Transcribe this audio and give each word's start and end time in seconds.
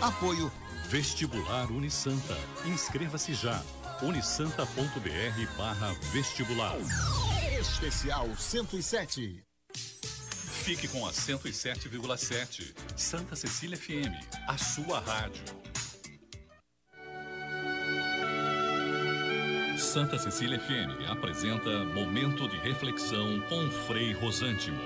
Apoio 0.00 0.50
Vestibular 0.88 1.70
Unisanta. 1.72 2.36
Inscreva-se 2.64 3.34
já. 3.34 3.60
unisanta.br 4.00 5.56
barra 5.56 5.92
vestibular. 6.12 6.76
Especial 7.60 8.28
107. 8.36 9.42
Fique 9.74 10.86
com 10.86 11.04
a 11.04 11.10
107,7. 11.10 12.74
Santa 12.96 13.34
Cecília 13.34 13.76
FM, 13.76 14.14
a 14.46 14.56
sua 14.56 15.00
rádio. 15.00 15.42
Santa 19.78 20.16
Cecília 20.16 20.60
FM 20.60 21.10
apresenta 21.10 21.84
Momento 21.86 22.48
de 22.48 22.56
Reflexão 22.58 23.40
com 23.48 23.68
Frei 23.86 24.12
Rosântimo. 24.12 24.78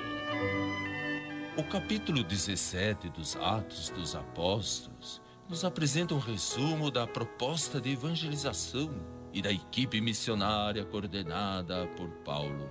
O 1.54 1.62
capítulo 1.62 2.24
17 2.24 3.10
dos 3.10 3.36
Atos 3.36 3.90
dos 3.90 4.14
Apóstolos 4.14 5.20
nos 5.46 5.66
apresenta 5.66 6.14
um 6.14 6.18
resumo 6.18 6.90
da 6.90 7.06
proposta 7.06 7.78
de 7.78 7.90
evangelização 7.92 8.90
e 9.34 9.42
da 9.42 9.52
equipe 9.52 10.00
missionária 10.00 10.82
coordenada 10.82 11.86
por 11.88 12.08
Paulo. 12.24 12.70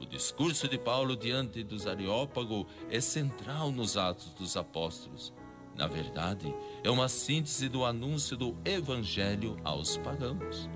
O 0.00 0.04
discurso 0.04 0.66
de 0.66 0.78
Paulo 0.78 1.16
diante 1.16 1.62
dos 1.62 1.86
Areópago 1.86 2.66
é 2.90 3.00
central 3.00 3.70
nos 3.70 3.96
Atos 3.96 4.34
dos 4.34 4.56
Apóstolos. 4.56 5.32
Na 5.76 5.86
verdade, 5.86 6.52
é 6.82 6.90
uma 6.90 7.08
síntese 7.08 7.68
do 7.68 7.84
anúncio 7.84 8.36
do 8.36 8.56
Evangelho 8.64 9.56
aos 9.62 9.96
pagãos. 9.98 10.68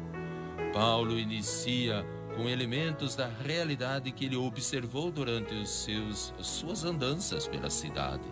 Paulo 0.72 1.18
inicia 1.18 2.06
com 2.36 2.48
elementos 2.48 3.16
da 3.16 3.26
realidade 3.26 4.12
que 4.12 4.26
ele 4.26 4.36
observou 4.36 5.10
durante 5.10 5.54
os 5.54 5.70
seus, 5.70 6.34
suas 6.40 6.84
andanças 6.84 7.48
pela 7.48 7.70
cidade. 7.70 8.24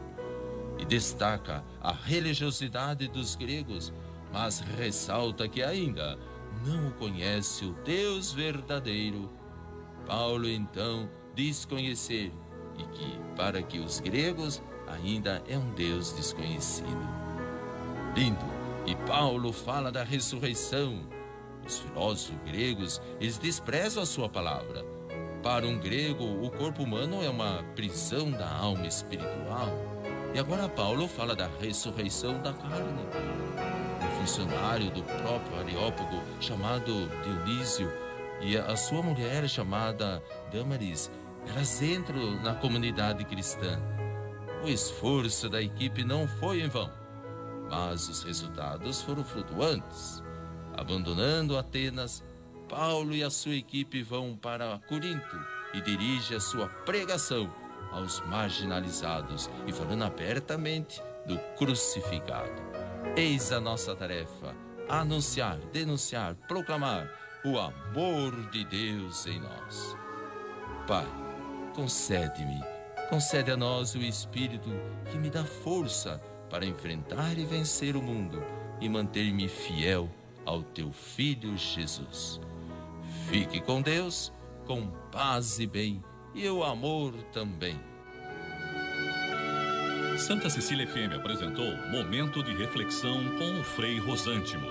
E 0.79 0.85
destaca 0.85 1.65
a 1.81 1.93
religiosidade 1.93 3.09
dos 3.09 3.35
gregos, 3.35 3.93
mas 4.33 4.61
ressalta 4.61 5.49
que 5.49 5.63
ainda 5.63 6.19
não 6.67 6.91
conhece 6.93 7.65
o 7.65 7.73
Deus 7.85 8.33
verdadeiro 8.33 9.31
Paulo 10.07 10.49
então 10.49 11.09
diz 11.35 11.65
conhecer 11.65 12.31
e 12.79 12.83
que 12.85 13.19
para 13.37 13.63
que 13.63 13.79
os 13.79 14.01
gregos 14.01 14.63
ainda 14.87 15.43
é 15.49 15.57
um 15.57 15.71
Deus 15.75 16.13
desconhecido. 16.13 16.89
Lindo. 18.15 18.55
E 18.87 18.95
Paulo 19.07 19.51
fala 19.51 19.91
da 19.91 20.05
ressurreição. 20.05 21.01
Os 21.67 21.79
filósofos 21.79 22.37
gregos, 22.45 23.01
eles 23.21 23.39
desprezam 23.39 24.03
a 24.03 24.07
sua 24.07 24.29
palavra. 24.29 24.85
Para 25.43 25.67
um 25.67 25.79
grego, 25.79 26.25
o 26.25 26.51
corpo 26.51 26.83
humano 26.83 27.23
é 27.23 27.29
uma 27.29 27.63
prisão 27.77 28.31
da 28.31 28.51
alma 28.51 28.87
espiritual. 28.87 29.69
E 30.35 30.39
agora 30.39 30.69
Paulo 30.69 31.07
fala 31.07 31.37
da 31.37 31.49
ressurreição 31.61 32.41
da 32.41 32.53
carne. 32.53 33.07
Um 34.03 34.21
funcionário 34.21 34.91
do 34.91 35.03
próprio 35.03 35.59
Areópago, 35.61 36.23
chamado 36.41 37.09
Dionísio, 37.23 37.93
e 38.41 38.57
a 38.57 38.75
sua 38.75 39.03
mulher, 39.03 39.49
chamada 39.49 40.23
Damaris, 40.51 41.11
elas 41.47 41.81
entram 41.83 42.43
na 42.43 42.55
comunidade 42.55 43.25
cristã. 43.25 43.79
O 44.65 44.69
esforço 44.69 45.49
da 45.49 45.61
equipe 45.61 46.03
não 46.03 46.27
foi 46.27 46.63
em 46.63 46.69
vão, 46.69 46.91
mas 47.71 48.09
os 48.09 48.23
resultados 48.23 49.03
foram 49.03 49.23
flutuantes. 49.23 50.24
Abandonando 50.77 51.57
Atenas, 51.57 52.23
Paulo 52.69 53.15
e 53.15 53.23
a 53.23 53.31
sua 53.31 53.55
equipe 53.55 54.03
vão 54.03 54.37
para 54.37 54.81
Corinto 54.89 55.39
e 55.73 55.81
dirige 55.81 56.35
a 56.35 56.41
sua 56.41 56.69
pregação 56.69 57.53
aos 57.93 58.21
marginalizados 58.27 59.49
e 59.67 59.73
falando 59.73 60.05
abertamente 60.05 61.01
do 61.27 61.39
crucificado. 61.57 62.63
Eis 63.17 63.53
a 63.53 63.61
nossa 63.61 63.95
tarefa: 63.95 64.55
anunciar, 64.89 65.59
denunciar, 65.73 66.35
proclamar 66.49 67.09
o 67.45 67.59
amor 67.59 68.33
de 68.51 68.65
Deus 68.65 69.27
em 69.27 69.41
nós. 69.41 69.97
Pai, 70.87 71.07
concede-me, 71.75 72.61
concede 73.09 73.51
a 73.51 73.57
nós 73.57 73.95
o 73.95 73.99
Espírito 73.99 74.71
que 75.11 75.19
me 75.19 75.31
dá 75.31 75.45
força 75.45 76.21
para 76.51 76.65
enfrentar 76.65 77.39
e 77.39 77.45
vencer 77.45 77.97
o 77.97 78.03
mundo 78.03 78.43
e 78.81 78.89
manter-me 78.89 79.49
fiel 79.49 80.11
ao 80.45 80.63
teu 80.63 80.93
Filho 80.93 81.57
Jesus. 81.57 82.41
Fique 83.29 83.61
com 83.61 83.81
Deus, 83.81 84.33
com 84.67 84.87
paz 85.11 85.59
e 85.59 85.67
bem, 85.67 86.03
e 86.35 86.49
o 86.49 86.63
amor 86.63 87.13
também. 87.33 87.79
Santa 90.19 90.49
Cecília 90.49 90.87
FM 90.87 91.13
apresentou 91.17 91.77
Momento 91.91 92.43
de 92.43 92.55
Reflexão 92.55 93.37
com 93.37 93.61
o 93.61 93.65
Frei 93.65 93.99
Rosântimo. 93.99 94.67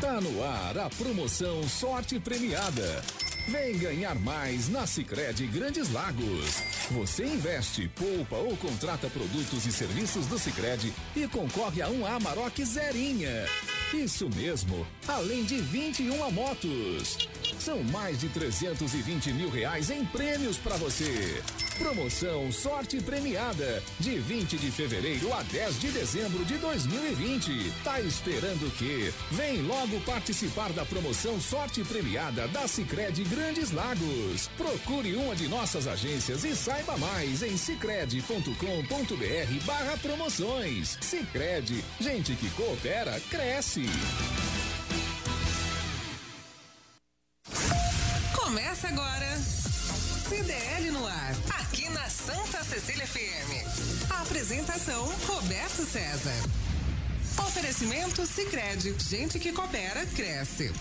Tá 0.00 0.20
no 0.20 0.44
ar 0.44 0.78
a 0.78 0.90
promoção 0.90 1.68
Sorte 1.68 2.20
Premiada. 2.20 3.02
Vem 3.48 3.76
ganhar 3.76 4.14
mais 4.14 4.68
na 4.68 4.86
Sicredi 4.86 5.46
Grandes 5.46 5.92
Lagos. 5.92 6.73
Você 6.90 7.24
investe, 7.24 7.88
poupa 7.88 8.36
ou 8.36 8.56
contrata 8.58 9.08
produtos 9.08 9.64
e 9.64 9.72
serviços 9.72 10.26
do 10.26 10.38
Sicredi 10.38 10.92
e 11.16 11.26
concorre 11.26 11.80
a 11.80 11.88
um 11.88 12.06
Amarok 12.06 12.62
Zerinha. 12.62 13.46
Isso 13.94 14.28
mesmo, 14.28 14.86
além 15.08 15.44
de 15.44 15.56
21 15.56 16.30
motos. 16.30 17.28
São 17.58 17.82
mais 17.84 18.20
de 18.20 18.28
320 18.28 19.32
mil 19.32 19.50
reais 19.50 19.90
em 19.90 20.04
prêmios 20.04 20.58
para 20.58 20.76
você. 20.76 21.42
Promoção 21.78 22.52
Sorte 22.52 23.00
Premiada, 23.00 23.82
de 23.98 24.18
20 24.18 24.56
de 24.56 24.70
fevereiro 24.70 25.32
a 25.32 25.42
10 25.42 25.80
de 25.80 25.88
dezembro 25.88 26.44
de 26.44 26.56
2020. 26.58 27.72
Tá 27.82 28.00
esperando 28.00 28.66
o 28.66 28.70
quê? 28.72 29.12
Vem 29.32 29.62
logo 29.62 30.00
participar 30.00 30.72
da 30.72 30.84
promoção 30.84 31.40
Sorte 31.40 31.82
Premiada 31.82 32.46
da 32.48 32.68
Sicredi 32.68 33.24
Grandes 33.24 33.72
Lagos. 33.72 34.48
Procure 34.56 35.16
uma 35.16 35.34
de 35.34 35.48
nossas 35.48 35.86
agências 35.86 36.44
e 36.44 36.54
saiba 36.54 36.96
mais 36.96 37.42
em 37.42 37.56
sicredi.com.br 37.56 39.64
barra 39.64 39.96
promoções. 39.98 40.98
Sicredi, 41.00 41.84
gente 42.00 42.34
que 42.34 42.48
coopera, 42.50 43.20
cresce. 43.30 43.86
Começa 48.54 48.86
agora. 48.86 49.36
CDL 50.28 50.92
no 50.92 51.04
ar, 51.04 51.34
aqui 51.58 51.88
na 51.88 52.08
Santa 52.08 52.62
Cecília 52.62 53.04
FM. 53.04 54.08
A 54.12 54.22
apresentação 54.22 55.06
Roberto 55.26 55.84
César. 55.84 56.30
Oferecimento 57.36 58.24
Sicredi, 58.24 58.94
gente 59.10 59.40
que 59.40 59.50
coopera 59.50 60.06
cresce. 60.06 60.72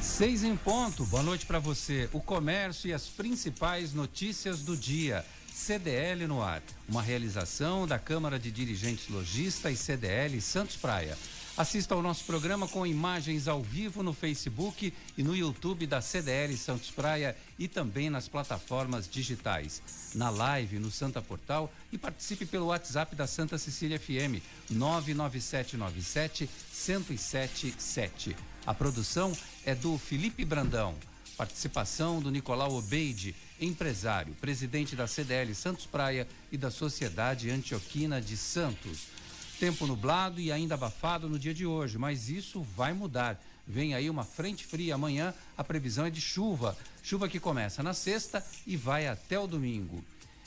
Seis 0.00 0.44
em 0.44 0.56
ponto. 0.56 1.04
Boa 1.04 1.22
noite 1.22 1.44
para 1.44 1.58
você. 1.58 2.08
O 2.14 2.22
comércio 2.22 2.88
e 2.88 2.94
as 2.94 3.08
principais 3.08 3.92
notícias 3.92 4.62
do 4.62 4.74
dia. 4.74 5.26
CDL 5.52 6.26
no 6.26 6.42
ar, 6.42 6.62
uma 6.88 7.02
realização 7.02 7.86
da 7.86 7.98
Câmara 7.98 8.38
de 8.38 8.50
Dirigentes 8.50 9.10
Logista 9.10 9.70
e 9.70 9.76
CDL 9.76 10.40
Santos 10.40 10.76
Praia. 10.76 11.18
Assista 11.60 11.94
ao 11.94 12.00
nosso 12.00 12.24
programa 12.24 12.66
com 12.66 12.86
imagens 12.86 13.46
ao 13.46 13.62
vivo 13.62 14.02
no 14.02 14.14
Facebook 14.14 14.94
e 15.14 15.22
no 15.22 15.36
YouTube 15.36 15.86
da 15.86 16.00
CDL 16.00 16.56
Santos 16.56 16.90
Praia 16.90 17.36
e 17.58 17.68
também 17.68 18.08
nas 18.08 18.26
plataformas 18.26 19.06
digitais. 19.06 19.82
Na 20.14 20.30
live 20.30 20.78
no 20.78 20.90
Santa 20.90 21.20
Portal 21.20 21.70
e 21.92 21.98
participe 21.98 22.46
pelo 22.46 22.68
WhatsApp 22.68 23.14
da 23.14 23.26
Santa 23.26 23.58
Cecília 23.58 24.00
FM 24.00 24.40
99797 24.70 26.48
1077. 26.72 28.34
A 28.64 28.72
produção 28.72 29.30
é 29.62 29.74
do 29.74 29.98
Felipe 29.98 30.46
Brandão. 30.46 30.94
Participação 31.36 32.22
do 32.22 32.30
Nicolau 32.30 32.74
Obeide, 32.74 33.36
empresário, 33.60 34.34
presidente 34.40 34.96
da 34.96 35.06
CDL 35.06 35.54
Santos 35.54 35.84
Praia 35.84 36.26
e 36.50 36.56
da 36.56 36.70
Sociedade 36.70 37.50
Antioquina 37.50 38.18
de 38.18 38.38
Santos. 38.38 39.19
Tempo 39.60 39.86
nublado 39.86 40.40
e 40.40 40.50
ainda 40.50 40.74
abafado 40.74 41.28
no 41.28 41.38
dia 41.38 41.52
de 41.52 41.66
hoje, 41.66 41.98
mas 41.98 42.30
isso 42.30 42.62
vai 42.62 42.94
mudar. 42.94 43.38
Vem 43.66 43.92
aí 43.92 44.08
uma 44.08 44.24
frente 44.24 44.64
fria 44.64 44.94
amanhã, 44.94 45.34
a 45.54 45.62
previsão 45.62 46.06
é 46.06 46.10
de 46.10 46.18
chuva. 46.18 46.74
Chuva 47.02 47.28
que 47.28 47.38
começa 47.38 47.82
na 47.82 47.92
sexta 47.92 48.42
e 48.66 48.74
vai 48.74 49.06
até 49.06 49.38
o 49.38 49.46
domingo. 49.46 50.02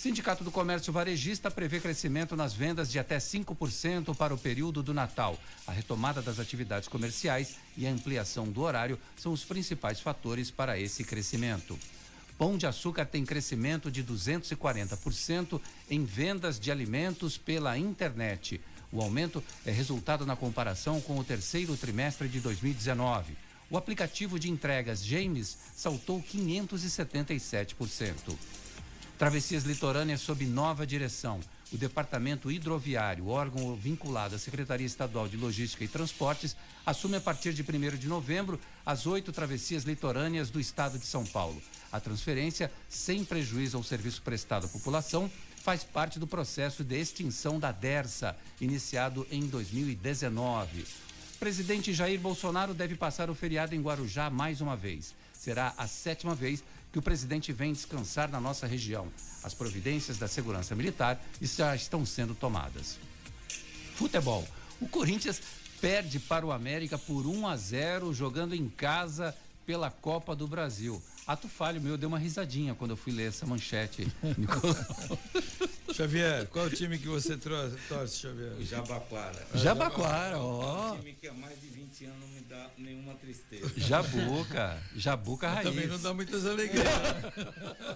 Sindicato 0.00 0.42
do 0.42 0.50
Comércio 0.50 0.92
Varejista 0.94 1.50
prevê 1.50 1.78
crescimento 1.78 2.34
nas 2.34 2.54
vendas 2.54 2.90
de 2.90 2.98
até 2.98 3.18
5% 3.18 4.16
para 4.16 4.32
o 4.32 4.38
período 4.38 4.82
do 4.82 4.94
Natal. 4.94 5.38
A 5.66 5.72
retomada 5.72 6.22
das 6.22 6.38
atividades 6.38 6.88
comerciais 6.88 7.56
e 7.76 7.86
a 7.86 7.90
ampliação 7.90 8.50
do 8.50 8.62
horário 8.62 8.98
são 9.14 9.30
os 9.30 9.44
principais 9.44 10.00
fatores 10.00 10.50
para 10.50 10.80
esse 10.80 11.04
crescimento. 11.04 11.78
Pão 12.38 12.56
de 12.56 12.66
Açúcar 12.66 13.04
tem 13.04 13.26
crescimento 13.26 13.90
de 13.90 14.02
240% 14.02 15.60
em 15.90 16.02
vendas 16.02 16.58
de 16.58 16.72
alimentos 16.72 17.36
pela 17.36 17.76
internet. 17.76 18.58
O 18.90 19.02
aumento 19.02 19.44
é 19.66 19.70
resultado 19.70 20.24
na 20.24 20.34
comparação 20.34 20.98
com 21.02 21.18
o 21.18 21.24
terceiro 21.24 21.76
trimestre 21.76 22.26
de 22.26 22.40
2019. 22.40 23.36
O 23.68 23.76
aplicativo 23.76 24.38
de 24.38 24.50
entregas 24.50 25.04
James 25.04 25.58
saltou 25.76 26.22
577%. 26.22 28.34
Travessias 29.20 29.64
litorâneas 29.64 30.22
sob 30.22 30.46
nova 30.46 30.86
direção. 30.86 31.40
O 31.70 31.76
Departamento 31.76 32.50
Hidroviário, 32.50 33.28
órgão 33.28 33.76
vinculado 33.76 34.34
à 34.34 34.38
Secretaria 34.38 34.86
Estadual 34.86 35.28
de 35.28 35.36
Logística 35.36 35.84
e 35.84 35.88
Transportes, 35.88 36.56
assume 36.86 37.16
a 37.16 37.20
partir 37.20 37.52
de 37.52 37.60
1 37.60 37.98
de 37.98 38.08
novembro 38.08 38.58
as 38.84 39.06
oito 39.06 39.30
travessias 39.30 39.84
litorâneas 39.84 40.48
do 40.48 40.58
estado 40.58 40.98
de 40.98 41.04
São 41.04 41.26
Paulo. 41.26 41.62
A 41.92 42.00
transferência, 42.00 42.72
sem 42.88 43.22
prejuízo 43.22 43.76
ao 43.76 43.82
serviço 43.82 44.22
prestado 44.22 44.64
à 44.64 44.68
população, 44.70 45.30
faz 45.56 45.84
parte 45.84 46.18
do 46.18 46.26
processo 46.26 46.82
de 46.82 46.98
extinção 46.98 47.60
da 47.60 47.72
DERSA, 47.72 48.34
iniciado 48.58 49.26
em 49.30 49.46
2019. 49.46 50.86
Presidente 51.38 51.92
Jair 51.92 52.18
Bolsonaro 52.18 52.72
deve 52.72 52.94
passar 52.94 53.28
o 53.28 53.34
feriado 53.34 53.74
em 53.74 53.82
Guarujá 53.82 54.30
mais 54.30 54.62
uma 54.62 54.76
vez. 54.76 55.14
Será 55.34 55.72
a 55.78 55.86
sétima 55.86 56.34
vez 56.34 56.62
que 56.92 56.98
o 56.98 57.02
presidente 57.02 57.52
vem 57.52 57.72
descansar 57.72 58.28
na 58.30 58.40
nossa 58.40 58.66
região. 58.66 59.08
As 59.42 59.54
providências 59.54 60.18
da 60.18 60.26
segurança 60.26 60.74
militar 60.74 61.22
já 61.40 61.74
estão 61.74 62.04
sendo 62.04 62.34
tomadas. 62.34 62.98
Futebol. 63.94 64.46
O 64.80 64.88
Corinthians 64.88 65.40
perde 65.80 66.18
para 66.18 66.44
o 66.44 66.52
América 66.52 66.98
por 66.98 67.26
1 67.26 67.46
a 67.46 67.56
0 67.56 68.12
jogando 68.12 68.54
em 68.54 68.68
casa 68.68 69.34
pela 69.64 69.90
Copa 69.90 70.34
do 70.34 70.46
Brasil. 70.46 71.00
Ato 71.26 71.48
falho 71.48 71.80
meu, 71.80 71.96
deu 71.96 72.08
uma 72.08 72.18
risadinha 72.18 72.74
quando 72.74 72.92
eu 72.92 72.96
fui 72.96 73.12
ler 73.12 73.28
essa 73.28 73.46
manchete. 73.46 74.10
Xavier, 75.94 76.46
qual 76.48 76.66
o 76.66 76.70
time 76.70 76.98
que 76.98 77.08
você 77.08 77.36
torce, 77.36 78.18
Xavier? 78.18 78.52
O 78.58 78.64
Jabaquara. 78.64 79.46
Jabaquara, 79.54 80.38
ó. 80.38 80.92
Um 80.92 80.96
time 80.98 81.12
que 81.14 81.28
há 81.28 81.32
mais 81.34 81.60
de 81.60 81.66
20 81.66 82.04
anos 82.06 82.20
não 82.20 82.28
me 82.28 82.40
dá 82.42 82.70
nenhuma 82.78 83.14
tristeza. 83.14 83.72
Jabuca, 83.76 84.82
Jabuca 84.96 85.48
raiz. 85.48 85.68
Também 85.68 85.86
não 85.86 86.00
dá 86.00 86.14
muitas 86.14 86.46
alegrias. 86.46 86.84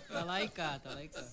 tá 0.08 0.25
lá 0.25 0.43
e 0.43 0.49
cá, 0.49 0.79
tá 0.79 0.91
lá 0.91 1.05
e 1.05 1.08
cá. 1.08 1.25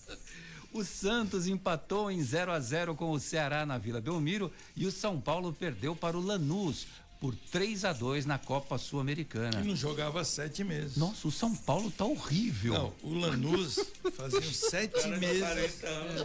O 0.74 0.86
Santos 0.86 1.48
empatou 1.48 2.10
em 2.10 2.24
0 2.24 2.52
a 2.52 2.60
0 2.60 2.96
com 2.96 3.12
o 3.12 3.19
Ceará 3.19 3.66
na 3.66 3.78
Vila 3.78 4.00
Belmiro 4.00 4.52
e 4.75 4.86
o 4.86 4.92
São 4.92 5.19
Paulo 5.19 5.52
perdeu 5.52 5.94
para 5.94 6.18
o 6.18 6.22
Lanús 6.22 6.88
por 7.21 7.35
3 7.35 7.85
a 7.85 7.94
2 7.94 8.25
na 8.25 8.39
Copa 8.39 8.79
Sul-Americana. 8.79 9.62
E 9.62 9.68
não 9.68 9.75
jogava 9.75 10.25
sete 10.25 10.63
meses. 10.63 10.97
Nossa, 10.97 11.27
o 11.27 11.31
São 11.31 11.56
Paulo 11.56 11.91
tá 11.91 12.03
horrível. 12.03 12.73
Não, 12.73 12.94
o 13.03 13.13
Lanús 13.13 13.79
fazia 14.15 14.41
sete 14.41 15.07
meses. 15.07 15.39
40 15.39 15.88
anos, 15.88 16.21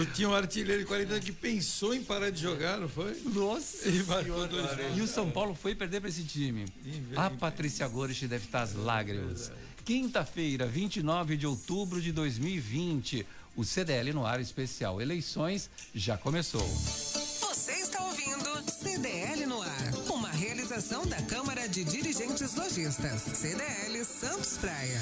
é. 0.00 0.04
Tinha 0.14 0.30
um 0.30 0.34
artilheiro 0.34 0.80
de 0.80 0.88
40 0.88 1.12
anos 1.12 1.24
que 1.26 1.32
pensou 1.32 1.94
em 1.94 2.02
parar 2.02 2.30
de 2.30 2.40
jogar, 2.40 2.80
não 2.80 2.88
foi? 2.88 3.20
Nossa. 3.26 3.86
E, 3.86 4.02
e 4.96 5.02
o 5.02 5.06
São 5.06 5.30
Paulo 5.30 5.54
foi 5.54 5.74
perder 5.74 6.00
para 6.00 6.08
esse 6.08 6.24
time. 6.24 6.64
A 7.14 7.28
Patrícia 7.28 7.86
Gores 7.86 8.18
deve 8.18 8.46
estar 8.46 8.62
às 8.62 8.74
lágrimas. 8.74 9.52
Quinta-feira, 9.84 10.66
29 10.66 11.36
de 11.36 11.46
outubro 11.46 12.00
de 12.00 12.12
2020. 12.12 13.26
O 13.54 13.62
CDL 13.62 14.14
no 14.14 14.24
ar 14.24 14.40
especial 14.40 15.02
Eleições 15.02 15.68
já 15.94 16.16
começou. 16.16 16.66
CDL 18.70 19.46
no 19.46 19.62
ar. 19.62 19.94
Uma 20.10 20.28
realização 20.28 21.06
da 21.06 21.20
Câmara 21.22 21.66
de 21.68 21.82
Dirigentes 21.84 22.54
Lojistas. 22.54 23.22
CDL 23.22 24.04
Santos 24.04 24.58
Praia. 24.58 25.00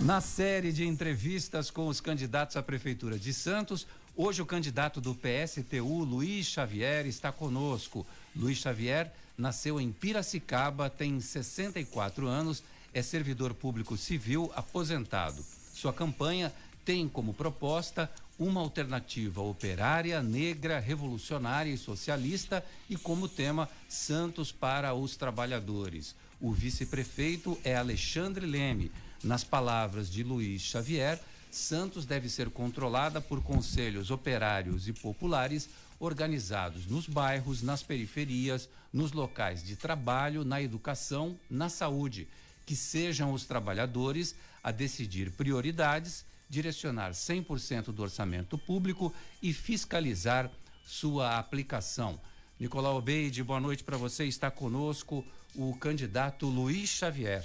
Na 0.00 0.20
série 0.20 0.72
de 0.72 0.86
entrevistas 0.86 1.70
com 1.70 1.86
os 1.86 2.00
candidatos 2.00 2.56
à 2.56 2.62
Prefeitura 2.62 3.18
de 3.18 3.32
Santos, 3.32 3.86
hoje 4.16 4.42
o 4.42 4.46
candidato 4.46 5.00
do 5.00 5.14
PSTU, 5.14 6.04
Luiz 6.04 6.46
Xavier, 6.46 7.06
está 7.06 7.30
conosco. 7.30 8.04
Luiz 8.34 8.58
Xavier 8.58 9.12
nasceu 9.38 9.80
em 9.80 9.92
Piracicaba, 9.92 10.90
tem 10.90 11.20
64 11.20 12.26
anos, 12.26 12.62
é 12.92 13.02
servidor 13.02 13.54
público 13.54 13.96
civil 13.96 14.50
aposentado. 14.56 15.44
Sua 15.72 15.92
campanha 15.92 16.52
tem 16.86 17.08
como 17.08 17.34
proposta 17.34 18.08
uma 18.38 18.60
alternativa 18.60 19.42
operária, 19.42 20.22
negra, 20.22 20.78
revolucionária 20.78 21.72
e 21.72 21.76
socialista 21.76 22.64
e 22.88 22.96
como 22.96 23.28
tema 23.28 23.68
Santos 23.88 24.52
para 24.52 24.94
os 24.94 25.16
trabalhadores. 25.16 26.14
O 26.40 26.52
vice-prefeito 26.52 27.58
é 27.64 27.76
Alexandre 27.76 28.46
Leme. 28.46 28.92
Nas 29.24 29.42
palavras 29.42 30.08
de 30.08 30.22
Luiz 30.22 30.62
Xavier, 30.62 31.20
Santos 31.50 32.06
deve 32.06 32.28
ser 32.28 32.50
controlada 32.50 33.20
por 33.20 33.42
conselhos 33.42 34.12
operários 34.12 34.86
e 34.86 34.92
populares 34.92 35.68
organizados 35.98 36.86
nos 36.86 37.08
bairros, 37.08 37.62
nas 37.62 37.82
periferias, 37.82 38.68
nos 38.92 39.10
locais 39.10 39.64
de 39.64 39.74
trabalho, 39.74 40.44
na 40.44 40.62
educação, 40.62 41.36
na 41.50 41.68
saúde, 41.68 42.28
que 42.64 42.76
sejam 42.76 43.32
os 43.32 43.44
trabalhadores 43.44 44.36
a 44.62 44.70
decidir 44.70 45.32
prioridades 45.32 46.24
direcionar 46.48 47.10
100% 47.12 47.86
do 47.86 48.02
orçamento 48.02 48.56
público 48.56 49.12
e 49.42 49.52
fiscalizar 49.52 50.50
sua 50.86 51.38
aplicação. 51.38 52.20
Nicolau 52.58 53.00
Beide, 53.02 53.42
boa 53.42 53.60
noite 53.60 53.84
para 53.84 53.96
você. 53.96 54.24
Está 54.24 54.50
conosco 54.50 55.24
o 55.54 55.76
candidato 55.76 56.46
Luiz 56.46 56.88
Xavier. 56.88 57.44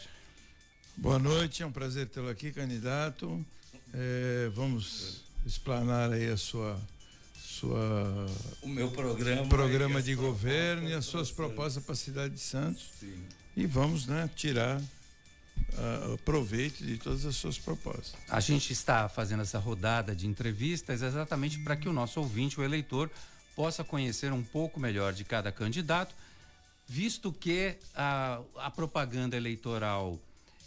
Boa 0.96 1.18
noite, 1.18 1.64
é 1.64 1.66
um 1.66 1.72
prazer 1.72 2.08
tê-lo 2.08 2.30
aqui, 2.30 2.52
candidato. 2.52 3.44
É, 3.94 4.50
vamos 4.54 5.24
explanar 5.46 6.12
aí 6.12 6.30
a 6.30 6.38
sua 6.38 6.80
sua 7.36 8.26
o 8.62 8.68
meu 8.68 8.90
programa 8.90 9.48
programa 9.48 10.02
de 10.02 10.16
governo 10.16 10.90
e 10.90 10.94
as 10.94 11.06
suas 11.06 11.30
propostas 11.30 11.84
para 11.84 11.94
a 11.94 11.98
cidade 11.98 12.34
de 12.34 12.40
Santos. 12.40 12.90
Sim. 13.00 13.24
E 13.56 13.66
vamos, 13.66 14.08
né, 14.08 14.30
tirar 14.36 14.82
proveito 16.26 16.84
de 16.86 16.98
todas 16.98 17.26
as 17.26 17.36
suas 17.36 17.58
propostas. 17.58 18.14
A 18.30 18.40
gente 18.40 18.74
está 18.74 19.08
fazendo 19.10 19.42
essa 19.42 19.60
rodada 19.60 20.16
de 20.16 20.28
entrevistas 20.28 21.02
exatamente 21.02 21.60
para 21.60 21.76
que 21.76 21.90
o 21.90 21.94
nosso 21.94 22.20
ouvinte, 22.20 22.60
o 22.60 22.64
eleitor, 22.64 23.10
possa 23.56 23.84
conhecer 23.84 24.32
um 24.32 24.44
pouco 24.44 24.80
melhor 24.80 25.14
de 25.14 25.24
cada 25.24 25.52
candidato, 25.52 26.16
visto 26.88 27.32
que 27.32 27.76
a, 27.96 28.42
a 28.58 28.72
propaganda 28.72 29.38
eleitoral 29.38 30.20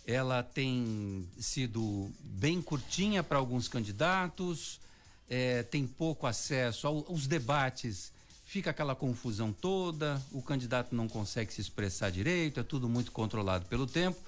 ela 0.06 0.42
tem 0.42 1.26
sido 1.38 2.10
bem 2.20 2.60
curtinha 2.60 3.22
para 3.22 3.38
alguns 3.38 3.68
candidatos, 3.68 4.80
é, 5.28 5.62
tem 5.62 5.86
pouco 5.86 6.26
acesso 6.26 6.86
ao, 6.86 7.06
aos 7.08 7.26
debates, 7.26 8.12
fica 8.44 8.70
aquela 8.70 8.94
confusão 8.94 9.52
toda, 9.52 10.22
o 10.30 10.42
candidato 10.42 10.94
não 10.94 11.08
consegue 11.08 11.52
se 11.52 11.60
expressar 11.60 12.10
direito, 12.10 12.60
é 12.60 12.62
tudo 12.62 12.88
muito 12.88 13.10
controlado 13.10 13.64
pelo 13.66 13.86
tempo. 13.86 14.18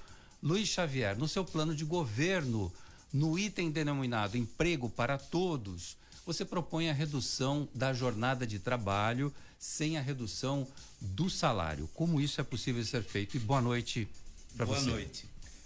Luiz 0.41 0.67
Xavier, 0.69 1.17
no 1.17 1.27
seu 1.27 1.43
plano 1.43 1.75
de 1.75 1.83
governo, 1.83 2.71
no 3.11 3.37
item 3.37 3.71
denominado 3.71 4.37
emprego 4.37 4.89
para 4.89 5.17
todos, 5.17 5.97
você 6.25 6.43
propõe 6.43 6.89
a 6.89 6.93
redução 6.93 7.67
da 7.73 7.93
jornada 7.93 8.45
de 8.45 8.59
trabalho 8.59 9.33
sem 9.57 9.97
a 9.97 10.01
redução 10.01 10.67
do 11.01 11.29
salário. 11.29 11.89
Como 11.93 12.21
isso 12.21 12.39
é 12.39 12.43
possível 12.43 12.83
ser 12.83 13.03
feito? 13.03 13.37
E 13.37 13.39
boa 13.39 13.61
noite 13.61 14.07
para 14.55 14.65
você. 14.65 14.81
Boa 14.81 14.91
noite. 14.91 15.25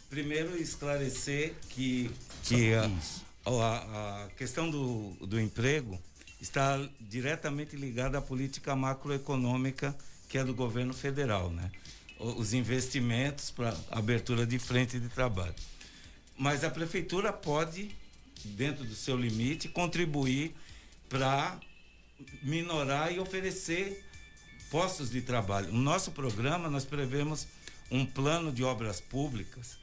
Primeiro, 0.10 0.56
esclarecer 0.56 1.56
que, 1.70 2.12
que 2.44 2.74
a, 2.74 2.90
a, 3.46 4.24
a 4.25 4.28
questão 4.38 4.70
do, 4.70 5.12
do 5.25 5.40
emprego 5.40 6.00
está 6.40 6.78
diretamente 7.00 7.75
ligada 7.75 8.18
à 8.18 8.22
política 8.22 8.75
macroeconômica 8.75 9.96
que 10.28 10.38
é 10.38 10.44
do 10.44 10.54
governo 10.54 10.94
federal, 10.94 11.50
né? 11.50 11.70
Os 12.22 12.54
investimentos 12.54 13.50
para 13.50 13.75
abertura 13.90 14.46
de 14.46 14.60
frente 14.60 15.00
de 15.00 15.10
trabalho. 15.10 15.56
Mas 16.38 16.63
a 16.63 16.70
prefeitura 16.70 17.34
pode, 17.34 17.96
dentro 18.44 18.84
do 18.84 18.96
seu 18.96 19.18
limite, 19.18 19.68
contribuir 19.70 20.56
para 21.10 21.60
minorar 22.44 23.12
e 23.12 23.20
oferecer 23.20 24.06
postos 24.70 25.10
de 25.10 25.22
trabalho. 25.22 25.72
No 25.72 25.82
nosso 25.82 26.12
programa, 26.12 26.70
nós 26.70 26.86
prevemos 26.86 27.48
um 27.90 28.06
plano 28.06 28.51
de 28.51 28.63
obras 28.63 29.01
públicas 29.01 29.78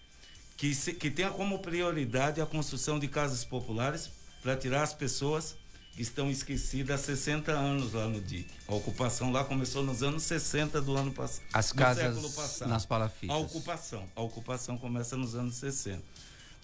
que, 0.56 0.74
se, 0.74 0.94
que 0.94 1.10
tenha 1.10 1.30
como 1.30 1.58
prioridade 1.58 2.40
a 2.40 2.46
construção 2.46 2.98
de 2.98 3.06
casas 3.06 3.44
populares 3.44 4.10
para 4.42 4.56
tirar 4.56 4.82
as 4.82 4.94
pessoas 4.94 5.56
que 5.94 6.02
estão 6.02 6.30
esquecidas 6.30 7.00
há 7.00 7.04
60 7.04 7.52
anos 7.52 7.92
lá 7.92 8.06
no 8.06 8.20
DIC. 8.20 8.46
A 8.66 8.74
ocupação 8.74 9.32
lá 9.32 9.44
começou 9.44 9.82
nos 9.82 10.02
anos 10.02 10.22
60 10.22 10.80
do 10.80 10.96
ano 10.96 11.12
passado. 11.12 11.44
As 11.52 11.72
casas 11.72 12.60
nas 12.60 12.86
palafitas. 12.86 13.34
A 13.34 13.38
ocupação. 13.38 14.08
A 14.14 14.22
ocupação 14.22 14.78
começa 14.78 15.16
nos 15.16 15.34
anos 15.34 15.56
60. 15.56 16.02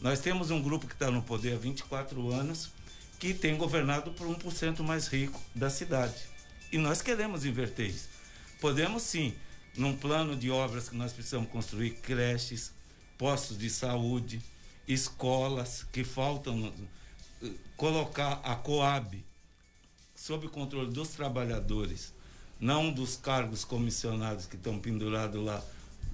Nós 0.01 0.21
temos 0.21 0.51
um 0.51 0.63
grupo 0.63 0.87
que 0.87 0.93
está 0.93 1.11
no 1.11 1.23
poder 1.23 1.55
há 1.55 1.59
24 1.59 2.33
anos 2.33 2.71
que 3.19 3.33
tem 3.33 3.57
governado 3.57 4.11
por 4.13 4.27
1% 4.27 4.81
mais 4.81 5.07
rico 5.07 5.41
da 5.55 5.71
cidade. 5.71 6.15
E 6.71 6.79
nós 6.79 7.01
queremos 7.01 7.45
inverter 7.45 7.89
isso. 7.89 8.09
Podemos 8.61 9.03
sim, 9.03 9.35
num 9.77 9.97
plano 9.97 10.37
de 10.37 10.51
obras 10.51 10.89
que 10.89 10.97
nós 10.97 11.13
precisamos 11.13 11.49
construir 11.51 11.91
creches, 12.03 12.73
postos 13.17 13.57
de 13.57 13.71
saúde, 13.71 14.43
escolas 14.87 15.87
que 15.93 16.05
faltam, 16.05 16.67
eh, 16.67 16.71
colocar 17.77 18.41
a 18.45 18.55
Coab 18.55 19.25
sob 20.15 20.49
controle 20.49 20.91
dos 20.91 21.09
trabalhadores, 21.11 22.13
não 22.59 22.91
dos 22.93 23.17
cargos 23.17 23.65
comissionados 23.65 24.47
que 24.47 24.57
estão 24.57 24.79
pendurados 24.79 25.43
lá, 25.45 25.63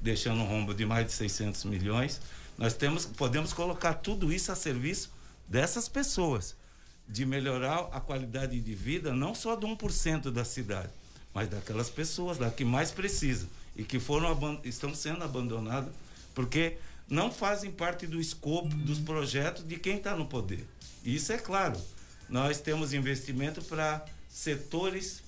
deixando 0.03 0.41
um 0.41 0.47
rombo 0.47 0.75
de 0.75 0.85
mais 0.85 1.07
de 1.07 1.13
600 1.13 1.65
milhões. 1.65 2.21
Nós 2.59 2.75
temos, 2.75 3.07
podemos 3.07 3.53
colocar 3.53 3.95
tudo 3.95 4.33
isso 4.33 4.51
a 4.51 4.57
serviço 4.57 5.13
dessas 5.49 5.89
pessoas, 5.89 6.57
de 7.09 7.27
melhorar 7.27 7.89
a 7.93 8.01
qualidade 8.01 8.61
de 8.61 8.75
vida, 8.75 9.13
não 9.13 9.35
só 9.35 9.57
de 9.57 9.67
1% 9.67 10.31
da 10.31 10.45
cidade, 10.45 10.91
mas 11.35 11.49
daquelas 11.49 11.91
pessoas 11.91 12.39
lá 12.39 12.51
que 12.51 12.65
mais 12.65 12.91
precisam 12.91 13.49
e 13.77 13.85
que 13.85 13.99
foram 13.99 14.61
estão 14.65 14.95
sendo 14.95 15.25
abandonadas 15.25 15.93
porque 16.35 16.77
não 17.09 17.31
fazem 17.33 17.71
parte 17.71 18.07
do 18.07 18.21
escopo 18.21 18.69
dos 18.69 18.99
projetos 18.99 19.67
de 19.67 19.77
quem 19.77 19.97
está 19.97 20.17
no 20.17 20.27
poder. 20.27 20.67
Isso 21.05 21.33
é 21.33 21.39
claro. 21.39 21.81
Nós 22.29 22.61
temos 22.61 22.93
investimento 22.93 23.63
para 23.63 24.05
setores 24.29 25.23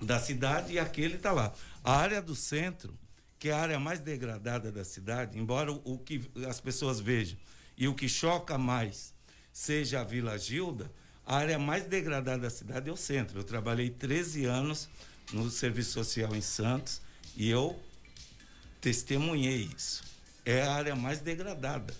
da 0.00 0.18
cidade 0.18 0.72
e 0.72 0.78
aquele 0.78 1.16
está 1.16 1.32
lá. 1.32 1.52
A 1.84 1.96
área 1.96 2.22
do 2.22 2.34
centro, 2.34 2.98
que 3.38 3.48
é 3.48 3.52
a 3.52 3.60
área 3.60 3.78
mais 3.78 4.00
degradada 4.00 4.72
da 4.72 4.84
cidade, 4.84 5.38
embora 5.38 5.72
o, 5.72 5.98
que 5.98 6.30
as 6.48 6.60
pessoas 6.60 7.00
vejam 7.00 7.38
e 7.76 7.88
o 7.88 7.94
que 7.94 8.08
choca 8.08 8.56
mais 8.56 9.14
seja 9.52 10.00
a 10.00 10.04
Vila 10.04 10.38
Gilda, 10.38 10.90
a 11.26 11.36
área 11.36 11.58
mais 11.58 11.84
degradada 11.84 12.42
da 12.42 12.50
cidade 12.50 12.88
é 12.88 12.92
o 12.92 12.96
centro. 12.96 13.40
Eu 13.40 13.44
trabalhei 13.44 13.90
13 13.90 14.46
anos 14.46 14.88
no 15.32 15.50
serviço 15.50 15.92
social 15.92 16.34
em 16.34 16.40
Santos 16.40 17.00
e 17.36 17.48
eu 17.48 17.78
testemunhei 18.80 19.70
isso 19.76 20.10
é 20.44 20.62
a 20.62 20.72
área 20.72 20.96
mais 20.96 21.20
degradada. 21.20 21.94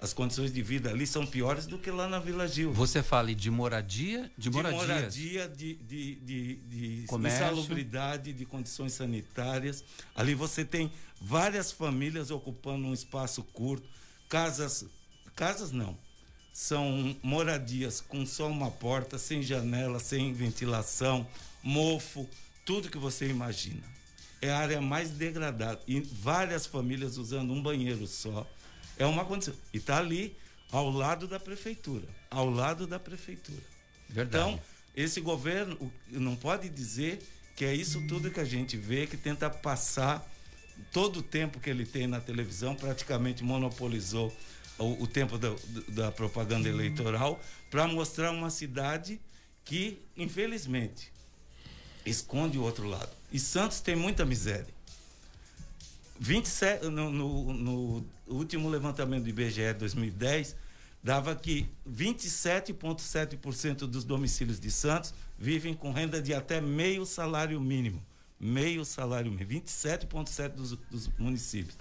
As 0.00 0.12
condições 0.12 0.52
de 0.52 0.62
vida 0.62 0.90
ali 0.90 1.06
são 1.06 1.26
piores 1.26 1.66
do 1.66 1.76
que 1.76 1.90
lá 1.90 2.08
na 2.08 2.20
Vila 2.20 2.46
Gil. 2.46 2.72
Você 2.72 3.02
fala 3.02 3.34
de 3.34 3.50
moradia, 3.50 4.30
de, 4.38 4.48
de 4.48 4.62
moradia, 4.62 5.48
de, 5.48 5.74
de, 5.74 6.14
de, 6.14 6.54
de 6.56 7.04
insalubridade, 7.26 8.32
de 8.32 8.44
condições 8.44 8.92
sanitárias. 8.92 9.84
Ali 10.14 10.34
você 10.34 10.64
tem 10.64 10.92
várias 11.20 11.72
famílias 11.72 12.30
ocupando 12.30 12.86
um 12.86 12.94
espaço 12.94 13.42
curto, 13.42 13.88
casas, 14.28 14.84
casas 15.34 15.72
não, 15.72 15.98
são 16.52 17.16
moradias 17.20 18.00
com 18.00 18.24
só 18.24 18.48
uma 18.48 18.70
porta, 18.70 19.18
sem 19.18 19.42
janela, 19.42 19.98
sem 19.98 20.32
ventilação, 20.32 21.26
mofo, 21.60 22.28
tudo 22.64 22.88
que 22.88 22.98
você 22.98 23.26
imagina 23.28 23.82
é 24.40 24.50
a 24.50 24.58
área 24.58 24.80
mais 24.80 25.10
degradada. 25.10 25.80
E 25.86 26.00
várias 26.00 26.66
famílias 26.66 27.16
usando 27.16 27.52
um 27.52 27.62
banheiro 27.62 28.06
só. 28.06 28.46
É 28.98 29.06
uma 29.06 29.24
condição. 29.24 29.54
E 29.72 29.78
está 29.78 29.98
ali, 29.98 30.36
ao 30.70 30.90
lado 30.90 31.26
da 31.26 31.38
prefeitura. 31.38 32.06
Ao 32.30 32.48
lado 32.48 32.86
da 32.86 32.98
prefeitura. 32.98 33.62
Verdade. 34.08 34.50
Então, 34.50 34.60
esse 34.96 35.20
governo 35.20 35.92
não 36.08 36.34
pode 36.34 36.68
dizer 36.68 37.22
que 37.54 37.64
é 37.64 37.74
isso 37.74 38.06
tudo 38.06 38.30
que 38.30 38.40
a 38.40 38.44
gente 38.44 38.76
vê, 38.76 39.06
que 39.06 39.16
tenta 39.16 39.48
passar 39.48 40.26
todo 40.92 41.18
o 41.18 41.22
tempo 41.22 41.60
que 41.60 41.68
ele 41.68 41.84
tem 41.84 42.06
na 42.06 42.20
televisão, 42.20 42.74
praticamente 42.74 43.42
monopolizou 43.42 44.34
o, 44.78 45.02
o 45.02 45.06
tempo 45.06 45.36
da, 45.38 45.54
da 45.88 46.12
propaganda 46.12 46.68
eleitoral, 46.68 47.40
para 47.70 47.86
mostrar 47.86 48.30
uma 48.30 48.50
cidade 48.50 49.20
que, 49.64 50.00
infelizmente, 50.16 51.12
esconde 52.06 52.58
o 52.58 52.62
outro 52.62 52.88
lado. 52.88 53.10
E 53.32 53.38
Santos 53.38 53.80
tem 53.80 53.94
muita 53.94 54.24
miséria. 54.24 54.72
27, 56.20 56.86
no, 56.86 57.10
no, 57.10 57.52
no 57.52 58.06
último 58.28 58.68
levantamento 58.68 59.24
do 59.24 59.30
IBGE 59.30 59.72
2010, 59.74 60.54
dava 61.02 61.34
que 61.34 61.66
27,7% 61.88 63.86
dos 63.86 64.04
domicílios 64.04 64.60
de 64.60 64.70
Santos 64.70 65.14
vivem 65.38 65.72
com 65.74 65.90
renda 65.92 66.20
de 66.20 66.34
até 66.34 66.60
meio 66.60 67.06
salário 67.06 67.58
mínimo. 67.60 68.04
Meio 68.40 68.84
salário 68.84 69.30
mínimo. 69.30 69.50
27,7% 69.50 70.48
dos, 70.50 70.76
dos 70.90 71.08
municípios. 71.18 71.76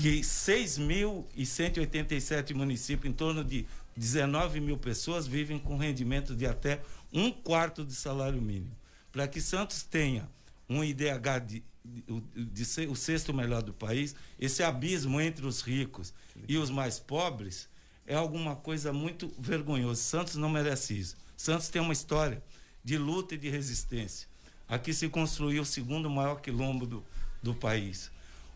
Que 0.00 0.20
6.187 0.20 2.54
municípios, 2.54 3.12
em 3.12 3.14
torno 3.14 3.44
de 3.44 3.66
19 3.96 4.60
mil 4.60 4.76
pessoas, 4.76 5.26
vivem 5.26 5.58
com 5.58 5.76
rendimento 5.76 6.32
de 6.34 6.46
até 6.46 6.80
um 7.12 7.30
quarto 7.30 7.84
de 7.84 7.94
salário 7.94 8.40
mínimo. 8.40 8.74
Para 9.12 9.28
que 9.28 9.40
Santos 9.40 9.82
tenha 9.82 10.28
um 10.68 10.84
IDH 10.84 11.40
de, 11.46 11.62
de, 11.84 12.44
de 12.44 12.64
ser 12.64 12.88
o 12.88 12.94
sexto 12.94 13.32
melhor 13.32 13.62
do 13.62 13.72
país, 13.72 14.14
esse 14.38 14.62
abismo 14.62 15.20
entre 15.20 15.46
os 15.46 15.62
ricos 15.62 16.12
e 16.48 16.56
os 16.56 16.70
mais 16.70 16.98
pobres 16.98 17.68
é 18.06 18.14
alguma 18.14 18.56
coisa 18.56 18.92
muito 18.92 19.32
vergonhosa. 19.38 20.00
Santos 20.00 20.36
não 20.36 20.48
merece 20.48 20.98
isso. 20.98 21.16
Santos 21.36 21.68
tem 21.68 21.80
uma 21.80 21.92
história 21.92 22.42
de 22.84 22.98
luta 22.98 23.34
e 23.34 23.38
de 23.38 23.48
resistência. 23.48 24.28
Aqui 24.68 24.92
se 24.92 25.08
construiu 25.08 25.62
o 25.62 25.66
segundo 25.66 26.08
maior 26.08 26.40
quilombo 26.40 26.86
do, 26.86 27.04
do 27.42 27.54
país. 27.54 28.10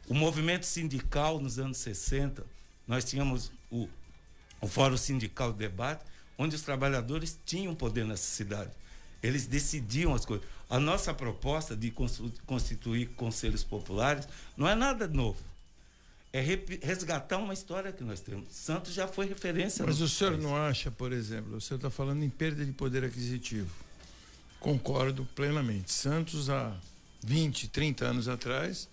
O 0.06 0.14
movimento 0.14 0.64
sindical 0.64 1.40
nos 1.40 1.58
anos 1.58 1.78
60, 1.78 2.44
nós 2.86 3.04
tínhamos 3.04 3.50
o, 3.70 3.88
o 4.60 4.68
Fórum 4.68 4.96
Sindical 4.96 5.52
de 5.52 5.58
Debate, 5.58 6.04
onde 6.36 6.54
os 6.54 6.62
trabalhadores 6.62 7.38
tinham 7.44 7.74
poder 7.74 8.04
nessa 8.04 8.24
cidade. 8.24 8.70
Eles 9.24 9.46
decidiam 9.46 10.14
as 10.14 10.26
coisas. 10.26 10.46
A 10.68 10.78
nossa 10.78 11.14
proposta 11.14 11.74
de 11.74 11.90
constituir 12.46 13.06
conselhos 13.16 13.64
populares 13.64 14.28
não 14.54 14.68
é 14.68 14.74
nada 14.74 15.08
novo. 15.08 15.38
É 16.30 16.40
resgatar 16.82 17.38
uma 17.38 17.54
história 17.54 17.90
que 17.90 18.04
nós 18.04 18.20
temos. 18.20 18.48
Santos 18.50 18.92
já 18.92 19.08
foi 19.08 19.26
referência. 19.26 19.84
Mas 19.86 20.00
o 20.00 20.08
senhor 20.08 20.32
país. 20.32 20.42
não 20.42 20.54
acha, 20.54 20.90
por 20.90 21.10
exemplo, 21.10 21.56
o 21.56 21.60
senhor 21.60 21.78
está 21.78 21.88
falando 21.88 22.22
em 22.22 22.28
perda 22.28 22.66
de 22.66 22.72
poder 22.72 23.02
aquisitivo. 23.02 23.70
Concordo 24.60 25.26
plenamente. 25.34 25.90
Santos, 25.90 26.50
há 26.50 26.76
20, 27.22 27.68
30 27.68 28.04
anos 28.04 28.28
atrás, 28.28 28.88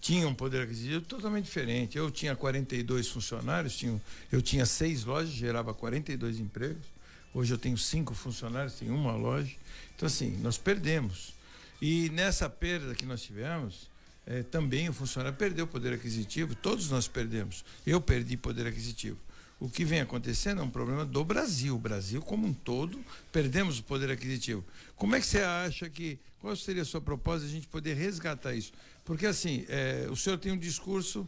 tinha 0.00 0.28
um 0.28 0.34
poder 0.34 0.62
aquisitivo 0.62 1.00
totalmente 1.00 1.46
diferente. 1.46 1.98
Eu 1.98 2.12
tinha 2.12 2.36
42 2.36 3.08
funcionários, 3.08 3.76
tinha, 3.76 4.00
eu 4.30 4.40
tinha 4.40 4.66
seis 4.66 5.04
lojas, 5.04 5.32
gerava 5.32 5.74
42 5.74 6.38
empregos. 6.38 6.93
Hoje 7.34 7.52
eu 7.52 7.58
tenho 7.58 7.76
cinco 7.76 8.14
funcionários, 8.14 8.74
tenho 8.74 8.94
uma 8.94 9.16
loja. 9.16 9.52
Então, 9.96 10.06
assim, 10.06 10.38
nós 10.40 10.56
perdemos. 10.56 11.34
E 11.82 12.08
nessa 12.10 12.48
perda 12.48 12.94
que 12.94 13.04
nós 13.04 13.22
tivemos, 13.22 13.90
é, 14.24 14.44
também 14.44 14.88
o 14.88 14.92
funcionário 14.92 15.36
perdeu 15.36 15.66
poder 15.66 15.92
aquisitivo, 15.92 16.54
todos 16.54 16.88
nós 16.90 17.08
perdemos. 17.08 17.64
Eu 17.84 18.00
perdi 18.00 18.36
poder 18.36 18.68
aquisitivo. 18.68 19.18
O 19.58 19.68
que 19.68 19.84
vem 19.84 20.00
acontecendo 20.00 20.60
é 20.60 20.64
um 20.64 20.70
problema 20.70 21.04
do 21.04 21.24
Brasil. 21.24 21.74
O 21.74 21.78
Brasil, 21.78 22.22
como 22.22 22.46
um 22.46 22.52
todo, 22.52 23.04
perdemos 23.32 23.80
o 23.80 23.82
poder 23.82 24.10
aquisitivo. 24.10 24.64
Como 24.94 25.16
é 25.16 25.20
que 25.20 25.26
você 25.26 25.40
acha 25.40 25.90
que. 25.90 26.18
Qual 26.40 26.54
seria 26.54 26.82
a 26.82 26.84
sua 26.84 27.00
proposta 27.00 27.46
de 27.46 27.52
a 27.52 27.54
gente 27.54 27.66
poder 27.66 27.94
resgatar 27.94 28.54
isso? 28.54 28.72
Porque, 29.04 29.26
assim, 29.26 29.64
é, 29.68 30.06
o 30.10 30.14
senhor 30.14 30.38
tem 30.38 30.52
um 30.52 30.58
discurso 30.58 31.26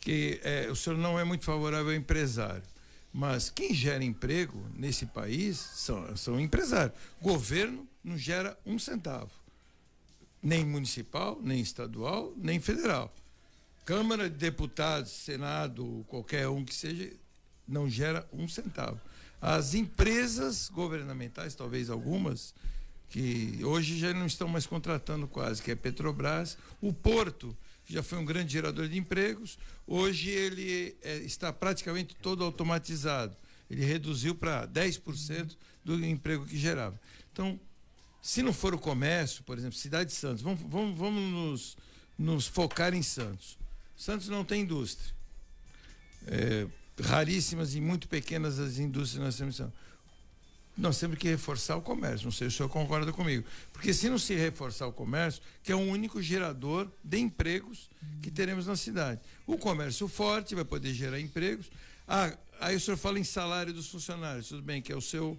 que 0.00 0.40
é, 0.42 0.68
o 0.70 0.76
senhor 0.76 0.98
não 0.98 1.18
é 1.20 1.24
muito 1.24 1.44
favorável 1.44 1.88
ao 1.88 1.94
empresário. 1.94 2.62
Mas 3.16 3.48
quem 3.48 3.72
gera 3.72 4.04
emprego 4.04 4.62
nesse 4.74 5.06
país 5.06 5.56
são, 5.56 6.14
são 6.18 6.38
empresários. 6.38 6.98
Governo 7.18 7.88
não 8.04 8.18
gera 8.18 8.58
um 8.66 8.78
centavo. 8.78 9.30
Nem 10.42 10.66
municipal, 10.66 11.40
nem 11.42 11.58
estadual, 11.58 12.34
nem 12.36 12.60
federal. 12.60 13.10
Câmara 13.86 14.28
de 14.28 14.36
Deputados, 14.36 15.12
Senado, 15.12 16.04
qualquer 16.08 16.46
um 16.48 16.62
que 16.62 16.74
seja, 16.74 17.10
não 17.66 17.88
gera 17.88 18.28
um 18.30 18.46
centavo. 18.46 19.00
As 19.40 19.72
empresas 19.72 20.68
governamentais, 20.68 21.54
talvez 21.54 21.88
algumas, 21.88 22.54
que 23.08 23.60
hoje 23.64 23.98
já 23.98 24.12
não 24.12 24.26
estão 24.26 24.46
mais 24.46 24.66
contratando 24.66 25.26
quase, 25.26 25.62
que 25.62 25.70
é 25.70 25.74
Petrobras, 25.74 26.58
o 26.82 26.92
Porto 26.92 27.56
já 27.86 28.02
foi 28.02 28.18
um 28.18 28.24
grande 28.24 28.52
gerador 28.52 28.88
de 28.88 28.98
empregos, 28.98 29.58
hoje 29.86 30.30
ele 30.30 30.96
é, 31.02 31.16
está 31.18 31.52
praticamente 31.52 32.14
todo 32.16 32.44
automatizado. 32.44 33.36
Ele 33.70 33.84
reduziu 33.84 34.34
para 34.34 34.66
10% 34.66 35.56
do 35.84 36.04
emprego 36.04 36.44
que 36.46 36.56
gerava. 36.56 37.00
Então, 37.32 37.58
Se 38.20 38.42
não 38.42 38.52
for 38.52 38.74
o 38.74 38.78
comércio, 38.78 39.44
por 39.44 39.56
exemplo, 39.56 39.78
cidade 39.78 40.10
de 40.10 40.16
Santos, 40.16 40.42
vamos, 40.42 40.60
vamos, 40.68 40.98
vamos 40.98 41.32
nos, 41.32 41.76
nos 42.18 42.46
focar 42.46 42.92
em 42.92 43.02
Santos. 43.02 43.56
Santos 43.96 44.28
não 44.28 44.44
tem 44.44 44.62
indústria. 44.62 45.14
É, 46.26 46.66
raríssimas 47.00 47.74
e 47.74 47.80
muito 47.80 48.08
pequenas 48.08 48.58
as 48.58 48.78
indústrias 48.78 49.24
nós 49.24 49.36
temos. 49.36 49.60
Nós 50.76 50.98
temos 50.98 51.16
que 51.16 51.28
reforçar 51.28 51.76
o 51.76 51.82
comércio. 51.82 52.26
Não 52.26 52.32
sei 52.32 52.50
se 52.50 52.54
o 52.54 52.56
senhor 52.58 52.68
concorda 52.68 53.10
comigo. 53.12 53.44
Porque 53.72 53.94
se 53.94 54.10
não 54.10 54.18
se 54.18 54.34
reforçar 54.34 54.86
o 54.86 54.92
comércio, 54.92 55.40
que 55.62 55.72
é 55.72 55.74
o 55.74 55.80
único 55.80 56.20
gerador 56.20 56.90
de 57.02 57.18
empregos 57.18 57.90
que 58.22 58.30
teremos 58.30 58.66
na 58.66 58.76
cidade. 58.76 59.20
O 59.46 59.56
comércio 59.56 60.06
forte 60.06 60.54
vai 60.54 60.64
poder 60.64 60.92
gerar 60.92 61.18
empregos. 61.18 61.70
Ah, 62.06 62.36
aí 62.60 62.76
o 62.76 62.80
senhor 62.80 62.96
fala 62.98 63.18
em 63.18 63.24
salário 63.24 63.72
dos 63.72 63.88
funcionários, 63.88 64.48
tudo 64.48 64.62
bem, 64.62 64.82
que 64.82 64.92
é 64.92 64.96
o 64.96 65.00
seu. 65.00 65.38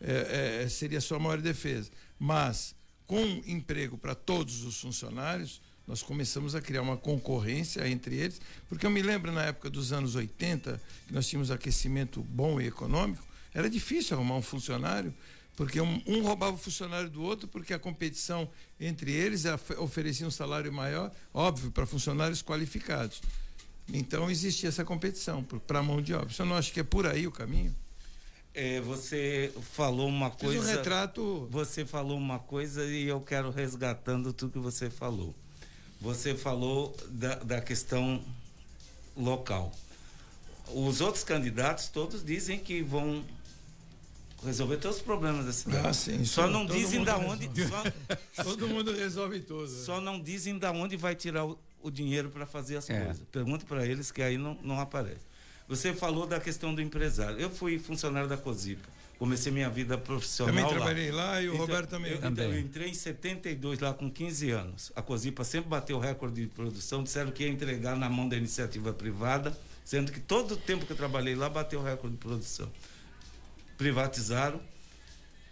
É, 0.00 0.64
é, 0.64 0.68
seria 0.68 0.98
a 0.98 1.00
sua 1.00 1.18
maior 1.18 1.40
defesa. 1.40 1.90
Mas, 2.18 2.74
com 3.06 3.22
emprego 3.46 3.96
para 3.96 4.14
todos 4.14 4.64
os 4.64 4.78
funcionários, 4.78 5.62
nós 5.86 6.02
começamos 6.02 6.54
a 6.54 6.60
criar 6.60 6.82
uma 6.82 6.96
concorrência 6.96 7.86
entre 7.88 8.16
eles, 8.16 8.40
porque 8.68 8.86
eu 8.86 8.90
me 8.90 9.02
lembro 9.02 9.32
na 9.32 9.44
época 9.44 9.68
dos 9.68 9.92
anos 9.92 10.14
80, 10.14 10.80
que 11.06 11.12
nós 11.12 11.26
tínhamos 11.26 11.50
aquecimento 11.50 12.22
bom 12.22 12.60
e 12.60 12.66
econômico, 12.66 13.22
era 13.54 13.70
difícil 13.70 14.16
arrumar 14.16 14.36
um 14.36 14.42
funcionário, 14.42 15.14
porque 15.56 15.80
um, 15.80 16.02
um 16.06 16.22
roubava 16.22 16.56
o 16.56 16.58
funcionário 16.58 17.08
do 17.08 17.22
outro, 17.22 17.46
porque 17.46 17.72
a 17.72 17.78
competição 17.78 18.50
entre 18.78 19.12
eles 19.12 19.44
oferecia 19.78 20.26
um 20.26 20.30
salário 20.30 20.72
maior, 20.72 21.12
óbvio, 21.32 21.70
para 21.70 21.86
funcionários 21.86 22.42
qualificados. 22.42 23.22
Então 23.92 24.30
existia 24.30 24.68
essa 24.68 24.84
competição 24.84 25.44
para 25.44 25.78
a 25.78 25.82
mão 25.82 26.02
de 26.02 26.12
obra. 26.12 26.30
Você 26.30 26.42
não 26.42 26.56
acha 26.56 26.72
que 26.72 26.80
é 26.80 26.84
por 26.84 27.06
aí 27.06 27.26
o 27.26 27.30
caminho? 27.30 27.74
É, 28.52 28.80
você 28.80 29.52
falou 29.72 30.08
uma 30.08 30.30
coisa. 30.30 30.60
Fiz 30.60 30.64
um 30.64 30.76
retrato. 30.76 31.48
Você 31.50 31.84
falou 31.84 32.16
uma 32.16 32.38
coisa 32.38 32.84
e 32.84 33.04
eu 33.04 33.20
quero 33.20 33.50
resgatando 33.50 34.32
tudo 34.32 34.52
que 34.52 34.58
você 34.58 34.88
falou. 34.88 35.34
Você 36.00 36.34
falou 36.34 36.96
da, 37.08 37.34
da 37.36 37.60
questão 37.60 38.24
local. 39.16 39.72
Os 40.68 41.00
outros 41.00 41.24
candidatos 41.24 41.88
todos 41.88 42.24
dizem 42.24 42.58
que 42.58 42.82
vão 42.82 43.24
resolver 44.44 44.76
todos 44.76 44.98
os 44.98 45.02
problemas 45.02 45.46
da 45.46 45.52
cidade. 45.52 45.86
Ah, 45.86 45.92
sim, 45.92 46.24
só 46.24 46.46
não 46.46 46.66
dizem 46.66 47.02
da 47.02 47.16
onde. 47.16 47.48
Só, 47.66 48.42
todo 48.44 48.68
mundo 48.68 48.92
resolve 48.92 49.40
tudo. 49.40 49.68
Só 49.68 50.00
não 50.00 50.20
dizem 50.20 50.58
da 50.58 50.70
onde 50.70 50.96
vai 50.96 51.14
tirar 51.14 51.44
o, 51.44 51.58
o 51.82 51.90
dinheiro 51.90 52.30
para 52.30 52.46
fazer 52.46 52.76
as 52.76 52.88
é. 52.88 53.04
coisas. 53.04 53.22
Pergunte 53.30 53.64
para 53.64 53.86
eles 53.86 54.10
que 54.10 54.22
aí 54.22 54.38
não, 54.38 54.58
não 54.62 54.78
aparece. 54.80 55.34
Você 55.68 55.94
falou 55.94 56.26
da 56.26 56.38
questão 56.38 56.74
do 56.74 56.82
empresário. 56.82 57.38
Eu 57.38 57.50
fui 57.50 57.78
funcionário 57.78 58.28
da 58.28 58.36
COSIPA. 58.36 58.88
Comecei 59.18 59.52
minha 59.52 59.70
vida 59.70 59.96
profissional 59.96 60.54
Também 60.54 60.68
trabalhei 60.68 61.10
lá, 61.10 61.24
lá 61.24 61.42
e 61.42 61.48
o 61.48 61.54
então, 61.54 61.66
Roberto 61.66 61.90
também. 61.90 62.12
Eu, 62.12 62.20
também. 62.20 62.46
eu 62.46 62.58
entrei 62.58 62.90
em 62.90 62.94
72 62.94 63.78
lá 63.78 63.94
com 63.94 64.10
15 64.10 64.50
anos. 64.50 64.92
A 64.94 65.00
COSIPA 65.00 65.44
sempre 65.44 65.70
bateu 65.70 65.96
o 65.96 66.00
recorde 66.00 66.42
de 66.42 66.46
produção, 66.48 67.02
disseram 67.02 67.30
que 67.30 67.44
ia 67.44 67.48
entregar 67.48 67.96
na 67.96 68.10
mão 68.10 68.28
da 68.28 68.36
iniciativa 68.36 68.92
privada, 68.92 69.56
sendo 69.84 70.10
que 70.10 70.20
todo 70.20 70.52
o 70.52 70.56
tempo 70.56 70.84
que 70.84 70.92
eu 70.92 70.96
trabalhei 70.96 71.34
lá 71.34 71.48
bateu 71.48 71.80
o 71.80 71.82
recorde 71.82 72.16
de 72.16 72.22
produção. 72.22 72.70
Privatizaram, 73.76 74.60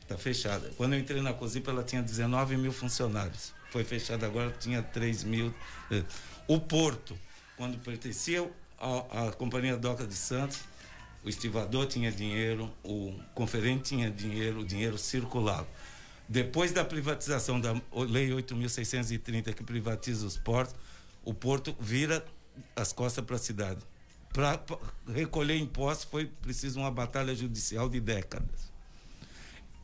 está 0.03 0.17
fechada. 0.17 0.71
Quando 0.77 0.95
eu 0.95 0.99
entrei 0.99 1.21
na 1.21 1.33
COSIPA, 1.33 1.71
ela 1.71 1.85
tinha 1.85 2.03
19 2.03 2.57
mil 2.57 2.73
funcionários. 2.73 3.53
Foi 3.71 3.85
fechada 3.85 4.27
agora, 4.27 4.55
tinha 4.59 4.83
3 4.83 5.25
mil. 5.25 5.55
Eh, 5.91 6.05
o 6.47 6.61
Porto, 6.61 7.19
quando 7.57 7.79
pertencia 7.79 8.49
à, 8.79 9.29
à 9.29 9.33
Companhia 9.33 9.77
Doca 9.77 10.07
de 10.07 10.15
Santos, 10.15 10.61
o 11.25 11.29
estivador 11.29 11.87
tinha 11.87 12.11
dinheiro, 12.11 12.71
o 12.83 13.15
conferente 13.35 13.85
tinha 13.85 14.11
dinheiro, 14.11 14.61
o 14.61 14.65
dinheiro 14.65 14.99
circulava. 14.99 15.69
Depois 16.29 16.73
da 16.73 16.85
privatização 16.85 17.61
da 17.61 17.73
Lei 17.93 18.31
8.630, 18.31 19.55
que 19.55 19.63
privatiza 19.63 20.27
os 20.27 20.37
portos, 20.37 20.75
o 21.25 21.33
porto 21.33 21.77
vira 21.79 22.25
as 22.75 22.93
costas 22.93 23.25
para 23.25 23.37
a 23.37 23.39
cidade. 23.39 23.81
Para 24.33 24.61
recolher 25.09 25.59
impostos 25.59 26.05
foi 26.05 26.27
preciso 26.27 26.81
uma 26.81 26.91
batalha 26.91 27.35
judicial 27.35 27.89
de 27.89 28.01
décadas. 28.01 28.73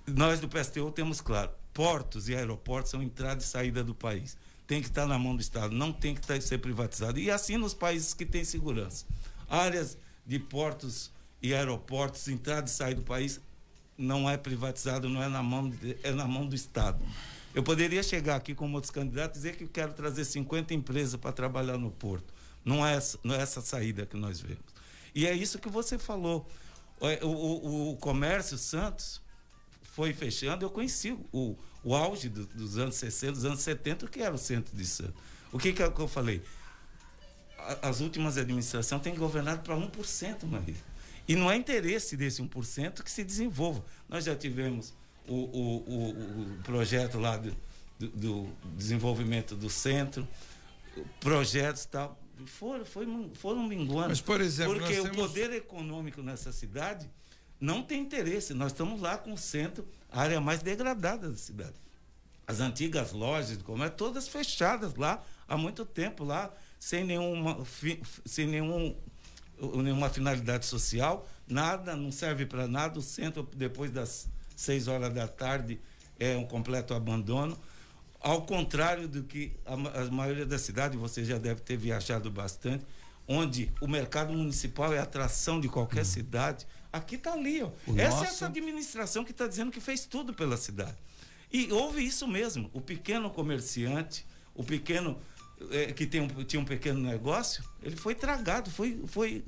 Nós 0.07 0.41
do 0.41 0.49
PSTU 0.49 0.91
temos 0.91 1.21
claro, 1.21 1.51
portos 1.75 2.29
e 2.29 2.35
aeroportos 2.35 2.91
são 2.91 3.03
entrada 3.03 3.43
e 3.43 3.45
saída 3.45 3.85
do 3.85 3.95
país. 3.95 4.37
Tem 4.67 4.81
que 4.81 4.89
estar 4.89 5.07
na 5.07 5.19
mão 5.19 5.37
do 5.37 5.43
Estado, 5.43 5.75
não 5.75 5.93
tem 5.93 6.15
que 6.15 6.41
ser 6.41 6.59
privatizado. 6.59 7.19
E 7.19 7.31
assim 7.31 7.57
nos 7.57 7.75
países 7.75 8.15
que 8.15 8.25
têm 8.25 8.45
segurança. 8.45 9.05
Áreas 9.49 9.99
de 10.27 10.39
portos 10.39 11.11
e 11.43 11.55
aeroportos, 11.55 12.29
entrada 12.29 12.67
e 12.67 12.71
sair 12.71 12.95
do 12.95 13.03
país, 13.03 13.41
não 13.97 14.29
é 14.29 14.37
privatizado, 14.37 15.09
não 15.09 15.23
é 15.23 15.29
na 15.29 15.43
mão, 15.43 15.69
de, 15.69 15.97
é 16.03 16.13
na 16.13 16.27
mão 16.27 16.47
do 16.47 16.55
Estado. 16.55 16.99
Eu 17.55 17.63
poderia 17.63 18.03
chegar 18.03 18.37
aqui 18.37 18.55
como 18.55 18.75
outros 18.75 18.91
candidatos 18.91 19.39
e 19.39 19.43
dizer 19.43 19.57
que 19.57 19.67
quero 19.67 19.93
trazer 19.93 20.25
50 20.25 20.75
empresas 20.75 21.17
para 21.17 21.33
trabalhar 21.33 21.79
no 21.79 21.91
porto. 21.91 22.33
Não 22.65 22.87
é, 22.87 22.99
não 23.25 23.35
é 23.35 23.41
essa 23.41 23.61
saída 23.61 24.07
que 24.07 24.17
nós 24.17 24.41
vemos. 24.41 24.65
E 25.15 25.27
é 25.27 25.35
isso 25.35 25.59
que 25.59 25.69
você 25.69 25.99
falou. 25.99 26.49
O, 27.01 27.27
o, 27.27 27.91
o 27.93 27.97
comércio 27.97 28.59
Santos 28.59 29.21
foi 29.83 30.13
fechando. 30.13 30.65
Eu 30.65 30.71
conheci 30.71 31.17
o, 31.33 31.57
o 31.83 31.95
auge 31.95 32.29
do, 32.29 32.47
dos 32.47 32.79
anos 32.79 32.97
60, 32.97 33.33
dos 33.33 33.45
anos 33.45 33.61
70, 33.61 34.07
que 34.09 34.21
era 34.21 34.35
o 34.35 34.39
centro 34.39 34.77
de 34.77 34.85
Santos. 34.85 35.21
O 35.53 35.59
que, 35.59 35.73
que, 35.73 35.83
é 35.83 35.87
eu 35.87 36.09
falei? 36.09 36.43
as 37.83 38.01
últimas 38.01 38.39
administrações 38.39 39.03
têm 39.03 39.15
governado 39.15 39.63
para 39.63 39.75
1%, 39.75 40.45
Maria. 40.45 40.77
E 41.27 41.37
não 41.37 41.51
é 41.51 41.57
interesse 41.57 42.17
desse 42.17 42.43
1% 42.43 43.03
que 43.03 43.11
se 43.11 43.23
desenvolva. 43.23 43.85
Nós 44.09 44.25
já 44.25 44.35
tivemos 44.35 44.95
o, 45.27 45.35
o, 45.35 45.77
o, 45.87 46.53
o 46.59 46.63
projeto 46.63 47.19
lá 47.19 47.37
do, 47.37 47.55
do, 47.99 48.09
do, 48.09 48.49
desenvolvimento 48.77 49.55
do 49.55 49.69
centro, 49.69 50.27
projetos 51.21 51.85
tal. 51.85 52.19
Foram, 52.47 52.85
foram, 52.85 53.31
foram 53.35 53.63
minguando. 53.63 54.09
Mas, 54.09 54.21
por 54.21 54.41
exemplo, 54.41 54.79
porque 54.79 54.95
temos... 54.95 55.11
o 55.11 55.15
poder 55.15 55.53
econômico 55.53 56.23
nessa 56.23 56.53
cidade 56.53 57.09
não 57.61 57.83
tem 57.83 58.01
interesse. 58.01 58.55
Nós 58.55 58.73
estamos 58.73 59.01
lá 59.01 59.19
com 59.19 59.33
o 59.33 59.39
centro, 59.39 59.87
a 60.11 60.21
área 60.21 60.41
mais 60.41 60.63
degradada 60.63 61.31
da 61.31 61.37
cidade. 61.37 61.75
As 62.47 62.61
antigas 62.61 63.13
lojas 63.13 63.59
de 63.59 63.65
comércio, 63.65 63.97
todas 63.97 64.27
fechadas 64.29 64.95
lá 64.95 65.23
há 65.47 65.57
muito 65.57 65.85
tempo, 65.85 66.25
lá, 66.25 66.53
sem 66.79 67.05
nenhuma, 67.05 67.59
sem 68.25 68.47
nenhum 68.47 68.97
nenhuma 69.61 70.09
finalidade 70.09 70.67
social, 70.67 71.29
nada, 71.47 71.97
não 71.97 72.13
serve 72.13 72.47
para 72.47 72.67
nada. 72.69 72.99
O 72.99 73.03
centro, 73.03 73.49
depois 73.55 73.91
das 73.91 74.29
seis 74.55 74.89
horas 74.89 75.13
da 75.13 75.27
tarde, 75.27 75.81
é 76.19 76.37
um 76.37 76.45
completo 76.45 76.95
abandono. 76.95 77.59
Ao 78.21 78.43
contrário 78.43 79.07
do 79.07 79.23
que 79.23 79.53
a, 79.65 79.75
a 79.75 80.11
maioria 80.11 80.45
da 80.45 80.59
cidade, 80.59 80.97
você 80.97 81.25
já 81.25 81.39
deve 81.39 81.61
ter 81.61 81.77
viajado 81.77 82.31
bastante, 82.31 82.85
onde 83.27 83.71
o 83.81 83.87
mercado 83.87 84.33
municipal 84.33 84.93
é 84.93 84.99
atração 84.99 85.61
de 85.61 85.69
qualquer 85.69 86.03
hum. 86.03 86.05
cidade. 86.05 86.67
Aqui 86.93 87.17
está 87.17 87.33
ali, 87.33 87.63
ó. 87.63 87.71
O 87.87 87.99
essa 87.99 88.11
nosso... 88.11 88.25
é 88.25 88.27
essa 88.27 88.47
administração 88.47 89.25
que 89.25 89.31
está 89.31 89.47
dizendo 89.47 89.71
que 89.71 89.81
fez 89.81 90.05
tudo 90.07 90.35
pela 90.35 90.57
cidade. 90.57 90.97
E 91.53 91.73
houve 91.73 92.05
isso 92.05 92.27
mesmo. 92.27 92.71
O 92.73 92.81
pequeno 92.81 93.31
comerciante, 93.31 94.27
o 94.55 94.65
pequeno 94.65 95.19
é, 95.71 95.93
que 95.93 96.07
tem 96.07 96.21
um, 96.21 96.29
tinha 96.45 96.61
um 96.61 96.65
pequeno 96.65 97.01
negócio, 97.01 97.63
ele 97.83 97.97
foi 97.97 98.15
tragado, 98.15 98.71
foi, 98.71 99.03
foi, 99.07 99.45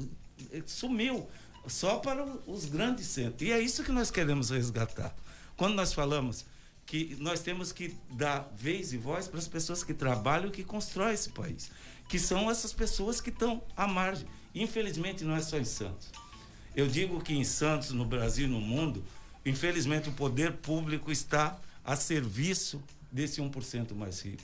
sumiu 0.67 1.29
só 1.67 1.99
para 1.99 2.25
os 2.47 2.65
grandes 2.67 3.07
centros. 3.07 3.43
E 3.43 3.53
é 3.53 3.61
isso 3.61 3.83
que 3.83 3.93
nós 3.93 4.11
queremos 4.11 4.51
resgatar. 4.51 5.15
Quando 5.57 5.75
nós 5.75 5.93
falamos 5.93 6.47
que 6.91 7.17
nós 7.21 7.39
temos 7.39 7.71
que 7.71 7.95
dar 8.11 8.53
vez 8.57 8.93
e 8.93 8.97
voz 8.97 9.29
para 9.29 9.39
as 9.39 9.47
pessoas 9.47 9.85
que 9.85 9.95
trabalham 9.95 10.49
e 10.49 10.51
que 10.51 10.65
constroem 10.65 11.15
esse 11.15 11.31
país, 11.31 11.71
que 12.09 12.19
são 12.19 12.51
essas 12.51 12.73
pessoas 12.73 13.21
que 13.21 13.31
estão 13.31 13.63
à 13.77 13.87
margem. 13.87 14.27
Infelizmente, 14.53 15.23
não 15.23 15.37
é 15.37 15.41
só 15.41 15.57
em 15.57 15.65
Santos. 15.65 16.11
Eu 16.75 16.89
digo 16.89 17.23
que 17.23 17.33
em 17.33 17.45
Santos, 17.45 17.93
no 17.93 18.05
Brasil 18.05 18.49
e 18.49 18.51
no 18.51 18.61
mundo, 18.61 19.05
infelizmente 19.47 20.09
o 20.09 20.13
poder 20.13 20.55
público 20.55 21.13
está 21.13 21.57
a 21.85 21.95
serviço 21.95 22.83
desse 23.13 23.41
1% 23.41 23.95
mais 23.95 24.21
rico. 24.23 24.43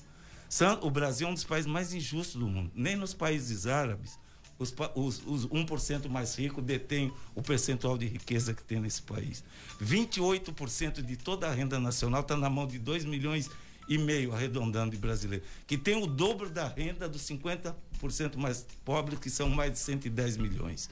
O 0.83 0.89
Brasil 0.89 1.27
é 1.27 1.31
um 1.33 1.35
dos 1.35 1.43
países 1.43 1.69
mais 1.69 1.93
injustos 1.93 2.37
do 2.37 2.47
mundo. 2.47 2.71
Nem 2.77 2.95
nos 2.95 3.13
países 3.13 3.67
árabes 3.67 4.17
os, 4.59 4.75
os, 4.95 5.23
os 5.27 5.47
1% 5.47 6.09
mais 6.09 6.35
ricos 6.35 6.65
detêm 6.65 7.13
o 7.35 7.43
percentual 7.43 7.99
de 7.99 8.07
riqueza 8.07 8.55
que 8.55 8.63
tem 8.63 8.81
nesse 8.81 9.03
país. 9.03 9.45
28% 9.83 11.03
de 11.03 11.17
toda 11.17 11.47
a 11.49 11.53
renda 11.53 11.79
nacional 11.79 12.23
está 12.23 12.37
na 12.37 12.49
mão 12.49 12.67
de 12.67 12.79
2 12.79 13.05
milhões 13.05 13.51
e 13.89 13.99
meio, 13.99 14.33
arredondando 14.33 14.91
de 14.91 14.97
brasileiros, 14.97 15.47
que 15.67 15.79
tem 15.79 16.03
o 16.03 16.07
dobro 16.07 16.51
da 16.51 16.67
renda 16.67 17.09
dos 17.09 17.23
50% 17.23 18.37
mais 18.37 18.67
pobres, 18.85 19.19
que 19.19 19.31
são 19.31 19.49
mais 19.49 19.73
de 19.73 19.79
110 19.79 20.37
milhões. 20.39 20.91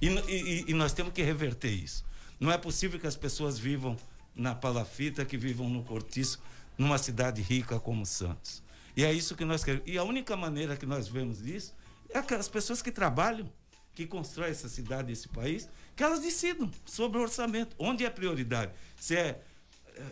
E, 0.00 0.08
e, 0.08 0.64
e 0.68 0.74
nós 0.74 0.92
temos 0.92 1.12
que 1.12 1.22
reverter 1.22 1.70
isso. 1.70 2.04
Não 2.38 2.50
é 2.50 2.56
possível 2.56 2.98
que 2.98 3.06
as 3.06 3.16
pessoas 3.16 3.58
vivam 3.58 3.96
na 4.34 4.54
palafita, 4.54 5.24
que 5.24 5.36
vivam 5.36 5.68
no 5.68 5.82
cortiço, 5.82 6.40
numa 6.78 6.96
cidade 6.96 7.42
rica 7.42 7.78
como 7.78 8.06
Santos. 8.06 8.62
E 8.96 9.04
é 9.04 9.12
isso 9.12 9.36
que 9.36 9.44
nós 9.44 9.62
queremos. 9.62 9.86
E 9.86 9.98
a 9.98 10.04
única 10.04 10.34
maneira 10.36 10.76
que 10.76 10.86
nós 10.86 11.06
vemos 11.06 11.46
isso 11.46 11.74
é 12.12 12.18
aquelas 12.18 12.48
pessoas 12.48 12.82
que 12.82 12.90
trabalham, 12.90 13.50
que 13.94 14.06
constroem 14.06 14.50
essa 14.50 14.68
cidade, 14.68 15.12
esse 15.12 15.28
país, 15.28 15.68
que 15.96 16.02
elas 16.02 16.20
decidam 16.20 16.70
sobre 16.84 17.18
o 17.18 17.22
orçamento, 17.22 17.74
onde 17.78 18.04
é 18.04 18.10
prioridade. 18.10 18.72
Se 18.98 19.16
é, 19.16 19.40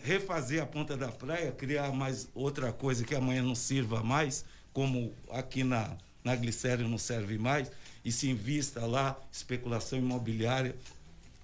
refazer 0.02 0.62
a 0.62 0.66
ponta 0.66 0.96
da 0.96 1.08
praia, 1.08 1.52
criar 1.52 1.92
mais 1.92 2.28
outra 2.34 2.72
coisa 2.72 3.04
que 3.04 3.14
amanhã 3.14 3.42
não 3.42 3.54
sirva 3.54 4.02
mais, 4.02 4.44
como 4.72 5.12
aqui 5.30 5.64
na, 5.64 5.96
na 6.22 6.36
glicéria 6.36 6.86
não 6.86 6.98
serve 6.98 7.38
mais, 7.38 7.70
e 8.04 8.12
se 8.12 8.28
invista 8.28 8.86
lá 8.86 9.18
especulação 9.32 9.98
imobiliária 9.98 10.76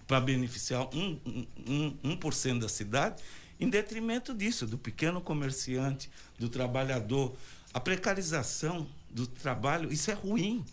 para 0.07 0.21
beneficiar 0.21 0.87
1%, 0.89 0.95
um, 0.95 1.47
um, 1.67 1.97
um, 2.05 2.19
1 2.55 2.59
da 2.59 2.69
cidade, 2.69 3.23
em 3.59 3.69
detrimento 3.69 4.35
disso, 4.35 4.67
do 4.67 4.77
pequeno 4.77 5.21
comerciante, 5.21 6.11
do 6.39 6.49
trabalhador. 6.49 7.35
A 7.73 7.81
precarização 7.81 8.87
do 9.15 9.29
trabalho, 9.29 9.93
isso 9.93 10.11
é 10.11 10.15
ruim. 10.15 10.65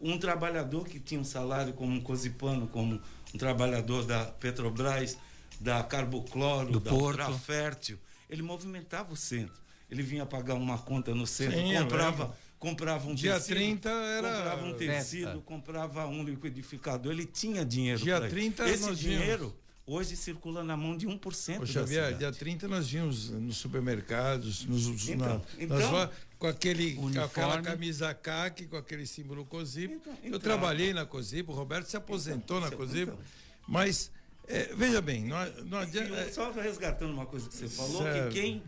Um 0.00 0.18
trabalhador 0.18 0.88
que 0.88 0.98
tinha 0.98 1.20
um 1.20 1.24
salário 1.24 1.74
como 1.74 1.92
um 1.92 2.00
cosipano, 2.00 2.66
como 2.66 3.00
um 3.32 3.38
trabalhador 3.38 4.04
da 4.04 4.24
Petrobras, 4.24 5.18
da 5.60 5.82
Carbocloro, 5.84 6.72
do 6.72 6.80
da 6.80 6.90
Porto. 6.90 7.38
Fértil, 7.38 7.98
ele 8.28 8.42
movimentava 8.42 9.12
o 9.12 9.16
centro. 9.16 9.62
Ele 9.90 10.02
vinha 10.02 10.24
pagar 10.24 10.54
uma 10.54 10.78
conta 10.78 11.14
no 11.14 11.26
centro, 11.26 11.58
Sim, 11.58 11.74
comprava, 11.74 12.36
comprava 12.58 13.06
um 13.08 13.14
Dia 13.14 13.34
tecido, 13.34 13.56
30 13.56 13.88
era 13.90 14.34
comprava 14.36 14.66
um 14.66 14.74
tecido, 14.74 15.26
festa. 15.26 15.42
comprava 15.44 16.06
um 16.06 16.24
liquidificador, 16.24 17.12
ele 17.12 17.26
tinha 17.26 17.64
dinheiro. 17.64 18.00
Dia 18.02 18.16
pra 18.16 18.26
isso. 18.26 18.34
30 18.34 18.68
Esse 18.68 18.94
dinheiro 18.94 19.54
hoje 19.86 20.16
circula 20.16 20.64
na 20.64 20.76
mão 20.76 20.96
de 20.96 21.06
1% 21.06 21.60
Ô, 21.62 21.66
Xavier, 21.66 22.16
dia 22.16 22.32
30 22.32 22.66
nós 22.68 22.88
vimos 22.88 23.30
nos 23.30 23.56
supermercados, 23.58 24.64
nos, 24.64 25.08
Então, 25.08 25.28
na- 25.28 25.40
então- 25.62 25.92
nas 25.92 26.10
com 26.38 26.46
aquele, 26.46 26.94
com 26.94 27.08
aquela 27.08 27.26
Uniforme. 27.54 27.62
camisa 27.62 28.12
CAC, 28.14 28.66
com 28.66 28.76
aquele 28.76 29.06
símbolo 29.06 29.44
COSIP. 29.46 29.94
Então, 29.94 30.12
Eu 30.22 30.28
então. 30.28 30.40
trabalhei 30.40 30.92
na 30.92 31.04
COSIP, 31.06 31.50
o 31.50 31.54
Roberto 31.54 31.86
se 31.86 31.96
aposentou 31.96 32.60
na 32.60 32.66
Então, 32.66 32.78
COSIP. 32.78 33.02
então. 33.12 33.18
Mas, 33.66 34.10
é, 34.46 34.74
veja 34.74 35.00
bem, 35.00 35.24
não, 35.24 35.36
não 35.64 35.78
adianta. 35.78 36.12
eu- 36.14 36.32
só 36.34 36.50
resgatando 36.50 37.12
uma 37.12 37.24
coisa 37.26 37.48
que 37.48 37.54
você 37.54 37.68
falou, 37.68 38.02
Certo. 38.02 38.28
que 38.34 38.40
quem 38.40 38.62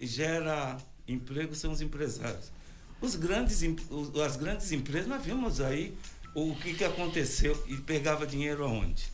gera 0.00 0.76
emprego 1.06 1.54
são 1.54 1.72
os 1.72 1.80
empresários. 1.80 2.50
Os 3.00 3.14
grandes, 3.16 3.60
as 4.24 4.36
grandes 4.36 4.70
empresas, 4.72 5.08
nós 5.08 5.24
vimos 5.24 5.60
aí 5.60 5.96
o 6.34 6.54
que, 6.56 6.74
que 6.74 6.84
aconteceu 6.84 7.60
e 7.68 7.76
pegava 7.76 8.26
dinheiro 8.26 8.64
aonde? 8.64 9.11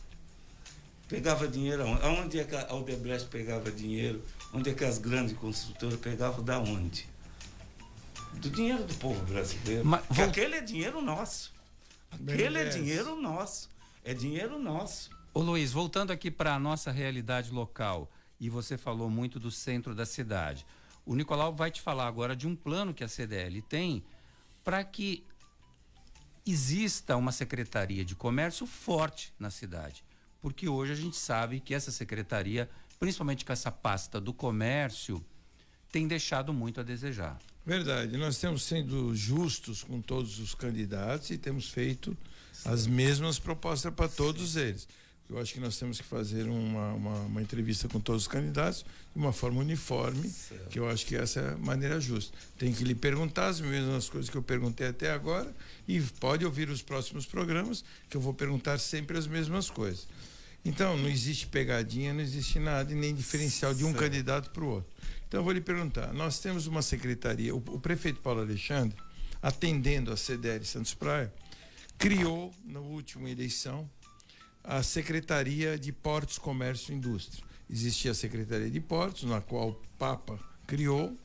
Pegava 1.09 1.47
dinheiro 1.47 1.81
aonde? 1.83 2.03
Aonde 2.05 2.39
é 2.39 2.43
que 2.43 2.55
a 2.55 2.69
Aldebrecht 2.69 3.27
pegava 3.29 3.71
dinheiro? 3.71 4.23
Onde 4.53 4.69
é 4.69 4.73
que 4.73 4.85
as 4.85 4.99
grandes 4.99 5.35
construtoras 5.35 5.99
pegavam 5.99 6.43
da 6.45 6.59
onde? 6.59 7.07
Do 8.35 8.49
dinheiro 8.49 8.83
do 8.83 8.93
povo 8.95 9.19
brasileiro. 9.25 9.83
Mas 9.83 10.03
vol- 10.09 10.25
aquele 10.25 10.55
é 10.55 10.61
dinheiro 10.61 11.01
nosso. 11.01 11.51
Aquele 12.11 12.59
é 12.59 12.65
dinheiro 12.69 13.15
nosso. 13.19 13.69
É 14.03 14.13
dinheiro 14.13 14.59
nosso. 14.59 15.09
Ô 15.33 15.41
Luiz, 15.41 15.71
voltando 15.71 16.11
aqui 16.11 16.29
para 16.29 16.53
a 16.53 16.59
nossa 16.59 16.91
realidade 16.91 17.51
local, 17.51 18.09
e 18.39 18.49
você 18.49 18.77
falou 18.77 19.09
muito 19.09 19.39
do 19.39 19.49
centro 19.51 19.95
da 19.95 20.05
cidade. 20.05 20.65
O 21.05 21.15
Nicolau 21.15 21.53
vai 21.53 21.71
te 21.71 21.81
falar 21.81 22.07
agora 22.07 22.35
de 22.35 22.47
um 22.47 22.55
plano 22.55 22.93
que 22.93 23.03
a 23.03 23.07
CDL 23.07 23.61
tem 23.63 24.03
para 24.63 24.83
que 24.83 25.25
exista 26.45 27.15
uma 27.17 27.31
secretaria 27.31 28.05
de 28.05 28.15
comércio 28.15 28.65
forte 28.67 29.33
na 29.39 29.49
cidade. 29.49 30.03
Porque 30.41 30.67
hoje 30.67 30.93
a 30.93 30.95
gente 30.95 31.17
sabe 31.17 31.59
que 31.59 31.73
essa 31.73 31.91
secretaria, 31.91 32.69
principalmente 32.99 33.43
com 33.43 33.51
essa 33.51 33.71
pasta 33.71 34.19
do 34.19 34.33
comércio, 34.33 35.23
tem 35.91 36.07
deixado 36.07 36.53
muito 36.53 36.79
a 36.79 36.83
desejar. 36.83 37.37
Verdade, 37.65 38.17
nós 38.17 38.37
temos 38.37 38.63
sendo 38.63 39.15
justos 39.15 39.83
com 39.83 40.01
todos 40.01 40.39
os 40.39 40.55
candidatos 40.55 41.29
e 41.29 41.37
temos 41.37 41.69
feito 41.69 42.17
as 42.65 42.87
mesmas 42.87 43.37
propostas 43.37 43.93
para 43.93 44.07
todos 44.07 44.55
eles. 44.55 44.87
Eu 45.29 45.37
acho 45.37 45.53
que 45.53 45.59
nós 45.59 45.77
temos 45.77 46.01
que 46.01 46.07
fazer 46.07 46.47
uma, 46.47 46.93
uma, 46.93 47.19
uma 47.19 47.41
entrevista 47.41 47.87
com 47.87 47.99
todos 47.99 48.23
os 48.23 48.27
candidatos 48.27 48.83
de 49.13 49.21
uma 49.21 49.31
forma 49.31 49.61
uniforme, 49.61 50.33
que 50.71 50.79
eu 50.79 50.89
acho 50.89 51.05
que 51.05 51.15
essa 51.15 51.39
é 51.39 51.53
a 51.53 51.57
maneira 51.57 51.99
justa. 51.99 52.35
Tem 52.57 52.73
que 52.73 52.83
lhe 52.83 52.95
perguntar 52.95 53.45
as 53.45 53.61
mesmas 53.61 54.09
coisas 54.09 54.27
que 54.27 54.35
eu 54.35 54.41
perguntei 54.41 54.87
até 54.87 55.11
agora 55.11 55.53
e 55.87 56.01
pode 56.01 56.43
ouvir 56.43 56.67
os 56.69 56.81
próximos 56.81 57.27
programas, 57.27 57.85
que 58.09 58.17
eu 58.17 58.21
vou 58.21 58.33
perguntar 58.33 58.79
sempre 58.79 59.19
as 59.19 59.27
mesmas 59.27 59.69
coisas. 59.69 60.07
Então, 60.63 60.97
não 60.97 61.07
existe 61.07 61.47
pegadinha, 61.47 62.13
não 62.13 62.21
existe 62.21 62.59
nada, 62.59 62.91
e 62.91 62.95
nem 62.95 63.15
diferencial 63.15 63.73
de 63.73 63.83
um 63.83 63.87
Certo. 63.87 63.99
candidato 63.99 64.49
para 64.51 64.63
o 64.63 64.67
outro. 64.67 64.91
Então, 65.27 65.39
eu 65.39 65.43
vou 65.43 65.53
lhe 65.53 65.61
perguntar: 65.61 66.13
nós 66.13 66.39
temos 66.39 66.67
uma 66.67 66.81
secretaria, 66.81 67.55
o, 67.55 67.57
o 67.57 67.79
prefeito 67.79 68.19
Paulo 68.19 68.41
Alexandre, 68.41 68.97
atendendo 69.41 70.11
a 70.11 70.17
CDL 70.17 70.63
Santos 70.65 70.93
Praia, 70.93 71.33
criou, 71.97 72.53
na 72.65 72.79
última 72.79 73.29
eleição, 73.29 73.89
a 74.63 74.83
Secretaria 74.83 75.77
de 75.77 75.91
Portos, 75.91 76.37
Comércio 76.37 76.93
e 76.93 76.95
Indústria. 76.95 77.43
Existia 77.69 78.11
a 78.11 78.15
Secretaria 78.15 78.69
de 78.69 78.79
Portos, 78.79 79.23
na 79.23 79.41
qual 79.41 79.69
o 79.69 79.81
Papa 79.97 80.39
criou, 80.67 81.15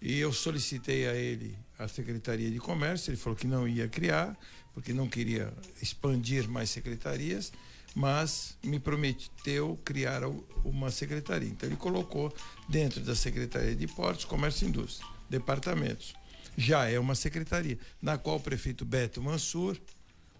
e 0.00 0.18
eu 0.18 0.32
solicitei 0.32 1.06
a 1.06 1.14
ele 1.14 1.56
a 1.78 1.88
Secretaria 1.88 2.50
de 2.50 2.58
Comércio, 2.58 3.10
ele 3.10 3.16
falou 3.16 3.36
que 3.36 3.46
não 3.46 3.66
ia 3.66 3.88
criar, 3.88 4.38
porque 4.74 4.92
não 4.92 5.08
queria 5.08 5.52
expandir 5.82 6.48
mais 6.48 6.70
secretarias, 6.70 7.52
mas 7.94 8.56
me 8.62 8.78
prometeu 8.78 9.78
criar 9.84 10.22
uma 10.64 10.90
secretaria. 10.90 11.48
Então 11.48 11.68
ele 11.68 11.76
colocou 11.76 12.34
dentro 12.68 13.00
da 13.00 13.14
Secretaria 13.14 13.74
de 13.74 13.86
Portos, 13.86 14.24
Comércio 14.24 14.66
e 14.66 14.68
Indústria, 14.68 15.08
departamentos. 15.28 16.14
Já 16.56 16.88
é 16.88 16.98
uma 16.98 17.14
secretaria, 17.14 17.78
na 18.02 18.18
qual 18.18 18.36
o 18.36 18.40
prefeito 18.40 18.84
Beto 18.84 19.22
Mansur, 19.22 19.76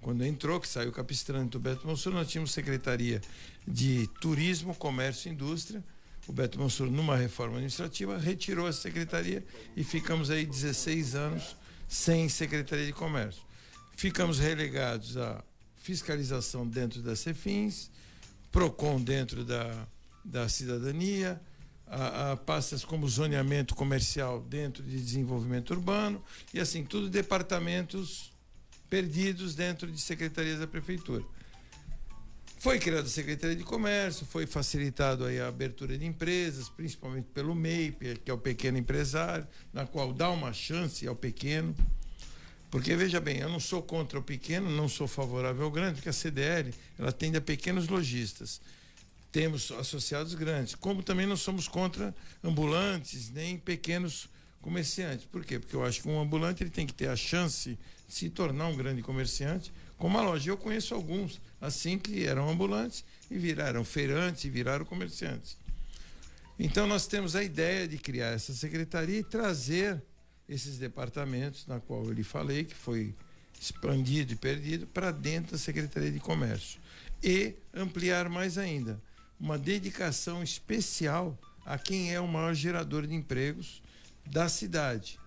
quando 0.01 0.25
entrou, 0.25 0.61
que 0.61 0.69
saiu 0.69 0.93
capistrano 0.93 1.49
do 1.49 1.59
Beto 1.59 1.87
Mansur, 1.87 2.13
nós 2.13 2.29
tínhamos 2.29 2.53
Secretaria 2.53 3.21
de 3.67 4.09
Turismo, 4.21 4.75
Comércio 4.75 5.29
e 5.29 5.33
Indústria. 5.33 5.83
O 6.27 6.33
Beto 6.33 6.59
Mansur, 6.59 6.91
numa 6.91 7.17
reforma 7.17 7.55
administrativa, 7.55 8.17
retirou 8.19 8.69
essa 8.69 8.83
secretaria 8.83 9.45
e 9.77 9.83
ficamos 9.83 10.31
aí 10.31 10.45
16 10.45 11.15
anos 11.15 11.57
sem 11.89 12.29
Secretaria 12.29 12.87
de 12.87 12.93
Comércio. 12.93 13.43
Ficamos 13.97 14.39
relegados 14.39 15.17
à 15.17 15.43
fiscalização 15.81 16.67
dentro 16.67 17.03
da 17.03 17.17
Cefins, 17.17 17.91
PROCON 18.53 19.01
dentro 19.01 19.45
da, 19.45 19.87
da 20.25 20.49
cidadania, 20.49 21.41
a, 21.87 22.33
a 22.33 22.37
pastas 22.37 22.85
como 22.85 23.09
zoneamento 23.09 23.75
comercial 23.75 24.41
dentro 24.41 24.83
de 24.83 25.01
desenvolvimento 25.01 25.71
urbano, 25.71 26.23
e 26.55 26.61
assim, 26.61 26.85
tudo 26.85 27.09
departamentos 27.09 28.31
perdidos 28.89 29.55
dentro 29.55 29.91
de 29.91 30.01
secretarias 30.01 30.61
da 30.61 30.67
prefeitura. 30.67 31.25
Foi 32.59 32.79
criada 32.79 33.07
a 33.07 33.11
Secretaria 33.11 33.57
de 33.57 33.65
Comércio, 33.65 34.27
foi 34.27 34.47
facilitado 34.47 35.25
aí 35.25 35.41
a 35.41 35.49
abertura 35.49 35.97
de 35.97 36.05
empresas, 36.05 36.69
principalmente 36.69 37.27
pelo 37.33 37.55
MEIP, 37.55 38.19
que 38.23 38.31
é 38.31 38.35
o 38.35 38.39
pequeno 38.39 38.77
empresário, 38.77 39.49
na 39.73 39.87
qual 39.87 40.13
dá 40.13 40.29
uma 40.29 40.53
chance 40.53 41.07
ao 41.07 41.17
pequeno. 41.17 41.75
Porque 42.71 42.95
veja 42.95 43.21
bem, 43.21 43.39
eu 43.39 43.49
não 43.49 43.59
sou 43.59 43.83
contra 43.83 44.19
o 44.19 44.23
pequeno, 44.23 44.71
não 44.71 44.89
sou 44.89 45.09
favorável 45.09 45.65
ao 45.65 45.71
grande, 45.71 45.95
porque 45.95 46.09
a 46.09 46.13
CDL 46.13 46.73
ela 46.99 47.09
atende 47.09 47.37
a 47.37 47.41
pequenos 47.41 47.89
lojistas. 47.89 48.61
Temos 49.33 49.73
associados 49.73 50.35
grandes, 50.35 50.75
como 50.77 51.03
também 51.03 51.27
não 51.27 51.37
somos 51.37 51.67
contra 51.67 52.15
ambulantes 52.43 53.31
nem 53.31 53.59
pequenos 53.59 54.29
comerciantes. 54.63 55.27
Por 55.27 55.45
quê? 55.45 55.59
Porque 55.59 55.75
eu 55.75 55.85
acho 55.85 56.03
que 56.03 56.09
um 56.09 56.21
ambulante 56.21 56.63
ele 56.63 56.71
tem 56.71 56.87
que 56.87 56.95
ter 56.95 57.09
a 57.09 57.17
chance 57.17 57.79
de 58.09 58.15
se 58.15 58.31
tornar 58.31 58.67
um 58.67 58.77
grande 58.77 59.03
comerciante 59.03 59.73
com 59.97 60.07
uma 60.07 60.23
loja. 60.23 60.51
Eu 60.51 60.57
conheço 60.57 60.95
alguns 60.95 61.41
assim 61.61 61.99
que 61.99 62.25
eram 62.25 62.49
ambulantes 62.49 63.05
e 63.31 63.37
viraram 63.37 63.85
feirantes 63.85 64.45
e 64.45 64.51
viraram 64.51 64.85
comerciantes. 64.85 65.57
Então 66.59 66.87
nós 66.87 67.07
temos 67.07 67.35
a 67.35 67.43
ideia 67.43 67.89
de 67.89 67.99
criar 67.99 68.29
essa 68.29 68.53
secretaria 68.53 69.19
e 69.19 69.25
trazer 69.25 70.03
esses 70.51 70.79
departamentos, 70.79 71.67
na 71.69 71.79
qual 71.79 72.05
eu 72.05 72.13
lhe 72.13 72.25
falei, 72.25 72.65
que 72.65 72.75
foi 72.75 73.15
expandido 73.59 74.33
e 74.33 74.37
perdido, 74.37 74.87
para 74.89 75.13
dentro 75.13 75.53
da 75.53 75.59
Secretaria 75.59 76.11
de 76.11 76.19
Comércio. 76.19 76.81
E 77.23 77.55
ampliar 77.73 78.29
mais 78.29 78.59
ainda, 78.59 79.01
uma 79.39 79.57
dedicação 79.57 80.43
especial 80.43 81.39
a 81.65 81.79
quem 81.79 82.13
é 82.13 82.21
o 82.21 82.27
maior 82.27 82.53
gerador 82.53 83.07
de 83.07 83.15
empregos 83.15 83.81
da 84.27 84.49
cidade, 84.49 85.21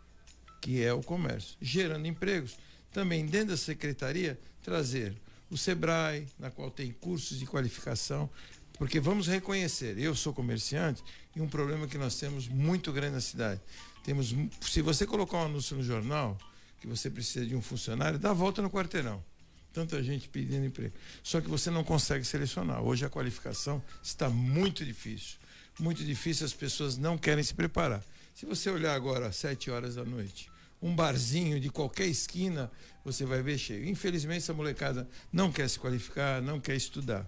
que 0.60 0.84
é 0.84 0.92
o 0.92 1.02
comércio. 1.02 1.56
Gerando 1.62 2.06
empregos, 2.06 2.58
também 2.92 3.26
dentro 3.26 3.50
da 3.50 3.58
secretaria, 3.58 4.40
trazer 4.62 5.16
o 5.50 5.58
SEBRAE, 5.58 6.28
na 6.38 6.52
qual 6.52 6.70
tem 6.70 6.92
cursos 6.92 7.40
de 7.40 7.46
qualificação, 7.46 8.30
porque 8.78 9.00
vamos 9.00 9.28
reconhecer, 9.28 9.98
eu 10.00 10.16
sou 10.16 10.34
comerciante 10.34 11.04
e 11.36 11.42
um 11.42 11.48
problema 11.48 11.88
que 11.88 11.98
nós 11.98 12.20
temos 12.20 12.48
muito 12.48 12.92
grande 12.92 13.14
na 13.14 13.22
cidade. 13.22 13.62
Temos, 14.04 14.36
se 14.62 14.82
você 14.82 15.08
colocar 15.08 15.38
um 15.38 15.46
anúncio 15.46 15.78
no 15.78 15.84
jornal 15.84 16.38
que 16.80 16.88
você 16.88 17.10
precisa 17.10 17.46
de 17.46 17.56
um 17.56 17.62
funcionário, 17.62 18.20
dá 18.20 18.32
a 18.32 18.34
volta 18.34 18.62
no 18.62 18.70
quarteirão. 18.70 19.24
Tanta 19.72 20.04
gente 20.04 20.28
pedindo 20.28 20.66
emprego. 20.66 20.94
Só 21.24 21.40
que 21.40 21.48
você 21.48 21.72
não 21.72 21.84
consegue 21.84 22.26
selecionar. 22.26 22.82
Hoje 22.84 23.06
a 23.06 23.10
qualificação 23.10 23.82
está 24.04 24.30
muito 24.30 24.86
difícil. 24.86 25.38
Muito 25.80 26.04
difícil, 26.04 26.46
as 26.46 26.54
pessoas 26.54 26.98
não 26.98 27.18
querem 27.18 27.44
se 27.44 27.54
preparar. 27.54 28.04
Se 28.36 28.46
você 28.46 28.70
olhar 28.70 28.94
agora 28.94 29.28
às 29.28 29.38
sete 29.38 29.72
horas 29.72 29.96
da 29.96 30.04
noite, 30.04 30.52
um 30.82 30.94
barzinho 30.94 31.60
de 31.60 31.70
qualquer 31.70 32.08
esquina, 32.08 32.70
você 33.06 33.26
vai 33.26 33.42
ver 33.42 33.58
cheio. 33.58 33.88
Infelizmente, 33.88 34.40
essa 34.40 34.54
molecada 34.54 35.10
não 35.32 35.52
quer 35.52 35.70
se 35.70 35.80
qualificar, 35.80 36.42
não 36.42 36.60
quer 36.60 36.76
estudar. 36.76 37.28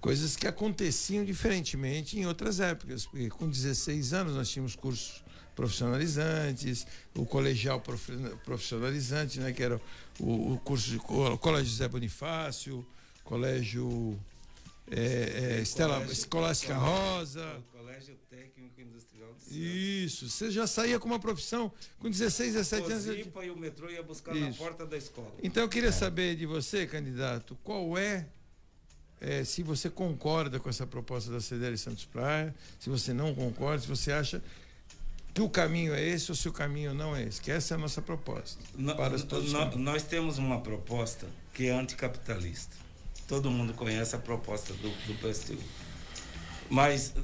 Coisas 0.00 0.34
que 0.34 0.48
aconteciam 0.48 1.24
diferentemente 1.24 2.18
em 2.18 2.26
outras 2.26 2.58
épocas, 2.58 3.04
porque 3.04 3.28
com 3.28 3.48
16 3.48 4.14
anos 4.14 4.34
nós 4.34 4.48
tínhamos 4.48 4.74
cursos 4.74 5.22
profissionalizantes, 5.54 6.86
o 7.14 7.26
colegial 7.26 7.82
profissionalizante, 8.44 9.40
né, 9.40 9.52
que 9.52 9.62
era 9.62 9.80
o, 10.18 10.54
o 10.54 10.58
curso 10.58 10.90
de 10.90 10.98
Colégio 10.98 11.70
José 11.70 11.88
Bonifácio, 11.88 12.84
Colégio 13.24 14.18
é, 14.90 15.56
é, 15.56 15.62
Estela 15.62 15.94
colégio, 15.94 16.12
Escolástica 16.12 16.74
Rosa. 16.74 17.62
Colégio 17.72 18.16
Técnico 18.28 18.80
Industrial 18.80 19.30
de 19.48 20.04
Isso, 20.04 20.28
você 20.28 20.50
já 20.50 20.66
saía 20.66 20.98
com 20.98 21.06
uma 21.06 21.18
profissão 21.20 21.72
com 21.98 22.10
16, 22.10 22.54
17 22.54 22.92
anos. 22.92 23.06
e 23.06 23.50
o 23.50 23.56
metrô 23.56 23.88
ia 23.88 24.02
buscar 24.02 24.34
Isso. 24.34 24.44
na 24.44 24.54
porta 24.54 24.84
da 24.84 24.96
escola. 24.96 25.32
Então 25.42 25.62
eu 25.62 25.68
queria 25.68 25.88
é. 25.88 25.92
saber 25.92 26.36
de 26.36 26.46
você, 26.46 26.86
candidato, 26.86 27.56
qual 27.62 27.96
é, 27.96 28.26
é, 29.20 29.44
se 29.44 29.62
você 29.62 29.88
concorda 29.88 30.58
com 30.58 30.68
essa 30.68 30.86
proposta 30.86 31.30
da 31.30 31.40
CDL 31.40 31.78
Santos 31.78 32.04
Praia, 32.04 32.54
se 32.78 32.90
você 32.90 33.14
não 33.14 33.34
concorda, 33.34 33.80
se 33.80 33.88
você 33.88 34.12
acha 34.12 34.42
que 35.34 35.40
o 35.40 35.48
caminho 35.48 35.94
é 35.94 36.02
esse 36.02 36.30
ou 36.30 36.36
se 36.36 36.48
o 36.48 36.52
caminho 36.52 36.92
não 36.92 37.16
é 37.16 37.22
esse, 37.22 37.40
que 37.40 37.50
essa 37.50 37.74
é 37.74 37.76
a 37.76 37.78
nossa 37.78 38.02
proposta. 38.02 38.62
No, 38.74 38.94
para 38.94 39.18
todos 39.18 39.52
no, 39.52 39.78
nós 39.78 40.02
temos 40.02 40.38
uma 40.38 40.60
proposta 40.60 41.26
que 41.54 41.68
é 41.68 41.72
anticapitalista. 41.72 42.76
Todo 43.26 43.50
mundo 43.50 43.72
conhece 43.72 44.14
a 44.14 44.18
proposta 44.18 44.74
do, 44.74 44.90
do 45.06 45.14
PSTU. 45.14 45.58
Mas 46.68 47.14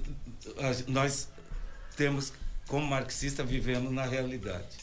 a, 0.56 0.90
nós 0.90 1.28
temos, 1.96 2.32
como 2.66 2.86
marxista, 2.86 3.44
vivendo 3.44 3.90
na 3.90 4.06
realidade. 4.06 4.78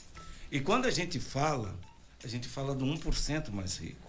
E 0.52 0.60
quando 0.60 0.86
a 0.86 0.92
gente 0.92 1.20
fala, 1.20 1.76
a 2.24 2.28
gente 2.28 2.48
fala 2.48 2.76
do 2.76 2.86
1% 2.86 3.52
mais 3.52 3.78
rico. 3.78 4.06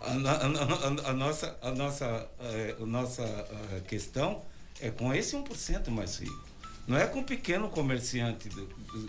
A, 0.00 0.12
a, 0.12 1.10
a, 1.10 1.12
nossa, 1.12 1.58
a, 1.60 1.72
nossa, 1.72 2.30
eh, 2.40 2.76
a 2.80 2.86
nossa 2.86 3.22
eh, 3.22 3.82
questão 3.86 4.42
é 4.80 4.90
com 4.90 5.12
esse 5.12 5.36
1% 5.36 5.88
mais 5.88 6.18
rico. 6.18 6.49
Não 6.90 6.98
é 6.98 7.06
com 7.06 7.20
o 7.20 7.24
pequeno 7.24 7.68
comerciante 7.68 8.48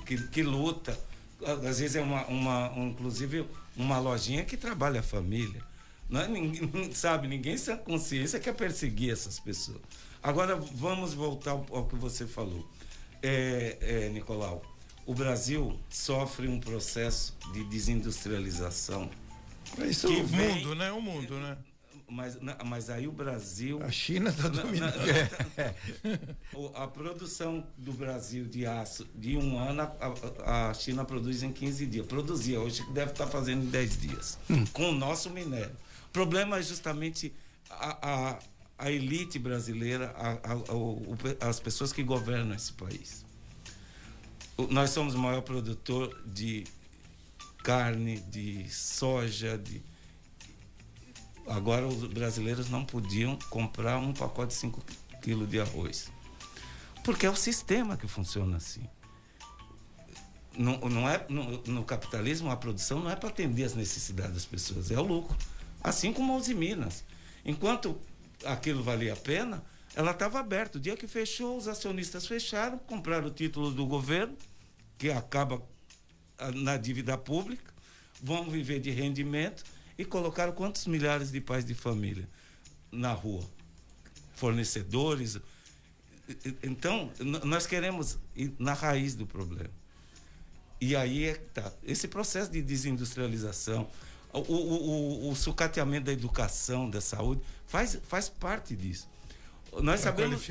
que, 0.06 0.28
que 0.28 0.44
luta. 0.44 0.96
Às 1.44 1.80
vezes 1.80 1.96
é 1.96 2.02
uma, 2.02 2.28
uma, 2.28 2.72
inclusive, 2.78 3.44
uma 3.76 3.98
lojinha 3.98 4.46
que 4.46 4.56
trabalha 4.56 5.00
a 5.00 5.04
família. 5.04 5.64
Não 6.08 6.22
é, 6.22 6.28
ninguém, 6.28 6.94
sabe, 6.94 7.28
ninguém 7.28 7.58
sem 7.58 7.76
consciência 7.78 8.40
quer 8.40 8.54
perseguir 8.54 9.12
essas 9.12 9.40
pessoas. 9.40 9.82
Agora, 10.22 10.56
vamos 10.58 11.16
voltar 11.16 11.52
ao, 11.54 11.66
ao 11.72 11.86
que 11.88 11.96
você 11.96 12.28
falou. 12.28 12.70
É, 13.20 13.78
é, 13.82 14.10
Nicolau, 14.10 14.62
o 15.04 15.16
Brasil 15.16 15.76
sofre 15.90 16.48
um 16.48 16.60
processo 16.60 17.36
de 17.52 17.64
desindustrialização. 17.64 19.10
Isso 19.80 20.06
é 20.06 20.10
o 20.12 20.24
vem, 20.28 20.58
mundo, 20.58 20.76
né? 20.76 20.92
O 20.92 21.02
mundo, 21.02 21.40
né? 21.40 21.58
Mas, 22.12 22.38
mas 22.66 22.90
aí 22.90 23.08
o 23.08 23.12
Brasil. 23.12 23.82
A 23.82 23.90
China 23.90 24.30
está 24.32 24.50
dominando. 24.50 24.94
a 26.76 26.86
produção 26.86 27.66
do 27.78 27.94
Brasil 27.94 28.46
de 28.46 28.66
aço, 28.66 29.08
de 29.16 29.38
um 29.38 29.58
ano, 29.58 29.90
a, 30.44 30.70
a 30.70 30.74
China 30.74 31.06
produz 31.06 31.42
em 31.42 31.54
15 31.54 31.86
dias. 31.86 32.06
Produzia, 32.06 32.60
hoje 32.60 32.84
deve 32.92 33.12
estar 33.12 33.26
tá 33.26 33.32
fazendo 33.32 33.64
em 33.64 33.70
10 33.70 33.98
dias. 33.98 34.38
Hum. 34.50 34.66
Com 34.74 34.90
o 34.90 34.92
nosso 34.92 35.30
minério. 35.30 35.76
O 36.08 36.10
problema 36.12 36.60
é 36.60 36.62
justamente 36.62 37.34
a, 37.70 37.98
a, 38.02 38.40
a 38.78 38.92
elite 38.92 39.40
brasileira, 39.40 40.14
a, 40.18 41.48
as 41.48 41.62
pessoas 41.62 41.94
que 41.94 42.04
governam 42.04 42.54
esse 42.54 42.74
país. 42.74 43.26
Nós 44.70 44.90
somos 44.90 45.16
o 45.16 45.18
maior 45.18 45.42
produtor 45.42 46.22
de 46.26 46.66
carne, 47.64 48.20
de 48.20 48.70
soja, 48.70 49.58
de 49.58 49.82
Agora 51.52 51.86
os 51.86 52.06
brasileiros 52.06 52.70
não 52.70 52.86
podiam 52.86 53.38
comprar 53.50 53.98
um 53.98 54.14
pacote 54.14 54.54
de 54.54 54.60
5 54.60 54.82
quilos 55.22 55.50
de 55.50 55.60
arroz. 55.60 56.10
Porque 57.04 57.26
é 57.26 57.30
o 57.30 57.36
sistema 57.36 57.98
que 57.98 58.08
funciona 58.08 58.56
assim. 58.56 58.88
Não, 60.58 60.78
não 60.80 61.10
é, 61.10 61.26
no, 61.28 61.62
no 61.64 61.84
capitalismo, 61.84 62.50
a 62.50 62.56
produção 62.56 63.02
não 63.02 63.12
é 63.12 63.16
para 63.18 63.30
atender 63.30 63.66
as 63.66 63.76
necessidades 63.76 64.34
das 64.34 64.46
pessoas, 64.46 64.92
é 64.92 65.00
o 65.00 65.04
lucro. 65.04 65.36
Assim 65.84 66.14
como 66.14 66.38
os 66.38 66.48
Minas. 66.48 67.04
Enquanto 67.44 68.00
aquilo 68.46 68.82
valia 68.82 69.14
a 69.14 69.18
pena, 69.18 69.62
ela 69.94 70.12
estava 70.12 70.40
aberta. 70.40 70.78
O 70.78 70.82
dia 70.82 70.96
que 70.96 71.08
fechou, 71.08 71.58
os 71.58 71.68
acionistas 71.68 72.28
fecharam, 72.28 72.78
compraram 72.78 73.28
o 73.28 73.32
título 73.32 73.72
do 73.72 73.86
governo, 73.86 74.38
que 74.98 75.12
acaba 75.12 75.62
ah, 76.38 76.52
na 76.52 76.78
dívida 76.78 77.18
pública, 77.18 77.74
vão 78.22 78.50
viver 78.50 78.80
de 78.80 78.92
rendimento 78.92 79.64
e 80.02 80.06
colocaram 80.06 80.52
quantos 80.52 80.88
milhares 80.88 81.32
de 81.32 81.40
pais 81.40 81.64
de 81.64 81.74
família 81.74 82.28
na 82.92 83.14
rua? 83.14 83.44
Fornecedores. 84.36 85.38
Então, 86.64 87.12
nós 87.44 87.68
queremos 87.68 88.18
ir 88.36 88.54
na 88.58 88.74
raiz 88.74 89.16
do 89.16 89.28
problema. 89.28 89.70
E 90.80 90.96
aí 90.96 91.26
é 91.26 91.34
que 91.36 91.46
tá. 91.52 91.72
Esse 91.84 92.08
processo 92.08 92.52
de 92.52 92.62
desindustrialização, 92.62 93.88
o, 94.34 94.40
o, 94.40 95.28
o, 95.28 95.30
o 95.30 95.36
sucateamento 95.36 96.06
da 96.06 96.14
educação, 96.14 96.90
da 96.90 97.00
saúde, 97.00 97.42
faz, 97.68 98.00
faz 98.08 98.28
parte 98.28 98.76
disso. 98.76 99.08
Nós 99.84 100.02
é 100.02 100.04
sabemos, 100.04 100.50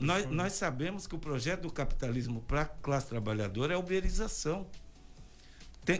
nós, 0.00 0.30
nós 0.30 0.52
sabemos 0.52 1.06
que 1.06 1.14
o 1.14 1.18
projeto 1.18 1.62
do 1.62 1.72
capitalismo 1.72 2.42
para 2.42 2.62
a 2.62 2.66
classe 2.66 3.06
trabalhadora 3.06 3.72
é 3.72 3.76
a 3.76 3.78
uberização 3.78 4.66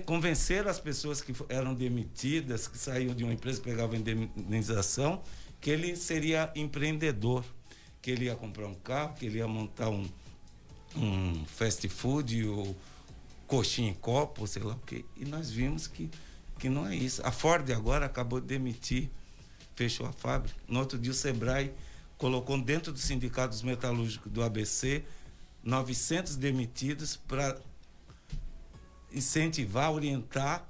convencer 0.04 0.66
as 0.68 0.78
pessoas 0.78 1.20
que 1.20 1.34
eram 1.48 1.74
demitidas, 1.74 2.68
que 2.68 2.78
saíam 2.78 3.14
de 3.14 3.24
uma 3.24 3.32
empresa, 3.32 3.60
pegavam 3.60 3.96
indenização, 3.96 5.22
que 5.60 5.70
ele 5.70 5.96
seria 5.96 6.50
empreendedor, 6.54 7.44
que 8.00 8.10
ele 8.10 8.26
ia 8.26 8.36
comprar 8.36 8.66
um 8.66 8.74
carro, 8.74 9.14
que 9.14 9.26
ele 9.26 9.38
ia 9.38 9.48
montar 9.48 9.90
um, 9.90 10.08
um 10.96 11.44
fast 11.46 11.88
food 11.88 12.46
ou 12.46 12.76
coxinha 13.46 13.90
em 13.90 13.94
copo, 13.94 14.46
sei 14.46 14.62
lá 14.62 14.74
o 14.74 14.80
quê. 14.80 15.04
E 15.16 15.24
nós 15.24 15.50
vimos 15.50 15.86
que, 15.86 16.08
que 16.58 16.68
não 16.68 16.86
é 16.86 16.94
isso. 16.94 17.20
A 17.24 17.32
Ford 17.32 17.68
agora 17.72 18.06
acabou 18.06 18.40
de 18.40 18.46
demitir, 18.46 19.10
fechou 19.74 20.06
a 20.06 20.12
fábrica. 20.12 20.56
No 20.68 20.78
outro 20.78 20.98
dia 20.98 21.10
o 21.10 21.14
Sebrae 21.14 21.72
colocou 22.16 22.60
dentro 22.60 22.92
do 22.92 22.98
sindicato 22.98 23.48
dos 23.48 23.62
metalúrgicos 23.62 24.30
do 24.30 24.42
ABC 24.42 25.02
900 25.62 26.36
demitidos 26.36 27.16
para 27.16 27.58
incentivar, 29.12 29.92
orientar 29.92 30.66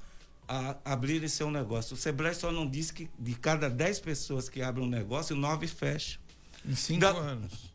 a 0.49 0.77
abrir 0.85 1.29
seu 1.29 1.51
negócio. 1.51 1.95
O 1.95 1.97
Sebrae 1.97 2.35
só 2.35 2.51
não 2.51 2.69
disse 2.69 2.93
que 2.93 3.09
de 3.19 3.35
cada 3.35 3.71
10 3.71 4.01
pessoas 4.01 4.49
que 4.49 4.61
abrem 4.61 4.85
um 4.85 4.89
negócio, 4.89 5.37
nove 5.37 5.69
fecham. 5.69 6.21
Em 6.65 6.75
cinco 6.75 7.01
da... 7.01 7.11
anos. 7.11 7.71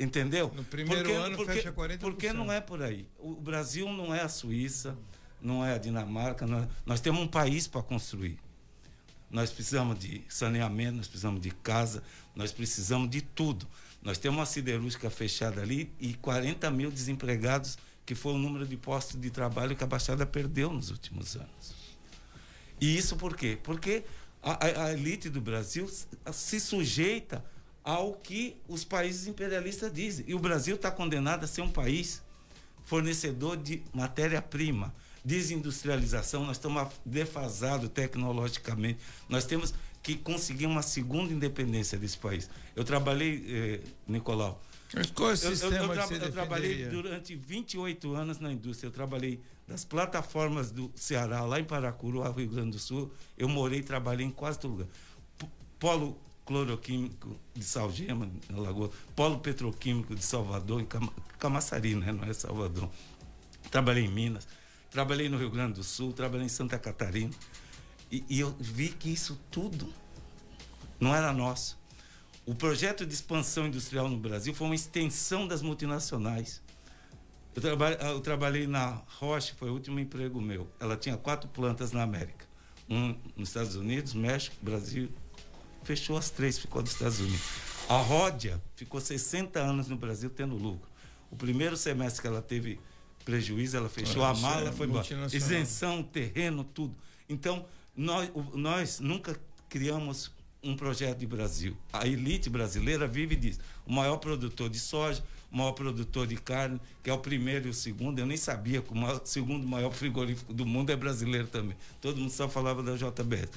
Entendeu? 0.00 0.50
No 0.54 0.64
primeiro 0.64 1.04
porque, 1.04 1.16
ano 1.16 1.36
porque, 1.36 1.52
fecha 1.54 1.72
40%. 1.72 1.98
Porque 1.98 2.32
não 2.32 2.50
é 2.50 2.60
por 2.60 2.82
aí. 2.82 3.06
O 3.18 3.34
Brasil 3.34 3.90
não 3.90 4.14
é 4.14 4.20
a 4.20 4.28
Suíça, 4.28 4.96
não 5.40 5.64
é 5.64 5.74
a 5.74 5.78
Dinamarca. 5.78 6.44
É... 6.44 6.68
Nós 6.84 7.00
temos 7.00 7.20
um 7.20 7.28
país 7.28 7.66
para 7.66 7.82
construir. 7.82 8.38
Nós 9.30 9.50
precisamos 9.50 9.98
de 9.98 10.22
saneamento, 10.28 10.96
nós 10.98 11.08
precisamos 11.08 11.40
de 11.40 11.50
casa, 11.50 12.02
nós 12.34 12.52
precisamos 12.52 13.08
de 13.10 13.22
tudo. 13.22 13.66
Nós 14.02 14.18
temos 14.18 14.38
uma 14.38 14.46
siderúrgica 14.46 15.08
fechada 15.08 15.62
ali 15.62 15.90
e 15.98 16.14
40 16.14 16.70
mil 16.70 16.90
desempregados 16.90 17.78
que 18.12 18.14
foi 18.14 18.34
o 18.34 18.38
número 18.38 18.66
de 18.66 18.76
postos 18.76 19.18
de 19.18 19.30
trabalho 19.30 19.74
que 19.74 19.82
a 19.82 19.86
Baixada 19.86 20.26
perdeu 20.26 20.70
nos 20.70 20.90
últimos 20.90 21.34
anos. 21.34 21.74
E 22.78 22.94
isso 22.94 23.16
por 23.16 23.34
quê? 23.34 23.58
Porque 23.62 24.04
a, 24.42 24.84
a 24.84 24.92
elite 24.92 25.30
do 25.30 25.40
Brasil 25.40 25.88
se 26.30 26.60
sujeita 26.60 27.42
ao 27.82 28.12
que 28.12 28.54
os 28.68 28.84
países 28.84 29.26
imperialistas 29.26 29.90
dizem. 29.90 30.26
E 30.28 30.34
o 30.34 30.38
Brasil 30.38 30.76
está 30.76 30.90
condenado 30.90 31.44
a 31.44 31.46
ser 31.46 31.62
um 31.62 31.70
país 31.70 32.22
fornecedor 32.84 33.56
de 33.56 33.82
matéria-prima, 33.94 34.94
desindustrialização, 35.24 36.44
nós 36.44 36.58
estamos 36.58 36.88
defasados 37.06 37.88
tecnologicamente, 37.88 38.98
nós 39.26 39.46
temos 39.46 39.72
que 40.02 40.16
conseguir 40.16 40.66
uma 40.66 40.82
segunda 40.82 41.32
independência 41.32 41.96
desse 41.96 42.18
país. 42.18 42.50
Eu 42.76 42.84
trabalhei, 42.84 43.42
eh, 43.48 43.80
Nicolau, 44.06 44.60
qual 45.14 45.30
é 45.30 45.32
o 45.32 45.36
sistema 45.36 45.76
eu, 45.76 45.94
eu, 45.94 45.94
eu, 45.94 46.16
eu 46.18 46.32
trabalhei 46.32 46.86
durante 46.86 47.34
28 47.34 48.14
anos 48.14 48.38
na 48.38 48.52
indústria. 48.52 48.88
Eu 48.88 48.92
trabalhei 48.92 49.40
das 49.66 49.84
plataformas 49.84 50.70
do 50.70 50.90
Ceará, 50.94 51.42
lá 51.42 51.58
em 51.58 51.64
Paracuru, 51.64 52.22
Rio 52.32 52.48
Grande 52.50 52.72
do 52.72 52.78
Sul. 52.78 53.10
Eu 53.36 53.48
morei 53.48 53.80
e 53.80 53.82
trabalhei 53.82 54.26
em 54.26 54.30
quase 54.30 54.58
todo 54.58 54.72
lugar. 54.72 54.88
Polo 55.78 56.18
cloroquímico 56.44 57.36
de 57.54 57.64
Salgema, 57.64 58.28
na 58.50 58.58
Lagoa. 58.58 58.90
Polo 59.16 59.38
petroquímico 59.38 60.14
de 60.14 60.24
Salvador, 60.24 60.80
em 60.80 60.84
Cam 60.84 61.08
Camaçari, 61.38 61.94
né? 61.94 62.12
não 62.12 62.24
é 62.24 62.32
Salvador. 62.32 62.90
Trabalhei 63.70 64.04
em 64.04 64.08
Minas. 64.08 64.46
Trabalhei 64.90 65.28
no 65.28 65.38
Rio 65.38 65.50
Grande 65.50 65.74
do 65.74 65.82
Sul. 65.82 66.12
Trabalhei 66.12 66.46
em 66.46 66.50
Santa 66.50 66.78
Catarina. 66.78 67.32
E, 68.10 68.22
e 68.28 68.40
eu 68.40 68.54
vi 68.60 68.90
que 68.90 69.10
isso 69.10 69.40
tudo 69.50 69.90
não 71.00 71.14
era 71.14 71.32
nosso 71.32 71.81
o 72.44 72.54
projeto 72.54 73.06
de 73.06 73.14
expansão 73.14 73.66
industrial 73.66 74.08
no 74.08 74.16
Brasil 74.16 74.52
foi 74.52 74.66
uma 74.66 74.74
extensão 74.74 75.46
das 75.46 75.62
multinacionais. 75.62 76.60
Eu, 77.54 77.62
traba 77.62 77.90
eu 77.92 78.20
trabalhei 78.20 78.66
na 78.66 79.02
Roche, 79.18 79.52
foi 79.54 79.70
o 79.70 79.74
último 79.74 80.00
emprego 80.00 80.40
meu. 80.40 80.68
Ela 80.80 80.96
tinha 80.96 81.16
quatro 81.16 81.48
plantas 81.48 81.92
na 81.92 82.02
América. 82.02 82.46
Um 82.88 83.14
nos 83.36 83.50
Estados 83.50 83.76
Unidos, 83.76 84.14
México, 84.14 84.56
Brasil 84.60 85.08
fechou 85.84 86.16
as 86.16 86.30
três, 86.30 86.58
ficou 86.58 86.82
dos 86.82 86.92
Estados 86.92 87.20
Unidos. 87.20 87.42
A 87.88 87.96
Ródia 87.96 88.62
ficou 88.74 89.00
60 89.00 89.58
anos 89.60 89.88
no 89.88 89.96
Brasil 89.96 90.30
tendo 90.30 90.56
lucro. 90.56 90.88
O 91.30 91.36
primeiro 91.36 91.76
semestre 91.76 92.22
que 92.22 92.28
ela 92.28 92.42
teve 92.42 92.78
prejuízo, 93.24 93.76
ela 93.76 93.88
fechou 93.88 94.24
a 94.24 94.34
mala, 94.34 94.68
é 94.68 94.72
foi 94.72 94.86
embora. 94.86 95.06
Isenção, 95.32 96.02
terreno, 96.02 96.64
tudo. 96.64 96.94
Então, 97.28 97.64
nós, 97.96 98.30
nós 98.54 99.00
nunca 99.00 99.38
criamos 99.68 100.30
um 100.62 100.76
projeto 100.76 101.18
de 101.18 101.26
Brasil. 101.26 101.76
A 101.92 102.06
elite 102.06 102.48
brasileira 102.48 103.06
vive 103.06 103.34
disso. 103.34 103.60
O 103.86 103.92
maior 103.92 104.16
produtor 104.18 104.70
de 104.70 104.78
soja, 104.78 105.22
o 105.50 105.56
maior 105.56 105.72
produtor 105.72 106.26
de 106.26 106.36
carne, 106.36 106.80
que 107.02 107.10
é 107.10 107.12
o 107.12 107.18
primeiro 107.18 107.66
e 107.66 107.70
o 107.70 107.74
segundo. 107.74 108.18
Eu 108.18 108.26
nem 108.26 108.36
sabia 108.36 108.80
que 108.80 108.92
o 108.92 108.96
maior, 108.96 109.20
segundo 109.24 109.66
maior 109.66 109.92
frigorífico 109.92 110.52
do 110.52 110.64
mundo 110.64 110.90
é 110.90 110.96
brasileiro 110.96 111.48
também. 111.48 111.76
Todo 112.00 112.16
mundo 112.16 112.30
só 112.30 112.48
falava 112.48 112.82
da 112.82 112.94
JBS. 112.96 113.50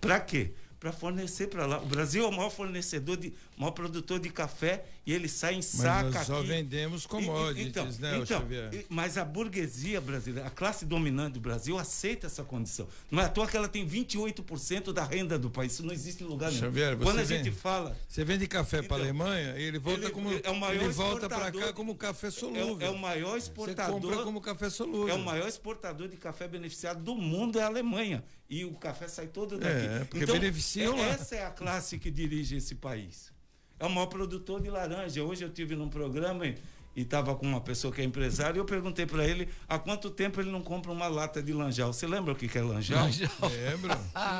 Para 0.00 0.20
quê? 0.20 0.52
Para 0.80 0.92
fornecer 0.92 1.48
para 1.48 1.66
lá. 1.66 1.78
O 1.78 1.84
Brasil 1.84 2.24
é 2.24 2.26
o 2.26 2.32
maior 2.32 2.48
fornecedor, 2.48 3.18
de, 3.18 3.34
maior 3.54 3.72
produtor 3.72 4.18
de 4.18 4.30
café 4.30 4.86
e 5.04 5.12
ele 5.12 5.28
sai 5.28 5.54
em 5.54 5.62
saca 5.62 6.04
mas 6.04 6.14
nós 6.14 6.26
só 6.26 6.42
vendemos 6.42 7.06
commodities, 7.06 7.66
então, 7.66 7.84
né, 7.98 8.18
então, 8.18 8.42
Mas 8.88 9.18
a 9.18 9.24
burguesia 9.24 10.00
brasileira, 10.00 10.48
a 10.48 10.50
classe 10.50 10.86
dominante 10.86 11.34
do 11.34 11.40
Brasil 11.40 11.78
aceita 11.78 12.26
essa 12.26 12.42
condição. 12.42 12.88
Não 13.10 13.20
é 13.20 13.26
à 13.26 13.28
toa 13.28 13.46
que 13.46 13.56
ela 13.56 13.68
tem 13.68 13.86
28% 13.86 14.90
da 14.90 15.04
renda 15.04 15.38
do 15.38 15.50
país. 15.50 15.74
Isso 15.74 15.84
não 15.84 15.92
existe 15.92 16.24
em 16.24 16.26
lugar 16.26 16.50
nenhum. 16.50 16.62
Xavier, 16.62 16.96
Quando 16.96 17.18
a 17.18 17.22
vende, 17.24 17.44
gente 17.44 17.54
fala... 17.54 17.94
Você 18.08 18.24
vende 18.24 18.46
café 18.46 18.78
então, 18.78 18.88
para 18.88 18.96
a 18.96 19.00
Alemanha 19.00 19.58
e 19.58 19.62
ele 19.62 19.78
volta 19.78 20.04
ele, 20.04 20.10
como... 20.10 20.32
É 20.32 20.50
o 20.50 20.56
maior 20.56 20.82
ele 20.82 20.92
volta 20.92 21.28
para 21.28 21.52
cá 21.52 21.72
como 21.74 21.94
café 21.94 22.30
solúvel. 22.30 22.80
É, 22.80 22.86
é, 22.86 22.90
o 22.90 22.98
maior 22.98 23.36
exportador... 23.36 24.00
Você 24.00 24.08
compra 24.08 24.24
como 24.24 24.40
café 24.40 24.70
solúvel. 24.70 25.08
É 25.10 25.14
o 25.14 25.22
maior 25.22 25.46
exportador 25.46 26.08
de 26.08 26.16
café 26.16 26.48
beneficiado 26.48 27.02
do 27.02 27.14
mundo 27.14 27.58
é 27.58 27.62
a 27.62 27.66
Alemanha. 27.66 28.24
E 28.50 28.64
o 28.64 28.72
café 28.72 29.06
sai 29.06 29.28
todo 29.28 29.58
daqui. 29.58 29.86
É, 29.86 30.04
porque 30.06 30.24
então, 30.24 30.34
é, 30.78 31.08
Essa 31.08 31.36
é 31.36 31.46
a 31.46 31.50
classe 31.50 31.98
que 31.98 32.10
dirige 32.10 32.56
esse 32.56 32.74
país. 32.74 33.32
É 33.78 33.86
o 33.86 33.90
maior 33.90 34.06
produtor 34.06 34.60
de 34.60 34.68
laranja. 34.68 35.24
Hoje 35.24 35.42
eu 35.42 35.50
tive 35.50 35.74
num 35.74 35.88
programa 35.88 36.46
e 36.94 37.02
estava 37.02 37.34
com 37.34 37.46
uma 37.46 37.60
pessoa 37.60 37.92
que 37.92 38.00
é 38.00 38.04
empresária 38.04 38.58
e 38.58 38.60
eu 38.60 38.64
perguntei 38.64 39.06
para 39.06 39.24
ele 39.24 39.48
há 39.68 39.78
quanto 39.78 40.10
tempo 40.10 40.40
ele 40.40 40.50
não 40.50 40.60
compra 40.60 40.92
uma 40.92 41.08
lata 41.08 41.42
de 41.42 41.52
lanjal. 41.52 41.92
Você 41.92 42.06
lembra 42.06 42.32
o 42.32 42.36
que, 42.36 42.48
que 42.48 42.58
é 42.58 42.62
lanjal? 42.62 43.04
lanjal. 43.04 43.30
Lembro. 43.48 43.90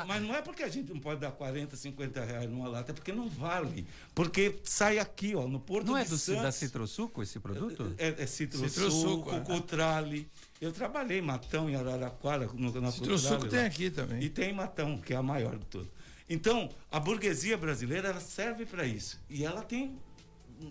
Mas 0.06 0.22
não 0.22 0.34
é 0.34 0.42
porque 0.42 0.62
a 0.62 0.68
gente 0.68 0.92
não 0.92 1.00
pode 1.00 1.20
dar 1.20 1.30
40, 1.30 1.74
50 1.74 2.24
reais 2.24 2.50
numa 2.50 2.68
lata, 2.68 2.92
é 2.92 2.94
porque 2.94 3.12
não 3.12 3.28
vale. 3.28 3.86
Porque 4.14 4.58
sai 4.64 4.98
aqui, 4.98 5.34
ó, 5.34 5.46
no 5.46 5.60
Porto 5.60 5.86
não 5.86 5.94
de 5.94 6.02
é 6.02 6.04
do, 6.04 6.18
Santos. 6.18 6.42
da 6.42 6.52
Citrosuco 6.52 7.22
esse 7.22 7.38
produto? 7.38 7.94
É, 7.96 8.22
é 8.22 8.26
Citrosuco, 8.26 9.34
é. 9.34 9.40
Cutrale. 9.40 10.28
Eu 10.60 10.72
trabalhei 10.72 11.20
em 11.20 11.22
Matão, 11.22 11.70
em 11.70 11.76
Araraquara, 11.76 12.46
no, 12.52 12.78
na 12.80 12.90
Citrosuco 12.92 13.48
tem 13.48 13.60
aqui 13.60 13.90
também. 13.90 14.22
E 14.22 14.28
tem 14.28 14.52
Matão, 14.52 14.98
que 14.98 15.14
é 15.14 15.16
a 15.16 15.22
maior 15.22 15.56
de 15.56 15.64
todas. 15.64 15.99
Então, 16.30 16.70
a 16.92 17.00
burguesia 17.00 17.58
brasileira 17.58 18.10
ela 18.10 18.20
serve 18.20 18.64
para 18.64 18.86
isso. 18.86 19.20
E 19.28 19.44
ela 19.44 19.62
tem 19.62 19.98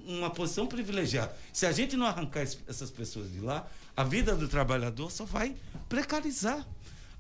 uma 0.08 0.30
posição 0.30 0.66
privilegiada. 0.66 1.36
Se 1.52 1.66
a 1.66 1.72
gente 1.74 1.98
não 1.98 2.06
arrancar 2.06 2.48
essas 2.66 2.90
pessoas 2.90 3.30
de 3.30 3.42
lá, 3.42 3.68
a 3.96 4.06
vida 4.06 4.34
do 4.38 4.48
trabalhador 4.48 5.12
só 5.12 5.26
vai 5.26 5.58
precarizar. 5.90 6.66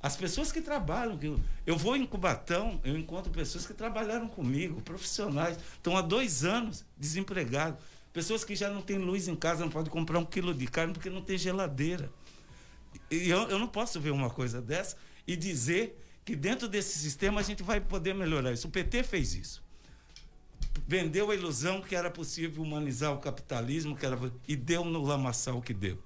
As 0.01 0.15
pessoas 0.15 0.53
que 0.53 0.61
trabalham, 0.61 1.19
eu 1.67 1.77
vou 1.77 1.97
em 1.97 2.05
Cubatão, 2.05 2.79
eu 2.85 2.97
encontro 2.97 3.29
pessoas 3.29 3.67
que 3.67 3.73
trabalharam 3.73 4.29
comigo, 4.29 4.81
profissionais, 4.83 5.57
estão 5.73 5.97
há 5.97 6.01
dois 6.01 6.45
anos 6.45 6.85
desempregados. 6.97 7.77
Pessoas 8.13 8.45
que 8.45 8.55
já 8.55 8.69
não 8.69 8.81
têm 8.81 8.97
luz 8.97 9.27
em 9.27 9.35
casa, 9.35 9.65
não 9.65 9.69
podem 9.69 9.91
comprar 9.91 10.17
um 10.17 10.25
quilo 10.25 10.53
de 10.53 10.65
carne 10.65 10.93
porque 10.93 11.09
não 11.09 11.21
tem 11.21 11.37
geladeira. 11.37 12.09
E 13.11 13.29
eu, 13.29 13.49
eu 13.49 13.59
não 13.59 13.67
posso 13.67 13.99
ver 13.99 14.11
uma 14.11 14.29
coisa 14.29 14.61
dessa 14.61 14.95
e 15.27 15.35
dizer 15.35 15.99
que 16.29 16.35
dentro 16.35 16.67
desse 16.67 16.99
sistema 16.99 17.41
a 17.41 17.43
gente 17.43 17.63
vai 17.63 17.81
poder 17.81 18.13
melhorar 18.13 18.53
isso. 18.53 18.67
O 18.67 18.69
PT 18.69 19.01
fez 19.01 19.33
isso. 19.33 19.63
Vendeu 20.87 21.31
a 21.31 21.35
ilusão 21.35 21.81
que 21.81 21.95
era 21.95 22.11
possível 22.11 22.61
humanizar 22.61 23.11
o 23.11 23.17
capitalismo 23.17 23.95
que 23.95 24.05
era, 24.05 24.15
e 24.47 24.55
deu 24.55 24.85
no 24.85 25.01
lamaçal 25.01 25.59
que 25.59 25.73
deu. 25.73 25.97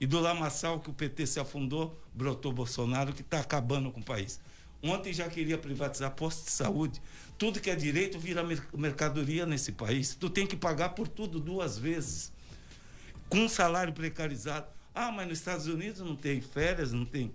E 0.00 0.04
do 0.04 0.18
lamaçal 0.18 0.80
que 0.80 0.90
o 0.90 0.92
PT 0.92 1.28
se 1.28 1.38
afundou, 1.38 1.96
brotou 2.12 2.52
Bolsonaro, 2.52 3.12
que 3.12 3.20
está 3.20 3.38
acabando 3.38 3.92
com 3.92 4.00
o 4.00 4.04
país. 4.04 4.40
Ontem 4.82 5.12
já 5.12 5.28
queria 5.28 5.56
privatizar 5.56 6.10
posto 6.10 6.46
de 6.46 6.50
saúde. 6.50 7.00
Tudo 7.38 7.60
que 7.60 7.70
é 7.70 7.76
direito 7.76 8.18
vira 8.18 8.42
mercadoria 8.74 9.46
nesse 9.46 9.70
país. 9.70 10.12
Tu 10.16 10.28
tem 10.28 10.44
que 10.44 10.56
pagar 10.56 10.88
por 10.88 11.06
tudo 11.06 11.38
duas 11.38 11.78
vezes. 11.78 12.32
Com 13.28 13.42
um 13.44 13.48
salário 13.48 13.92
precarizado. 13.92 14.66
Ah, 14.92 15.12
mas 15.12 15.28
nos 15.28 15.38
Estados 15.38 15.68
Unidos 15.68 16.00
não 16.00 16.16
tem 16.16 16.40
férias, 16.40 16.92
não 16.92 17.04
tem. 17.04 17.32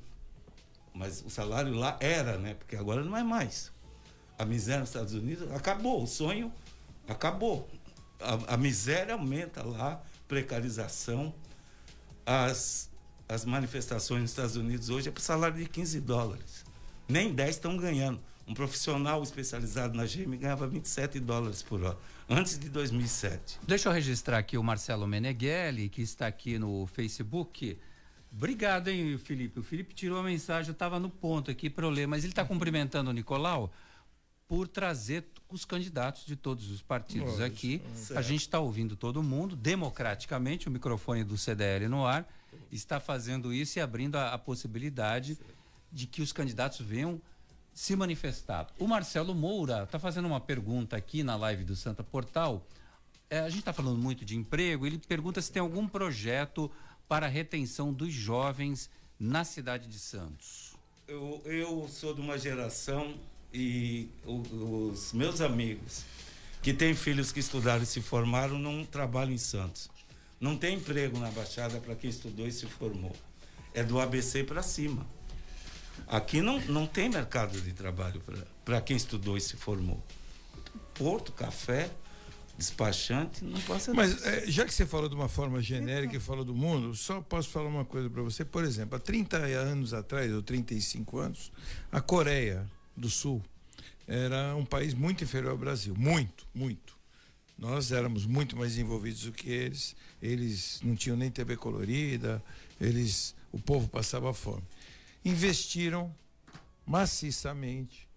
Mas 0.94 1.24
o 1.26 1.30
salário 1.30 1.74
lá 1.74 1.98
era, 2.00 2.38
né? 2.38 2.54
Porque 2.54 2.76
agora 2.76 3.04
não 3.04 3.18
é 3.18 3.24
mais. 3.24 3.72
A 4.38 4.46
miséria 4.46 4.82
nos 4.82 4.90
Estados 4.90 5.14
Unidos 5.14 5.52
acabou, 5.52 6.04
o 6.04 6.08
sonho 6.08 6.52
acabou. 7.08 7.68
A, 8.20 8.54
a 8.54 8.58
miséria 8.58 9.14
aumenta 9.14 9.64
lá, 9.64 10.02
precarização. 10.28 11.34
As, 12.26 12.90
as 13.28 13.44
manifestações 13.44 14.22
nos 14.22 14.32
Estados 14.32 14.56
Unidos 14.56 14.90
hoje 14.90 15.10
é 15.10 15.12
por 15.12 15.22
salário 15.22 15.58
de 15.58 15.68
15 15.68 16.00
dólares. 16.02 16.66
Nem 17.08 17.34
10 17.34 17.50
estão 17.50 17.76
ganhando. 17.76 18.20
Um 18.48 18.54
profissional 18.54 19.24
especializado 19.24 19.96
na 19.96 20.06
GM 20.06 20.36
ganhava 20.38 20.68
27 20.68 21.20
dólares 21.20 21.64
por 21.64 21.82
hora, 21.82 21.98
antes 22.30 22.60
de 22.60 22.68
2007. 22.70 23.60
Deixa 23.66 23.88
eu 23.88 23.94
registrar 23.94 24.38
aqui 24.38 24.58
o 24.58 24.64
Marcelo 24.64 25.08
Meneghelli, 25.08 25.88
que 25.88 26.02
está 26.02 26.28
aqui 26.28 26.60
no 26.60 26.86
Facebook. 26.88 27.78
Obrigado, 28.36 28.88
hein, 28.88 29.18
Felipe. 29.18 29.60
O 29.60 29.64
Felipe 29.64 29.94
tirou 29.94 30.20
a 30.20 30.24
mensagem, 30.24 30.70
eu 30.70 30.74
estava 30.74 31.00
no 31.00 31.10
ponto 31.10 31.52
aqui 31.52 31.70
para 31.70 31.86
eu 31.86 31.90
ler, 31.90 32.08
mas 32.08 32.24
ele 32.24 32.32
está 32.32 32.44
cumprimentando 32.44 33.12
o 33.12 33.14
Nicolau 33.14 33.72
por 34.48 34.68
trazer 34.68 35.26
os 35.50 35.66
candidatos 35.66 36.26
de 36.26 36.36
todos 36.36 36.70
os 36.72 36.82
partidos 36.82 37.40
aqui. 37.40 37.82
Certo. 37.96 38.18
A 38.18 38.22
gente 38.22 38.42
está 38.42 38.60
ouvindo 38.60 38.96
todo 38.96 39.22
mundo, 39.22 39.56
democraticamente, 39.56 40.68
o 40.68 40.72
microfone 40.72 41.24
do 41.24 41.38
CDL 41.38 41.88
no 41.88 42.06
ar, 42.06 42.28
está 42.72 43.00
fazendo 43.00 43.54
isso 43.54 43.78
e 43.78 43.82
abrindo 43.82 44.16
a, 44.16 44.34
a 44.34 44.38
possibilidade 44.38 45.36
certo. 45.36 45.54
de 45.92 46.08
que 46.08 46.22
os 46.22 46.34
candidatos 46.34 46.82
venham 46.82 47.22
se 47.74 47.96
manifestar. 47.96 48.68
O 48.80 48.88
Marcelo 48.88 49.34
Moura 49.34 49.84
está 49.84 50.00
fazendo 50.00 50.28
uma 50.28 50.40
pergunta 50.40 50.96
aqui 50.96 51.24
na 51.24 51.36
live 51.36 51.64
do 51.64 51.76
Santa 51.76 52.04
Portal. 52.04 52.66
É, 53.30 53.40
a 53.40 53.50
gente 53.50 53.60
está 53.60 53.74
falando 53.74 53.98
muito 53.98 54.24
de 54.24 54.36
emprego. 54.36 54.86
Ele 54.86 55.00
pergunta 55.00 55.42
se 55.42 55.52
tem 55.52 55.62
algum 55.62 55.88
projeto 55.88 56.72
para 57.08 57.26
a 57.26 57.30
retenção 57.30 57.94
dos 57.94 58.14
jovens 58.14 58.90
na 59.20 59.44
cidade 59.44 59.88
de 59.88 60.00
Santos. 60.00 60.74
Eu, 61.08 61.42
eu 61.46 61.88
sou 61.90 62.14
de 62.14 62.22
uma 62.22 62.38
geração 62.38 63.16
e 63.54 64.10
os 64.26 65.14
meus 65.14 65.42
amigos 65.42 66.04
que 66.62 66.74
têm 66.74 66.96
filhos 66.96 67.32
que 67.32 67.40
estudaram 67.40 67.84
e 67.84 67.86
se 67.86 68.02
formaram 68.02 68.58
não 68.58 68.86
trabalham 68.86 69.34
em 69.34 69.38
Santos. 69.38 69.90
Não 70.40 70.58
tem 70.58 70.76
emprego 70.76 71.20
na 71.20 71.30
Baixada 71.30 71.80
para 71.80 71.96
quem 71.96 72.10
estudou 72.10 72.48
e 72.48 72.52
se 72.52 72.66
formou. 72.66 73.16
É 73.74 73.84
do 73.84 74.00
ABC 74.00 74.44
para 74.44 74.64
cima. 74.64 75.06
Aqui 76.08 76.42
não, 76.42 76.60
não 76.62 76.86
tem 76.88 77.10
mercado 77.10 77.60
de 77.60 77.74
trabalho 77.74 78.22
para 78.66 78.82
quem 78.82 78.96
estudou 78.98 79.38
e 79.38 79.42
se 79.42 79.56
formou. 79.56 80.02
Porto, 80.94 81.32
café, 81.32 81.90
despachante, 82.58 83.44
não 83.44 83.60
passa 83.62 83.94
Mas 83.94 84.24
é, 84.26 84.46
já 84.46 84.66
que 84.66 84.74
você 84.74 84.86
falou 84.86 85.10
de 85.10 85.16
uma 85.16 85.28
forma 85.28 85.62
genérica 85.62 86.16
e 86.16 86.20
falou 86.20 86.46
do 86.46 86.54
mundo, 86.54 86.96
só 86.96 87.22
posso 87.22 87.50
falar 87.50 87.68
uma 87.68 87.86
coisa 87.86 88.10
para 88.10 88.22
você. 88.22 88.46
Por 88.46 88.64
exemplo, 88.64 88.96
há 88.96 89.00
30 89.00 89.38
anos 89.38 89.94
atrás, 89.94 90.32
ou 90.32 90.42
35 90.42 91.18
anos, 91.18 91.52
a 91.92 92.00
Coreia 92.00 92.66
do 92.96 93.10
Sul 93.10 93.42
era 94.08 94.56
um 94.56 94.66
país 94.66 94.94
muito 94.94 95.24
inferior 95.24 95.52
ao 95.52 95.58
Brasil. 95.58 95.96
Muito, 95.98 96.48
muito. 96.54 96.96
Nós 97.58 97.92
éramos 97.92 98.26
muito 98.26 98.56
mais 98.56 98.78
envolvidos 98.78 99.24
do 99.24 99.32
que 99.32 99.50
eles. 99.50 99.96
Eles 100.22 100.80
não 100.84 100.96
tinham 100.96 101.18
nem 101.18 101.32
TV 101.32 101.58
colorida, 101.58 102.44
eles, 102.80 103.36
o 103.52 103.60
povo 103.60 103.88
passava 103.88 104.34
fome 104.34 104.64
investiram 105.24 106.14
maciçamente 106.86 108.08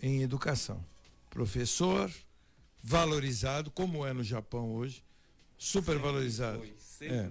em 0.00 0.22
educação. 0.22 0.84
Professor 1.30 2.10
valorizado, 2.82 3.70
como 3.70 4.04
é 4.04 4.12
no 4.12 4.24
Japão 4.24 4.74
hoje, 4.74 5.04
super 5.56 5.98
valorizado. 5.98 6.58
é. 7.06 7.30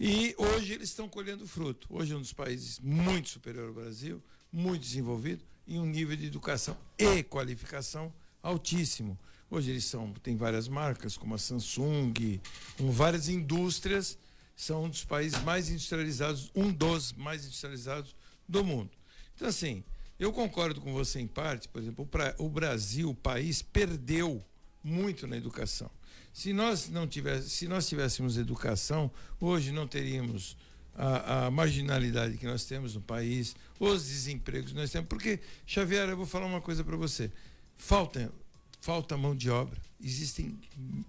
E 0.00 0.34
hoje 0.38 0.72
eles 0.72 0.88
estão 0.90 1.08
colhendo 1.08 1.46
fruto. 1.46 1.88
Hoje 1.90 2.12
é 2.12 2.16
um 2.16 2.20
dos 2.20 2.32
países 2.32 2.78
muito 2.78 3.28
superior 3.28 3.68
ao 3.68 3.74
Brasil, 3.74 4.22
muito 4.52 4.82
desenvolvido, 4.82 5.44
em 5.66 5.78
um 5.78 5.84
nível 5.84 6.16
de 6.16 6.26
educação 6.26 6.76
e 6.96 7.22
qualificação 7.22 8.12
altíssimo. 8.42 9.18
Hoje 9.50 9.70
eles 9.70 9.84
são, 9.84 10.12
tem 10.14 10.36
várias 10.36 10.68
marcas, 10.68 11.16
como 11.16 11.34
a 11.34 11.38
Samsung, 11.38 12.40
com 12.76 12.90
várias 12.90 13.28
indústrias, 13.28 14.16
são 14.54 14.84
um 14.84 14.88
dos 14.88 15.04
países 15.04 15.42
mais 15.42 15.68
industrializados, 15.68 16.50
um 16.54 16.72
dos 16.72 17.12
mais 17.12 17.44
industrializados 17.44 18.14
do 18.48 18.64
mundo. 18.64 18.90
Então, 19.34 19.48
assim, 19.48 19.84
eu 20.18 20.32
concordo 20.32 20.80
com 20.80 20.92
você 20.92 21.20
em 21.20 21.26
parte, 21.26 21.68
por 21.68 21.80
exemplo, 21.80 22.08
o 22.38 22.48
Brasil, 22.48 23.10
o 23.10 23.14
país, 23.14 23.62
perdeu 23.62 24.44
muito 24.88 25.26
na 25.26 25.36
educação. 25.36 25.90
Se 26.32 26.52
nós 26.52 26.88
não 26.88 27.06
tivéssemos, 27.06 27.52
se 27.52 27.68
nós 27.68 27.88
tivéssemos 27.88 28.36
educação, 28.36 29.10
hoje 29.40 29.72
não 29.72 29.86
teríamos 29.86 30.56
a, 30.94 31.46
a, 31.46 31.50
marginalidade 31.50 32.36
que 32.36 32.46
nós 32.46 32.64
temos 32.64 32.94
no 32.94 33.00
país, 33.00 33.54
os 33.78 34.04
desempregos 34.06 34.72
que 34.72 34.76
nós 34.76 34.90
temos. 34.90 35.08
Porque, 35.08 35.40
Xavier, 35.66 36.08
eu 36.08 36.16
vou 36.16 36.26
falar 36.26 36.46
uma 36.46 36.60
coisa 36.60 36.82
para 36.82 36.96
você. 36.96 37.30
Falta 37.76 38.32
falta 38.80 39.16
mão 39.16 39.34
de 39.34 39.50
obra. 39.50 39.80
Existem 40.02 40.58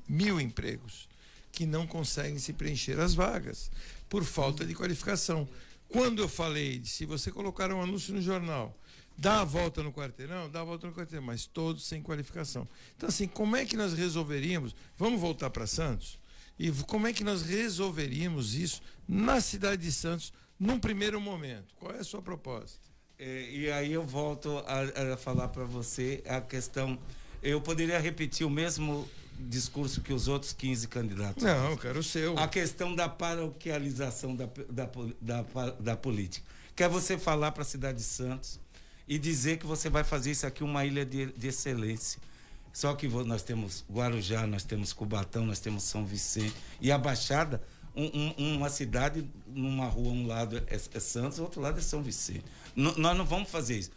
mil 0.07 0.39
empregos 0.39 1.07
que 1.51 1.65
não 1.65 1.86
conseguem 1.86 2.39
se 2.39 2.53
preencher 2.53 2.99
as 2.99 3.13
vagas 3.13 3.71
por 4.07 4.23
falta 4.23 4.65
de 4.65 4.73
qualificação. 4.73 5.47
Quando 5.88 6.21
eu 6.21 6.30
falei 6.30 6.80
de 6.80 6.88
se 6.88 7.05
você 7.05 7.32
colocar 7.32 7.71
um 7.71 7.82
anúncio 7.82 8.13
no 8.13 8.21
jornal, 8.21 8.77
dá 9.20 9.41
a 9.41 9.43
volta 9.43 9.84
no 9.84 9.91
quarteirão, 9.91 10.49
dá 10.49 10.61
a 10.61 10.63
volta 10.63 10.88
no 10.88 10.93
quarteirão, 10.93 11.26
mas 11.26 11.45
todos 11.45 11.86
sem 11.86 12.01
qualificação. 12.01 12.67
Então, 12.95 13.09
assim, 13.09 13.28
como 13.28 13.55
é 13.55 13.65
que 13.65 13.76
nós 13.76 13.93
resolveríamos? 13.93 14.74
Vamos 14.97 15.20
voltar 15.20 15.49
para 15.49 15.67
Santos? 15.67 16.17
E 16.57 16.72
como 16.88 17.05
é 17.05 17.13
que 17.13 17.24
nós 17.24 17.41
resolveríamos 17.41 18.55
isso 18.55 18.82
na 19.07 19.41
cidade 19.41 19.82
de 19.82 19.91
Santos 19.91 20.32
num 20.57 20.80
primeiro 20.80 21.20
momento? 21.20 21.74
Qual 21.80 21.93
é 21.93 21.99
a 21.99 22.03
sua 22.03 22.22
proposta? 22.22 22.80
É, 23.17 23.49
e 23.51 23.70
aí 23.72 23.91
eu 23.91 24.05
volto 24.05 24.63
a, 24.65 25.13
a 25.13 25.17
falar 25.17 25.49
para 25.49 25.65
você 25.65 26.24
a 26.26 26.39
questão. 26.39 26.97
Eu 27.43 27.59
poderia 27.59 27.99
repetir 27.99 28.47
o 28.47 28.49
mesmo 28.49 29.07
discurso 29.38 30.01
que 30.01 30.13
os 30.13 30.30
outros 30.30 30.53
15 30.53 30.88
candidatos. 30.88 31.43
Não, 31.43 31.72
eu 31.72 31.78
quero 31.78 31.99
o 31.99 32.03
seu. 32.03 32.38
A 32.38 32.47
questão 32.47 32.95
da 32.95 33.09
paroquialização 33.09 34.36
da, 34.36 34.49
da, 34.70 34.89
da, 35.22 35.70
da 35.72 35.97
política. 35.97 36.45
Quer 36.76 36.88
você 36.88 37.17
falar 37.17 37.51
para 37.51 37.63
a 37.63 37.65
cidade 37.65 37.97
de 37.97 38.05
Santos 38.05 38.59
e 39.10 39.18
dizer 39.18 39.57
que 39.57 39.66
você 39.66 39.89
vai 39.89 40.03
fazer 40.03 40.30
isso 40.30 40.45
aqui 40.45 40.64
uma 40.64 40.86
ilha 40.86 41.03
de, 41.03 41.26
de 41.34 41.47
excelência. 41.47 42.22
Só 42.72 42.93
que 42.93 43.07
nós 43.07 43.41
temos 43.41 43.84
Guarujá, 43.91 44.45
nós 44.45 44.64
temos 44.64 44.93
Cubatão, 44.93 45.47
nós 45.47 45.60
temos 45.60 45.82
São 45.82 46.05
Vicente. 46.05 46.53
E 46.80 46.91
a 46.91 46.97
Baixada, 46.97 47.60
um, 47.95 48.05
um, 48.38 48.57
uma 48.57 48.70
cidade, 48.70 49.28
numa 49.47 49.88
rua, 49.88 50.14
um 50.14 50.28
lado 50.28 50.57
é, 50.57 50.76
é 50.76 50.99
Santos, 50.99 51.39
o 51.39 51.41
outro 51.41 51.60
lado 51.60 51.80
é 51.80 51.82
São 51.82 52.03
Vicente. 52.03 52.45
N 52.76 52.93
nós 52.97 53.18
não 53.18 53.26
vamos 53.26 53.49
fazer 53.49 53.80
isso. 53.80 53.91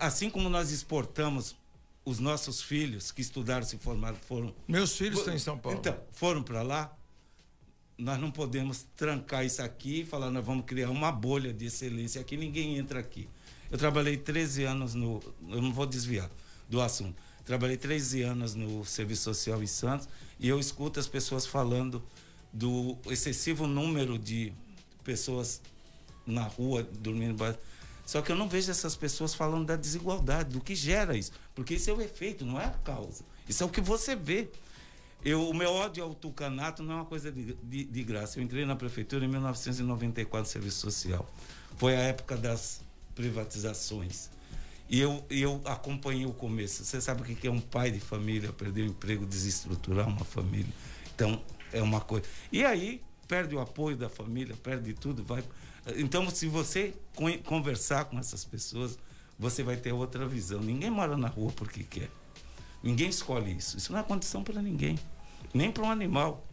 Assim 0.00 0.28
como 0.28 0.48
nós 0.48 0.72
exportamos 0.72 1.54
os 2.04 2.18
nossos 2.18 2.60
filhos 2.60 3.12
que 3.12 3.20
estudaram, 3.20 3.64
se 3.64 3.78
formaram, 3.78 4.16
foram. 4.16 4.52
Meus 4.66 4.96
filhos 4.96 5.20
estão 5.20 5.34
em 5.34 5.38
São 5.38 5.56
Paulo. 5.56 5.78
Então, 5.78 5.96
foram 6.10 6.42
para 6.42 6.62
lá. 6.62 6.92
Nós 7.96 8.20
não 8.20 8.32
podemos 8.32 8.84
trancar 8.96 9.46
isso 9.46 9.62
aqui 9.62 10.00
e 10.00 10.04
falar, 10.04 10.30
nós 10.30 10.44
vamos 10.44 10.66
criar 10.66 10.90
uma 10.90 11.12
bolha 11.12 11.52
de 11.52 11.66
excelência 11.66 12.20
aqui, 12.20 12.36
ninguém 12.36 12.76
entra 12.76 12.98
aqui. 12.98 13.28
Eu 13.70 13.78
trabalhei 13.78 14.16
13 14.16 14.64
anos 14.64 14.94
no. 14.94 15.22
Eu 15.48 15.60
não 15.60 15.72
vou 15.72 15.86
desviar 15.86 16.30
do 16.68 16.80
assunto. 16.80 17.14
Trabalhei 17.44 17.76
13 17.76 18.22
anos 18.22 18.54
no 18.54 18.84
Serviço 18.84 19.22
Social 19.22 19.62
em 19.62 19.66
Santos 19.66 20.08
e 20.38 20.48
eu 20.48 20.58
escuto 20.58 20.98
as 20.98 21.06
pessoas 21.06 21.46
falando 21.46 22.02
do 22.52 22.96
excessivo 23.06 23.66
número 23.66 24.18
de 24.18 24.52
pessoas 25.04 25.60
na 26.26 26.42
rua 26.42 26.82
dormindo. 26.82 27.36
Só 28.04 28.22
que 28.22 28.30
eu 28.30 28.36
não 28.36 28.48
vejo 28.48 28.70
essas 28.70 28.96
pessoas 28.96 29.34
falando 29.34 29.66
da 29.66 29.76
desigualdade, 29.76 30.50
do 30.50 30.60
que 30.60 30.74
gera 30.74 31.16
isso. 31.16 31.32
Porque 31.54 31.74
isso 31.74 31.90
é 31.90 31.92
o 31.92 32.00
efeito, 32.00 32.44
não 32.44 32.60
é 32.60 32.64
a 32.64 32.70
causa. 32.70 33.24
Isso 33.48 33.62
é 33.62 33.66
o 33.66 33.68
que 33.68 33.80
você 33.80 34.14
vê. 34.16 34.48
Eu, 35.24 35.48
o 35.48 35.54
meu 35.54 35.70
ódio 35.70 36.04
ao 36.04 36.14
tucanato 36.14 36.82
não 36.82 36.92
é 36.92 36.96
uma 36.98 37.04
coisa 37.04 37.32
de, 37.32 37.54
de, 37.54 37.84
de 37.84 38.04
graça. 38.04 38.38
Eu 38.38 38.44
entrei 38.44 38.64
na 38.64 38.76
prefeitura 38.76 39.24
em 39.24 39.28
1994 39.28 40.38
no 40.40 40.52
Serviço 40.52 40.80
Social. 40.80 41.28
Foi 41.76 41.96
a 41.96 42.00
época 42.00 42.36
das 42.36 42.80
privatizações. 43.16 44.30
E 44.88 45.00
eu, 45.00 45.24
eu 45.28 45.60
acompanhei 45.64 46.26
o 46.26 46.32
começo. 46.32 46.84
Você 46.84 47.00
sabe 47.00 47.22
o 47.22 47.24
que 47.24 47.48
é 47.48 47.50
um 47.50 47.60
pai 47.60 47.90
de 47.90 47.98
família 47.98 48.52
perder 48.52 48.82
o 48.82 48.86
emprego, 48.86 49.26
desestruturar 49.26 50.06
uma 50.06 50.24
família. 50.24 50.72
Então, 51.12 51.42
é 51.72 51.82
uma 51.82 52.00
coisa. 52.00 52.24
E 52.52 52.64
aí, 52.64 53.02
perde 53.26 53.56
o 53.56 53.60
apoio 53.60 53.96
da 53.96 54.08
família, 54.08 54.54
perde 54.62 54.94
tudo. 54.94 55.24
vai. 55.24 55.42
Então, 55.96 56.30
se 56.30 56.46
você 56.46 56.94
conversar 57.44 58.04
com 58.04 58.18
essas 58.18 58.44
pessoas, 58.44 58.96
você 59.36 59.64
vai 59.64 59.76
ter 59.76 59.92
outra 59.92 60.26
visão. 60.26 60.60
Ninguém 60.60 60.90
mora 60.90 61.16
na 61.16 61.28
rua 61.28 61.50
porque 61.56 61.82
quer. 61.82 62.10
Ninguém 62.82 63.08
escolhe 63.08 63.56
isso. 63.56 63.76
Isso 63.76 63.90
não 63.90 63.98
é 63.98 64.02
condição 64.04 64.44
para 64.44 64.62
ninguém. 64.62 64.96
Nem 65.52 65.72
para 65.72 65.82
um 65.82 65.90
animal. 65.90 66.46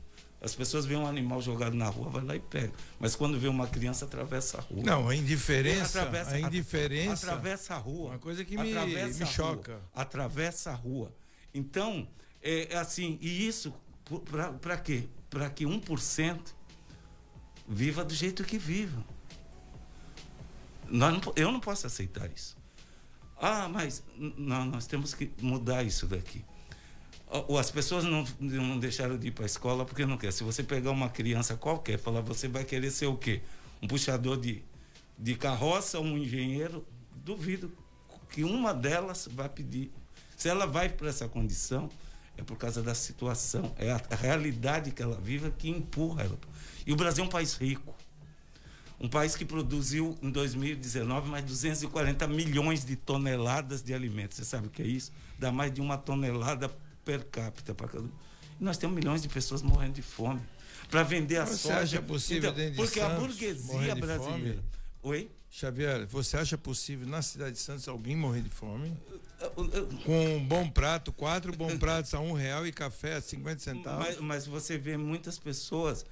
As 0.43 0.53
pessoas 0.53 0.85
veem 0.85 0.99
um 0.99 1.07
animal 1.07 1.41
jogado 1.41 1.73
na 1.73 1.87
rua, 1.87 2.09
vai 2.09 2.21
lá 2.21 2.35
e 2.35 2.39
pega. 2.39 2.73
Mas 2.99 3.15
quando 3.15 3.39
vê 3.39 3.47
uma 3.47 3.65
criança, 3.65 4.03
atravessa 4.03 4.57
a 4.57 4.61
rua. 4.61 4.83
Não, 4.83 5.07
a 5.07 5.15
indiferença. 5.15 6.01
Atravessa, 6.01 6.35
a 6.35 6.39
indiferença. 6.41 7.27
Atravessa 7.27 7.75
a 7.75 7.77
rua. 7.77 8.09
Uma 8.09 8.19
coisa 8.19 8.43
que 8.43 8.57
me, 8.57 8.73
me 8.73 9.25
choca. 9.25 9.75
Rua, 9.75 9.81
atravessa 9.95 10.71
a 10.71 10.73
rua. 10.73 11.15
Então, 11.53 12.05
é, 12.41 12.73
é 12.73 12.77
assim, 12.77 13.17
e 13.21 13.47
isso 13.47 13.73
para 14.59 14.77
quê? 14.77 15.07
Para 15.29 15.49
que 15.49 15.63
1% 15.63 16.39
viva 17.65 18.03
do 18.03 18.13
jeito 18.13 18.43
que 18.43 18.57
viva. 18.57 19.01
Não, 20.89 21.21
eu 21.37 21.53
não 21.53 21.61
posso 21.61 21.87
aceitar 21.87 22.29
isso. 22.29 22.57
Ah, 23.37 23.69
mas 23.69 24.03
não, 24.17 24.65
nós 24.65 24.87
temos 24.87 25.13
que 25.13 25.31
mudar 25.41 25.83
isso 25.83 26.05
daqui. 26.05 26.43
As 27.59 27.71
pessoas 27.71 28.03
não, 28.03 28.25
não 28.39 28.77
deixaram 28.77 29.17
de 29.17 29.27
ir 29.27 29.31
para 29.31 29.45
a 29.45 29.47
escola 29.47 29.85
porque 29.85 30.05
não 30.05 30.17
quer. 30.17 30.31
Se 30.31 30.43
você 30.43 30.61
pegar 30.61 30.91
uma 30.91 31.09
criança 31.09 31.55
qualquer, 31.55 31.97
falar, 31.97 32.21
você 32.21 32.47
vai 32.47 32.63
querer 32.63 32.91
ser 32.91 33.07
o 33.07 33.17
quê? 33.17 33.41
Um 33.81 33.87
puxador 33.87 34.37
de, 34.37 34.63
de 35.17 35.35
carroça, 35.35 35.99
um 35.99 36.17
engenheiro? 36.17 36.85
Duvido 37.15 37.71
que 38.33 38.43
uma 38.43 38.73
delas 38.73 39.29
vai 39.31 39.47
pedir. 39.47 39.91
Se 40.35 40.49
ela 40.49 40.65
vai 40.65 40.89
para 40.89 41.07
essa 41.07 41.27
condição, 41.27 41.89
é 42.35 42.41
por 42.41 42.57
causa 42.57 42.81
da 42.81 42.95
situação, 42.95 43.73
é 43.77 43.91
a, 43.91 44.01
realidade 44.15 44.91
que 44.91 45.03
ela 45.03 45.19
vive 45.21 45.51
que 45.51 45.69
empurra 45.69 46.23
ela. 46.23 46.37
E 46.85 46.91
o 46.91 46.95
Brasil 46.95 47.23
é 47.23 47.27
um 47.27 47.29
país 47.29 47.53
rico. 47.53 47.95
Um 48.99 49.07
país 49.07 49.35
que 49.35 49.45
produziu 49.45 50.17
em 50.21 50.31
2019 50.31 51.29
mais 51.29 51.45
240 51.45 52.25
milhões 52.27 52.83
de 52.83 52.95
toneladas 52.95 53.83
de 53.83 53.93
alimentos. 53.93 54.37
Você 54.37 54.45
sabe 54.45 54.67
o 54.67 54.69
que 54.69 54.81
é 54.81 54.87
isso? 54.87 55.11
Dá 55.37 55.51
mais 55.51 55.71
de 55.71 55.81
uma 55.81 55.97
tonelada 55.97 56.69
per 57.03 57.23
capita 57.25 57.73
para 57.73 57.87
cada 57.87 58.09
nós 58.59 58.77
temos 58.77 58.95
milhões 58.95 59.21
de 59.21 59.29
pessoas 59.29 59.61
morrendo 59.61 59.93
de 59.93 60.01
fome. 60.01 60.41
Para 60.89 61.03
vender 61.03 61.37
a 61.37 61.45
você 61.45 61.57
soja. 61.57 61.79
Acha 61.79 62.01
possível 62.01 62.51
então, 62.51 62.69
de 62.69 62.75
porque 62.75 62.99
Santos, 62.99 63.15
a 63.15 63.19
burguesia 63.19 63.95
brasileira. 63.95 64.55
Fome? 64.55 64.63
Oi? 65.03 65.31
Xavier, 65.49 66.05
você 66.07 66.37
acha 66.37 66.57
possível 66.57 67.07
na 67.07 67.21
cidade 67.21 67.53
de 67.53 67.59
Santos 67.59 67.87
alguém 67.87 68.15
morrer 68.15 68.41
de 68.41 68.49
fome? 68.49 68.95
Com 70.05 70.37
um 70.37 70.45
bom 70.45 70.69
prato, 70.69 71.11
quatro 71.11 71.55
bons 71.55 71.77
pratos 71.77 72.13
a 72.13 72.19
um 72.19 72.33
real 72.33 72.65
e 72.65 72.71
café 72.71 73.15
a 73.15 73.21
50 73.21 73.59
centavos. 73.59 74.07
Mas, 74.07 74.19
mas 74.19 74.45
você 74.45 74.77
vê 74.77 74.97
muitas 74.97 75.37
pessoas. 75.37 76.05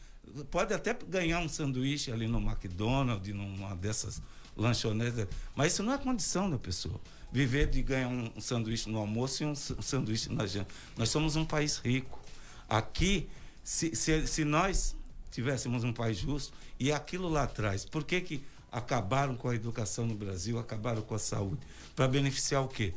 Pode 0.52 0.74
até 0.74 0.96
ganhar 1.08 1.40
um 1.40 1.50
sanduíche 1.50 2.12
ali 2.12 2.28
no 2.28 2.40
McDonald's, 2.40 3.34
numa 3.34 3.76
dessas 3.76 4.22
lanchonetes, 4.56 5.28
mas 5.56 5.74
isso 5.74 5.82
não 5.82 5.94
é 5.94 5.98
condição 5.98 6.50
da 6.50 6.60
pessoa 6.60 7.00
viver 7.32 7.68
de 7.68 7.82
ganhar 7.82 8.10
um, 8.10 8.30
sanduíche 8.40 8.90
no 8.90 9.00
almoço 9.00 9.44
e 9.44 9.46
um 9.46 9.56
sanduíche 9.56 10.32
na 10.32 10.46
janta. 10.46 10.74
Nós 10.98 11.10
somos 11.10 11.36
um 11.36 11.46
país 11.46 11.78
rico. 11.78 12.20
Aqui, 12.68 13.30
se, 13.64 13.96
se, 13.96 14.28
se 14.28 14.44
nós 14.44 14.96
tivéssemos 15.32 15.84
um 15.84 15.94
país 15.94 16.18
justo, 16.18 16.54
e 16.80 16.92
aquilo 16.92 17.30
lá 17.30 17.44
atrás, 17.44 17.86
por 17.86 18.04
que, 18.04 18.20
que 18.22 18.44
acabaram 18.72 19.36
com 19.36 19.50
a 19.50 19.56
educação 19.56 20.06
no 20.06 20.16
Brasil, 20.16 20.60
acabaram 20.60 21.02
com 21.02 21.16
a 21.16 21.20
saúde? 21.20 21.62
Para 21.96 22.08
beneficiar 22.08 22.64
o 22.64 22.68
quê? 22.68 22.94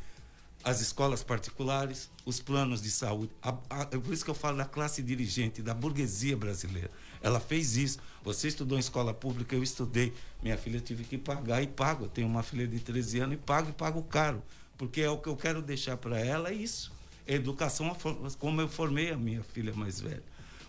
As 0.63 0.81
escolas 0.81 1.23
particulares, 1.23 2.11
os 2.25 2.41
planos 2.41 2.81
de 2.81 2.91
saúde. 2.91 3.31
A, 3.43 3.55
a, 3.71 3.83
é 3.83 3.99
por 3.99 4.13
isso 4.13 4.25
que 4.25 4.31
eu 4.31 4.35
falo 4.35 4.57
da 4.57 4.65
classe 4.65 5.03
dirigente, 5.03 5.63
da 5.63 5.75
burguesia 5.75 6.37
brasileira. 6.37 6.91
Ela 7.25 7.41
fez 7.41 7.75
isso. 7.77 7.99
Você 8.23 8.49
estudou 8.49 8.77
em 8.77 8.81
escola 8.81 9.15
pública, 9.15 9.57
eu 9.57 9.63
estudei. 9.63 10.13
Minha 10.43 10.59
filha 10.59 10.79
tive 10.79 11.05
que 11.05 11.17
pagar 11.17 11.63
e 11.63 11.67
pago. 11.67 12.05
Eu 12.05 12.09
tenho 12.09 12.29
uma 12.29 12.43
filha 12.43 12.69
de 12.69 12.79
13 12.79 13.21
anos 13.21 13.35
e 13.35 13.39
pago 13.39 13.71
e 13.71 13.73
pago 13.73 14.03
caro. 14.03 14.43
Porque 14.77 15.01
é 15.01 15.09
o 15.09 15.17
que 15.17 15.29
eu 15.29 15.37
quero 15.37 15.63
deixar 15.63 15.97
para 15.97 16.21
ela 16.21 16.51
é 16.51 16.55
isso. 16.55 16.93
Educação, 17.27 17.97
como 18.39 18.61
eu 18.61 18.69
formei 18.69 19.11
a 19.11 19.17
minha 19.17 19.43
filha 19.43 19.73
mais 19.73 20.03
velha. 20.03 20.23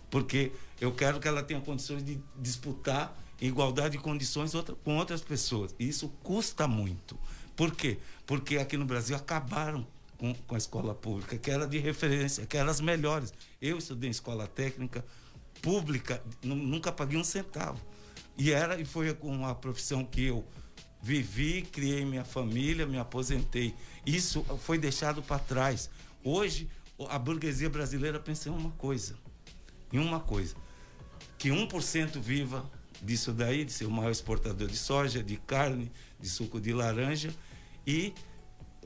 Porque 0.10 0.53
eu 0.80 0.93
quero 0.93 1.20
que 1.20 1.28
ela 1.28 1.43
tenha 1.43 1.60
condições 1.60 2.03
de 2.06 2.18
disputar 2.39 3.14
igualdade 3.41 3.97
de 3.97 4.03
condições 4.03 4.53
com 4.82 4.95
outras 4.95 5.22
pessoas. 5.22 5.76
E 5.78 5.89
isso 5.89 6.08
custa 6.24 6.70
muito. 6.70 7.20
Por 7.53 7.76
quê? 7.76 7.97
Porque 8.26 8.58
aqui 8.58 8.78
no 8.78 8.86
Brasil 8.86 9.14
acabaram 9.14 9.86
com, 10.18 10.34
com 10.34 10.56
a 10.56 10.58
escola 10.58 10.95
pública, 10.95 11.38
que 11.38 11.51
era 11.51 11.68
de 11.68 11.78
referência, 11.80 12.45
que 12.45 12.56
eram 12.56 12.70
as 12.70 12.80
melhores. 12.80 13.34
Eu 13.62 13.78
estudei 13.78 14.08
em 14.08 14.12
escola 14.12 14.47
técnica, 14.47 15.03
pública, 15.62 16.24
nunca 16.43 16.91
paguei 16.91 17.18
um 17.18 17.24
centavo. 17.24 17.80
E 18.38 18.51
era 18.51 18.80
e 18.80 18.86
foi 18.86 19.14
com 19.14 19.45
a 19.45 19.56
profissão 19.56 20.03
que 20.03 20.26
eu 20.26 20.45
vivi, 21.01 21.62
criei 21.62 22.03
minha 22.03 22.26
família, 22.26 22.86
me 22.86 22.97
aposentei. 22.97 23.74
Isso 24.06 24.43
foi 24.62 24.78
deixado 24.78 25.22
para 25.22 25.39
trás. 25.39 25.89
Hoje 26.24 26.70
a 27.10 27.20
burguesia 27.20 27.70
brasileira 27.70 28.20
pensa 28.20 28.49
em 28.49 28.51
uma 28.51 28.72
coisa, 28.72 29.16
em 29.91 29.99
uma 29.99 30.20
coisa, 30.20 30.56
que 31.38 31.49
1% 31.49 32.20
viva 32.20 32.70
disso 33.01 33.32
daí, 33.32 33.64
de 33.64 33.72
ser 33.72 33.86
o 33.86 33.91
maior 33.91 34.12
exportador 34.12 34.68
de 34.68 34.78
soja, 34.78 35.24
de 35.24 35.38
carne, 35.38 35.91
de 36.20 36.30
suco 36.30 36.60
de 36.60 36.74
laranja 36.74 37.34
e 37.86 38.14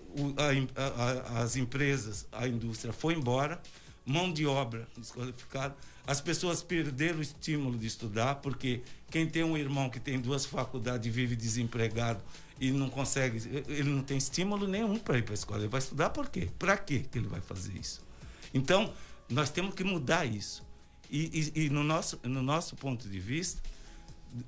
o, 0.09 0.33
a, 0.37 1.37
a, 1.37 1.43
as 1.43 1.55
empresas, 1.55 2.27
a 2.31 2.47
indústria 2.47 2.91
foi 2.91 3.13
embora, 3.13 3.61
mão 4.05 4.31
de 4.33 4.45
obra 4.45 4.87
desqualificada, 4.97 5.75
as 6.09 6.19
pessoas 6.19 6.63
perderam 6.63 7.19
o 7.19 7.21
estímulo 7.21 7.77
de 7.77 7.85
estudar, 7.85 8.37
porque 8.37 8.81
quem 9.11 9.27
tem 9.27 9.43
um 9.43 9.55
irmão 9.55 9.91
que 9.91 9.99
tem 9.99 10.19
duas 10.19 10.43
faculdades 10.43 11.05
e 11.05 11.09
vive 11.11 11.35
desempregado, 11.35 12.19
e 12.59 12.71
não 12.71 12.89
consegue, 12.89 13.63
ele 13.67 13.91
não 13.91 14.01
tem 14.01 14.17
estímulo 14.17 14.67
nenhum 14.67 14.97
para 14.97 15.19
ir 15.19 15.21
para 15.21 15.33
a 15.33 15.35
escola. 15.35 15.59
Ele 15.59 15.67
vai 15.67 15.77
estudar 15.77 16.09
por 16.09 16.27
quê? 16.27 16.49
Para 16.57 16.75
quê 16.75 17.05
que 17.11 17.19
ele 17.19 17.27
vai 17.27 17.39
fazer 17.41 17.73
isso? 17.77 18.01
Então, 18.51 18.91
nós 19.29 19.51
temos 19.51 19.75
que 19.75 19.83
mudar 19.83 20.25
isso. 20.25 20.63
E, 21.11 21.51
e, 21.55 21.65
e 21.65 21.69
no, 21.69 21.83
nosso, 21.83 22.19
no 22.23 22.41
nosso 22.41 22.75
ponto 22.75 23.07
de 23.07 23.19
vista, 23.19 23.61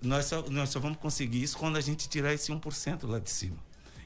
nós 0.01 0.25
só, 0.25 0.41
nós 0.49 0.71
só 0.71 0.79
vamos 0.79 0.97
conseguir 0.97 1.43
isso 1.43 1.59
quando 1.59 1.77
a 1.77 1.81
gente 1.81 2.09
tirar 2.09 2.33
esse 2.33 2.51
1% 2.51 3.07
lá 3.07 3.19
de 3.19 3.29
cima. 3.29 3.57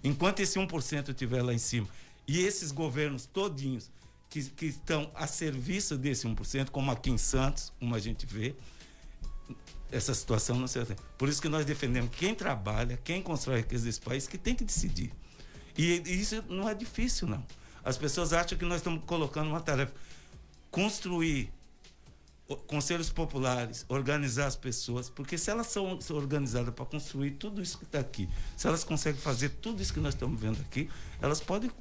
Enquanto 0.03 0.41
esse 0.41 0.59
1% 0.59 1.07
estiver 1.07 1.41
lá 1.41 1.53
em 1.53 1.57
cima 1.57 1.87
e 2.27 2.39
esses 2.39 2.73
governos 2.73 3.25
todinhos 3.25 3.89
que, 4.29 4.43
que 4.43 4.65
estão 4.65 5.11
a 5.15 5.27
serviço 5.27 5.97
desse 5.97 6.27
1%, 6.27 6.69
como 6.69 6.91
aqui 6.91 7.09
em 7.09 7.17
Santos, 7.17 7.71
como 7.79 7.95
a 7.95 7.99
gente 7.99 8.25
vê, 8.25 8.55
essa 9.91 10.13
situação 10.13 10.59
não 10.59 10.67
se 10.67 10.79
Por 11.17 11.29
isso 11.29 11.41
que 11.41 11.47
nós 11.47 11.65
defendemos 11.65 12.13
quem 12.15 12.35
trabalha, 12.35 12.99
quem 13.03 13.21
constrói 13.21 13.57
riqueza 13.57 13.85
desse 13.85 14.01
país, 14.01 14.27
que 14.27 14.37
tem 14.37 14.55
que 14.55 14.63
decidir. 14.63 15.11
E, 15.77 16.01
e 16.05 16.21
isso 16.21 16.43
não 16.49 16.67
é 16.67 16.73
difícil, 16.73 17.27
não. 17.27 17.45
As 17.83 17.97
pessoas 17.97 18.33
acham 18.33 18.57
que 18.57 18.65
nós 18.65 18.77
estamos 18.77 19.03
colocando 19.05 19.49
uma 19.49 19.61
tarefa. 19.61 19.93
Construir 20.71 21.53
conselhos 22.67 23.09
populares, 23.09 23.85
organizar 23.89 24.45
as 24.45 24.55
pessoas, 24.55 25.09
porque 25.09 25.37
se 25.37 25.49
elas 25.49 25.67
são 25.67 25.97
organizadas 26.11 26.73
para 26.73 26.85
construir 26.85 27.31
tudo 27.31 27.61
isso 27.61 27.77
que 27.77 27.85
está 27.85 27.99
aqui, 27.99 28.29
se 28.55 28.67
elas 28.67 28.83
conseguem 28.83 29.19
fazer 29.19 29.49
tudo 29.49 29.81
isso 29.81 29.93
que 29.93 29.99
nós 29.99 30.13
estamos 30.13 30.39
vendo 30.39 30.61
aqui, 30.61 30.89
elas 31.21 31.41
podem, 31.41 31.71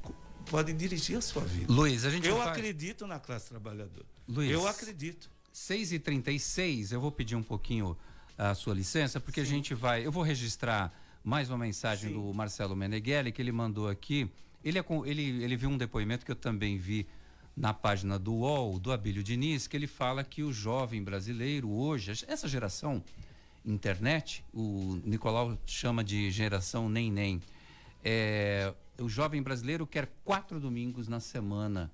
podem 0.45 0.77
dirigir 0.77 1.17
a 1.17 1.21
sua 1.21 1.43
vida. 1.43 1.73
Luiz, 1.73 2.05
a 2.05 2.11
gente 2.11 2.29
Eu 2.29 2.37
faz... 2.37 2.51
acredito 2.51 3.07
na 3.07 3.19
classe 3.19 3.49
trabalhadora. 3.49 4.07
Luiz, 4.29 4.51
eu 4.51 4.67
acredito. 4.67 5.31
6h36, 5.55 6.93
eu 6.93 7.01
vou 7.01 7.13
pedir 7.13 7.37
um 7.37 7.43
pouquinho 7.43 7.97
a 8.37 8.55
sua 8.55 8.75
licença, 8.75 9.21
porque 9.21 9.41
Sim. 9.41 9.47
a 9.47 9.51
gente 9.51 9.75
vai. 9.75 10.07
Eu 10.07 10.11
vou 10.11 10.23
registrar 10.23 10.93
mais 11.23 11.49
uma 11.49 11.59
mensagem 11.59 12.11
Sim. 12.11 12.17
do 12.17 12.35
Marcelo 12.35 12.75
Meneghelli, 12.75 13.33
que 13.33 13.41
ele 13.41 13.53
mandou 13.53 13.89
aqui. 13.89 14.29
Ele, 14.65 14.79
é, 14.79 14.85
ele, 15.05 15.45
ele 15.45 15.57
viu 15.57 15.71
um 15.71 15.79
depoimento 15.79 16.25
que 16.25 16.33
eu 16.33 16.37
também 16.37 16.77
vi 16.79 17.07
na 17.57 17.73
página 17.73 18.19
do 18.19 18.35
UOL, 18.35 18.79
do 18.79 18.93
Abílio 18.93 19.23
Diniz, 19.23 19.67
que 19.67 19.77
ele 19.77 19.87
fala 19.87 20.25
que 20.25 20.43
o 20.43 20.53
jovem 20.53 21.03
brasileiro 21.03 21.71
hoje, 21.71 22.25
essa 22.27 22.49
geração 22.49 23.03
internet, 23.65 24.45
o 24.53 25.01
Nicolau 25.05 25.57
chama 25.67 26.05
de 26.05 26.31
geração 26.31 26.89
nem 26.89 27.11
nem. 27.11 27.41
É, 28.05 28.75
o 28.99 29.09
jovem 29.09 29.43
brasileiro 29.43 29.87
quer 29.87 30.09
quatro 30.25 30.61
domingos 30.61 31.09
na 31.09 31.21
semana, 31.21 31.91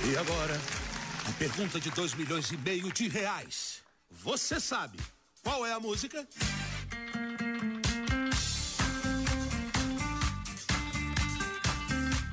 E 0.09 0.17
agora, 0.17 0.59
a 1.27 1.31
pergunta 1.33 1.79
de 1.79 1.91
2 1.91 2.13
milhões 2.15 2.49
e 2.51 2.57
meio 2.57 2.91
de 2.91 3.07
reais. 3.09 3.81
Você 4.11 4.59
sabe 4.59 4.97
qual 5.43 5.65
é 5.65 5.73
a 5.73 5.79
música? 5.79 6.27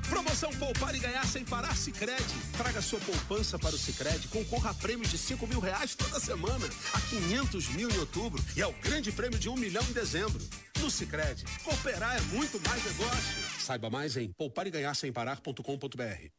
Promoção 0.09 0.51
Poupar 0.51 0.95
e 0.95 0.99
Ganhar 0.99 1.25
Sem 1.25 1.43
Parar 1.43 1.75
Sicredi. 1.75 2.23
Traga 2.55 2.81
sua 2.81 2.99
poupança 2.99 3.57
para 3.57 3.75
o 3.75 3.77
Sicredi, 3.77 4.27
concorra 4.27 4.71
a 4.71 4.73
prêmios 4.73 5.09
de 5.09 5.17
5 5.17 5.47
mil 5.47 5.59
reais 5.59 5.95
toda 5.95 6.19
semana, 6.19 6.65
a 6.93 7.01
500 7.01 7.69
mil 7.69 7.89
em 7.89 7.97
outubro 7.97 8.43
e 8.55 8.61
ao 8.61 8.73
grande 8.73 9.11
prêmio 9.11 9.39
de 9.39 9.49
um 9.49 9.55
milhão 9.55 9.83
em 9.83 9.93
dezembro. 9.93 10.39
No 10.79 10.89
Sicredi, 10.89 11.43
cooperar 11.63 12.17
é 12.17 12.21
muito 12.33 12.59
mais 12.67 12.83
negócio. 12.83 13.59
Saiba 13.59 13.89
mais 13.89 14.15
em 14.15 14.31
poupareganharsemparar.com.br. 14.31 16.38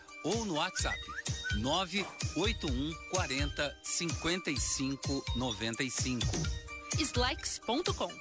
ou 0.23 0.45
no 0.45 0.55
WhatsApp 0.55 0.97
981 1.57 2.93
40 3.11 3.77
55 3.83 5.23
95. 5.35 6.25
Slacks.com 6.99 8.11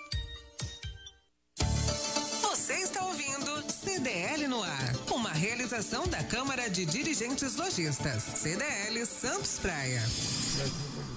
Você 2.42 2.74
está 2.74 3.04
ouvindo 3.04 3.72
CDL 3.72 4.48
no 4.48 4.62
ar, 4.62 4.94
uma 5.12 5.30
realização 5.30 6.06
da 6.06 6.22
Câmara 6.24 6.68
de 6.68 6.84
Dirigentes 6.84 7.56
Lojistas, 7.56 8.22
CDL 8.22 9.04
Santos 9.06 9.58
Praia. 9.58 10.02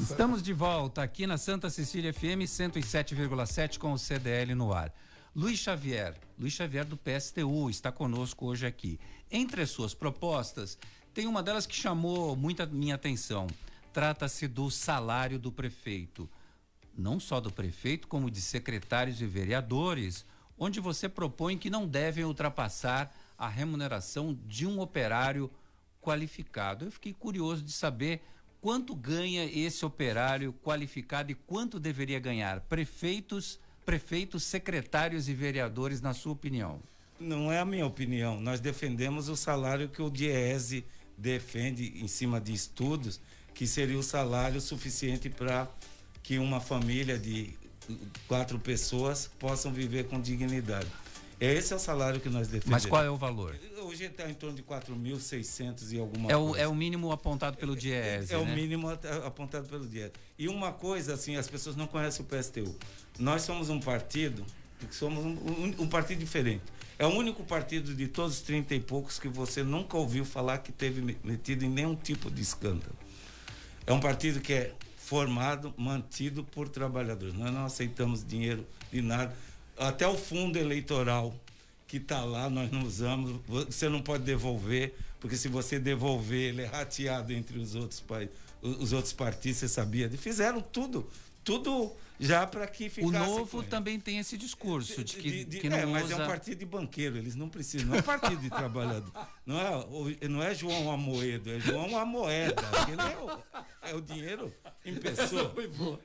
Estamos 0.01 0.43
de 0.43 0.53
volta 0.53 1.01
aqui 1.01 1.25
na 1.25 1.37
Santa 1.37 1.69
Cecília 1.69 2.13
FM 2.13 2.45
107,7 2.45 3.77
com 3.77 3.93
o 3.93 3.97
CDL 3.97 4.53
no 4.53 4.73
ar. 4.73 4.93
Luiz 5.35 5.57
Xavier, 5.57 6.13
Luiz 6.37 6.53
Xavier 6.53 6.85
do 6.85 6.95
PSTU 6.95 7.67
está 7.67 7.91
conosco 7.91 8.45
hoje 8.45 8.67
aqui. 8.67 8.99
Entre 9.31 9.63
as 9.63 9.71
suas 9.71 9.95
propostas, 9.95 10.77
tem 11.11 11.25
uma 11.25 11.41
delas 11.41 11.65
que 11.65 11.75
chamou 11.75 12.35
muita 12.35 12.67
minha 12.67 12.93
atenção. 12.93 13.47
Trata-se 13.91 14.47
do 14.47 14.69
salário 14.69 15.39
do 15.39 15.51
prefeito. 15.51 16.29
Não 16.95 17.19
só 17.19 17.41
do 17.41 17.51
prefeito, 17.51 18.07
como 18.07 18.29
de 18.29 18.39
secretários 18.39 19.21
e 19.21 19.25
vereadores, 19.25 20.23
onde 20.55 20.79
você 20.79 21.09
propõe 21.09 21.57
que 21.57 21.67
não 21.67 21.87
devem 21.87 22.23
ultrapassar 22.23 23.11
a 23.35 23.47
remuneração 23.47 24.37
de 24.45 24.67
um 24.67 24.79
operário 24.79 25.49
qualificado. 25.99 26.85
Eu 26.85 26.91
fiquei 26.91 27.11
curioso 27.11 27.63
de 27.63 27.71
saber 27.71 28.21
quanto 28.61 28.93
ganha 28.93 29.45
esse 29.45 29.83
operário 29.83 30.53
qualificado 30.53 31.31
e 31.31 31.35
quanto 31.35 31.79
deveria 31.79 32.19
ganhar 32.19 32.61
prefeitos 32.61 33.59
prefeitos, 33.85 34.43
secretários 34.43 35.27
e 35.29 35.33
vereadores, 35.33 36.01
na 36.01 36.13
sua 36.13 36.33
opinião? 36.33 36.79
Não 37.19 37.51
é 37.51 37.59
a 37.59 37.65
minha 37.65 37.85
opinião. 37.85 38.39
Nós 38.39 38.59
defendemos 38.59 39.29
o 39.29 39.35
salário 39.35 39.87
que 39.89 40.01
o 40.01 40.09
Diese 40.09 40.85
defende 41.17 41.93
em 42.03 42.07
cima 42.07 42.41
de 42.41 42.53
estudos, 42.53 43.21
que 43.53 43.67
seria 43.67 43.97
o 43.97 44.03
salário 44.03 44.59
suficiente 44.59 45.29
para 45.29 45.67
que 46.21 46.39
uma 46.39 46.59
família 46.59 47.17
de 47.19 47.53
quatro 48.27 48.57
pessoas 48.57 49.29
possam 49.39 49.71
viver 49.71 50.05
com 50.05 50.19
dignidade. 50.19 50.87
Esse 51.39 51.73
é 51.73 51.75
o 51.75 51.79
salário 51.79 52.21
que 52.21 52.29
nós 52.29 52.47
defendemos. 52.47 52.83
Mas 52.83 52.85
qual 52.85 53.03
é 53.03 53.09
o 53.09 53.17
valor? 53.17 53.55
Hoje 53.81 54.05
está 54.05 54.29
em 54.29 54.33
torno 54.33 54.55
de 54.55 54.63
4.600 54.63 55.91
e 55.91 55.99
alguma 55.99 56.31
é 56.31 56.37
o, 56.37 56.47
coisa. 56.47 56.63
É 56.63 56.67
o 56.67 56.73
mínimo 56.73 57.11
apontado 57.11 57.57
pelo 57.57 57.75
Diese. 57.75 57.93
É, 57.93 58.23
é 58.29 58.37
né? 58.37 58.37
o 58.37 58.45
mínimo 58.45 58.89
apontado 58.89 59.67
pelo 59.67 59.85
Diese. 59.85 60.13
E 60.37 60.47
uma 60.47 60.71
coisa, 60.71 61.13
assim, 61.15 61.35
as 61.35 61.49
pessoas 61.49 61.75
não 61.75 61.85
conhecem 61.85 62.25
o 62.25 62.27
PSTU. 62.27 62.73
Nós 63.19 63.43
somos 63.43 63.69
um 63.69 63.79
partido, 63.79 64.45
somos 64.91 65.23
um, 65.23 65.29
um, 65.29 65.75
um 65.79 65.87
partido 65.87 66.19
diferente. 66.19 66.63
É 66.97 67.05
o 67.05 67.09
único 67.09 67.43
partido 67.43 67.93
de 67.93 68.07
todos 68.07 68.37
os 68.37 68.41
30 68.41 68.75
e 68.75 68.79
poucos 68.79 69.19
que 69.19 69.27
você 69.27 69.63
nunca 69.63 69.97
ouviu 69.97 70.23
falar 70.23 70.59
que 70.59 70.71
teve 70.71 71.17
metido 71.23 71.65
em 71.65 71.69
nenhum 71.69 71.95
tipo 71.95 72.29
de 72.29 72.41
escândalo. 72.41 72.95
É 73.85 73.91
um 73.91 73.99
partido 73.99 74.39
que 74.39 74.53
é 74.53 74.73
formado, 74.97 75.73
mantido 75.77 76.43
por 76.43 76.69
trabalhadores. 76.69 77.33
Nós 77.33 77.51
não 77.51 77.65
aceitamos 77.65 78.25
dinheiro 78.25 78.65
de 78.91 79.01
nada. 79.01 79.35
Até 79.77 80.07
o 80.07 80.17
fundo 80.17 80.57
eleitoral 80.57 81.35
que 81.87 81.97
está 81.97 82.23
lá, 82.23 82.49
nós 82.49 82.71
não 82.71 82.83
usamos. 82.83 83.39
Você 83.47 83.89
não 83.89 84.01
pode 84.01 84.23
devolver, 84.23 84.95
porque 85.19 85.35
se 85.35 85.47
você 85.47 85.77
devolver, 85.77 86.49
ele 86.49 86.61
é 86.61 86.65
rateado 86.65 87.33
entre 87.33 87.59
os 87.59 87.75
outros, 87.75 88.03
os 88.61 88.93
outros 88.93 89.13
partidos, 89.13 89.57
você 89.57 89.67
sabia. 89.67 90.09
Fizeram 90.09 90.61
tudo, 90.61 91.09
tudo 91.43 91.91
já 92.19 92.45
para 92.47 92.67
que 92.67 92.89
ficasse. 92.89 93.15
O 93.15 93.19
novo 93.19 93.63
também 93.63 93.99
tem 93.99 94.19
esse 94.19 94.37
discurso 94.37 95.03
de 95.03 95.15
que, 95.15 95.29
de, 95.29 95.45
de, 95.45 95.59
que 95.59 95.69
não 95.69 95.77
é, 95.77 95.85
mas 95.85 96.05
usa... 96.05 96.13
é 96.13 96.23
um 96.23 96.27
partido 96.27 96.59
de 96.59 96.65
banqueiro, 96.65 97.17
eles 97.17 97.35
não 97.35 97.49
precisam, 97.49 97.87
não 97.87 97.95
é 97.95 97.99
um 97.99 98.03
partido 98.03 98.41
de 98.41 98.49
trabalhador. 98.49 99.11
Não 99.45 99.59
é, 99.59 100.27
não 100.27 100.43
é 100.43 100.55
João 100.55 100.91
Amoedo, 100.91 101.51
é 101.51 101.59
João 101.59 101.97
Amoeda. 101.97 102.63
É 102.93 103.17
o, 103.17 103.91
é 103.91 103.95
o 103.95 104.01
dinheiro 104.01 104.53
em 104.85 104.95
pessoa. 104.95 105.53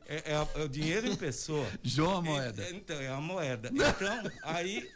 É, 0.07 0.17
é, 0.17 0.33
é, 0.33 0.65
o 0.65 0.69
dinheiro 0.69 1.07
em 1.07 1.17
pessoa. 1.17 1.67
João 1.83 2.19
Amoeda. 2.19 2.65
É, 2.65 2.71
então, 2.71 3.01
é 3.01 3.09
a 3.09 3.21
moeda. 3.21 3.71
Então, 3.73 4.31
aí 4.43 4.91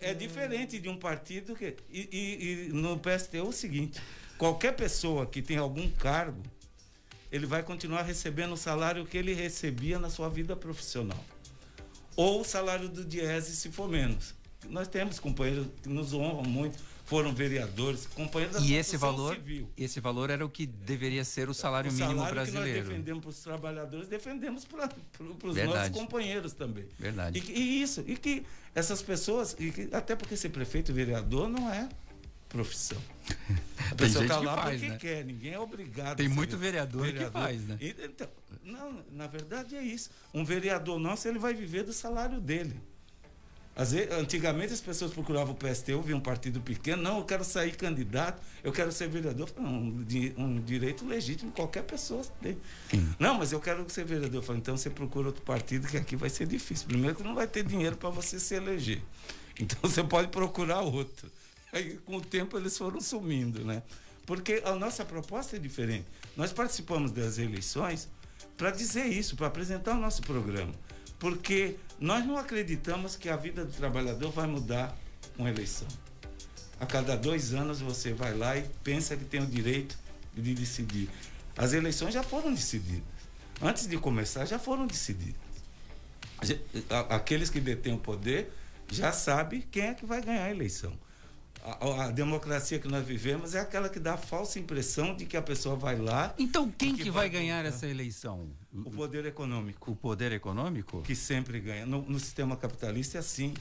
é 0.00 0.14
diferente 0.14 0.78
de 0.78 0.88
um 0.88 0.96
partido 0.96 1.54
que. 1.54 1.76
E, 1.90 2.08
e, 2.12 2.68
e 2.68 2.72
no 2.72 2.98
PST 2.98 3.36
é 3.36 3.42
o 3.42 3.52
seguinte: 3.52 4.00
qualquer 4.38 4.72
pessoa 4.72 5.26
que 5.26 5.42
tem 5.42 5.56
algum 5.56 5.90
cargo 5.90 6.42
ele 7.34 7.46
vai 7.46 7.64
continuar 7.64 8.02
recebendo 8.02 8.52
o 8.52 8.56
salário 8.56 9.04
que 9.04 9.18
ele 9.18 9.34
recebia 9.34 9.98
na 9.98 10.08
sua 10.08 10.28
vida 10.28 10.54
profissional. 10.54 11.18
Ou 12.14 12.42
o 12.42 12.44
salário 12.44 12.88
do 12.88 13.04
Diese, 13.04 13.56
se 13.56 13.72
for 13.72 13.88
menos. 13.88 14.36
Nós 14.70 14.86
temos 14.86 15.18
companheiros 15.18 15.66
que 15.82 15.88
nos 15.88 16.14
honram 16.14 16.44
muito, 16.44 16.78
foram 17.04 17.34
vereadores, 17.34 18.06
companheiros 18.06 18.60
da 18.60 18.64
E 18.64 18.74
esse 18.74 18.96
valor, 18.96 19.34
civil. 19.34 19.68
esse 19.76 19.98
valor 19.98 20.30
era 20.30 20.46
o 20.46 20.48
que 20.48 20.64
deveria 20.64 21.24
ser 21.24 21.48
o 21.48 21.54
salário, 21.54 21.90
o 21.90 21.92
mínimo 21.92 22.14
salário 22.14 22.34
brasileiro. 22.34 22.68
Que 22.68 22.78
nós 22.78 22.88
defendemos 22.88 23.22
para 23.24 23.30
os 23.30 23.38
trabalhadores, 23.40 24.08
defendemos 24.08 24.64
para 24.64 24.88
os 25.42 25.56
nossos 25.56 25.88
companheiros 25.88 26.52
também. 26.52 26.86
Verdade. 26.96 27.42
E, 27.48 27.52
e, 27.52 27.82
isso, 27.82 28.04
e 28.06 28.16
que 28.16 28.46
essas 28.76 29.02
pessoas, 29.02 29.56
e 29.58 29.72
que, 29.72 29.88
até 29.92 30.14
porque 30.14 30.36
ser 30.36 30.50
prefeito 30.50 30.92
e 30.92 30.94
vereador 30.94 31.48
não 31.48 31.68
é 31.68 31.88
profissão. 32.54 32.98
A 33.90 33.94
pessoa 33.96 34.24
está 34.24 34.38
lá 34.38 34.56
faz, 34.56 34.80
porque 34.80 34.92
né? 34.92 34.98
quer, 34.98 35.24
ninguém 35.24 35.52
é 35.52 35.58
obrigado. 35.58 36.16
Tem 36.16 36.28
muito 36.28 36.56
vereador, 36.56 37.02
vereador, 37.02 37.26
que 37.26 37.32
faz, 37.32 37.66
né? 37.66 37.76
Então, 37.80 38.28
não, 38.62 39.04
na 39.10 39.26
verdade 39.26 39.74
é 39.74 39.82
isso. 39.82 40.10
Um 40.32 40.44
vereador 40.44 40.98
nosso, 41.00 41.26
ele 41.26 41.38
vai 41.38 41.52
viver 41.52 41.82
do 41.82 41.92
salário 41.92 42.40
dele. 42.40 42.80
Às 43.76 43.90
vezes, 43.90 44.12
antigamente 44.12 44.72
as 44.72 44.80
pessoas 44.80 45.12
procuravam 45.12 45.52
o 45.52 45.56
PSTU, 45.56 46.00
via 46.00 46.16
um 46.16 46.20
partido 46.20 46.60
pequeno, 46.60 47.02
não, 47.02 47.18
eu 47.18 47.24
quero 47.24 47.42
sair 47.42 47.74
candidato, 47.74 48.40
eu 48.62 48.70
quero 48.70 48.92
ser 48.92 49.08
vereador. 49.08 49.50
Um, 49.58 50.04
um 50.38 50.60
direito 50.60 51.04
legítimo 51.04 51.50
qualquer 51.50 51.82
pessoa 51.82 52.22
tem. 52.40 52.56
Não, 53.18 53.34
mas 53.34 53.50
eu 53.50 53.58
quero 53.58 53.84
ser 53.90 54.04
vereador. 54.04 54.36
Eu 54.36 54.42
falei, 54.42 54.60
então 54.60 54.76
você 54.76 54.88
procura 54.88 55.26
outro 55.26 55.42
partido 55.42 55.88
que 55.88 55.96
aqui 55.96 56.14
vai 56.14 56.30
ser 56.30 56.46
difícil. 56.46 56.86
Primeiro 56.86 57.16
que 57.16 57.24
não 57.24 57.34
vai 57.34 57.48
ter 57.48 57.64
dinheiro 57.64 57.96
para 57.96 58.10
você 58.10 58.38
se 58.38 58.54
eleger. 58.54 59.02
Então 59.58 59.78
você 59.82 60.04
pode 60.04 60.28
procurar 60.28 60.80
outro. 60.80 61.28
Aí, 61.74 61.98
com 62.06 62.18
o 62.18 62.20
tempo 62.20 62.56
eles 62.56 62.78
foram 62.78 63.00
sumindo, 63.00 63.64
né? 63.64 63.82
Porque 64.24 64.62
a 64.64 64.76
nossa 64.76 65.04
proposta 65.04 65.56
é 65.56 65.58
diferente. 65.58 66.06
Nós 66.36 66.52
participamos 66.52 67.10
das 67.10 67.36
eleições 67.36 68.08
para 68.56 68.70
dizer 68.70 69.06
isso, 69.06 69.34
para 69.34 69.48
apresentar 69.48 69.96
o 69.96 70.00
nosso 70.00 70.22
programa. 70.22 70.72
Porque 71.18 71.76
nós 71.98 72.24
não 72.24 72.38
acreditamos 72.38 73.16
que 73.16 73.28
a 73.28 73.34
vida 73.34 73.64
do 73.64 73.72
trabalhador 73.72 74.30
vai 74.30 74.46
mudar 74.46 74.96
com 75.36 75.48
eleição. 75.48 75.88
A 76.78 76.86
cada 76.86 77.16
dois 77.16 77.52
anos 77.52 77.80
você 77.80 78.12
vai 78.12 78.36
lá 78.36 78.56
e 78.56 78.62
pensa 78.84 79.16
que 79.16 79.24
tem 79.24 79.42
o 79.42 79.46
direito 79.46 79.98
de 80.32 80.54
decidir. 80.54 81.10
As 81.56 81.72
eleições 81.72 82.14
já 82.14 82.22
foram 82.22 82.54
decididas. 82.54 83.02
Antes 83.60 83.88
de 83.88 83.98
começar, 83.98 84.46
já 84.46 84.60
foram 84.60 84.86
decididas. 84.86 85.42
Aqueles 87.10 87.50
que 87.50 87.58
detêm 87.58 87.94
o 87.94 87.98
poder 87.98 88.52
já 88.92 89.10
sabem 89.10 89.60
quem 89.72 89.86
é 89.86 89.94
que 89.94 90.06
vai 90.06 90.22
ganhar 90.22 90.44
a 90.44 90.50
eleição 90.50 90.96
a, 91.64 92.04
a, 92.04 92.10
democracia 92.10 92.78
que 92.78 92.86
nós 92.86 93.04
vivemos 93.04 93.54
é 93.54 93.60
aquela 93.60 93.88
que 93.88 93.98
dá 93.98 94.14
a 94.14 94.18
falsa 94.18 94.58
impressão 94.58 95.16
de 95.16 95.24
que 95.24 95.36
a 95.36 95.42
pessoa 95.42 95.74
vai 95.74 95.96
lá. 95.96 96.34
Então 96.38 96.70
quem 96.70 96.94
que, 96.94 97.04
que, 97.04 97.10
vai, 97.10 97.30
vai 97.30 97.40
ganhar 97.40 97.64
essa 97.64 97.86
eleição? 97.86 98.50
O 98.74 98.90
poder 98.90 99.24
econômico. 99.24 99.92
O 99.92 99.94
poder 99.94 100.32
econômico? 100.32 101.00
Que 101.02 101.14
sempre 101.14 101.60
ganha. 101.60 101.86
No, 101.86 102.02
no 102.02 102.18
sistema 102.18 102.56
capitalista 102.56 103.18
é 103.18 103.20
assim. 103.20 103.54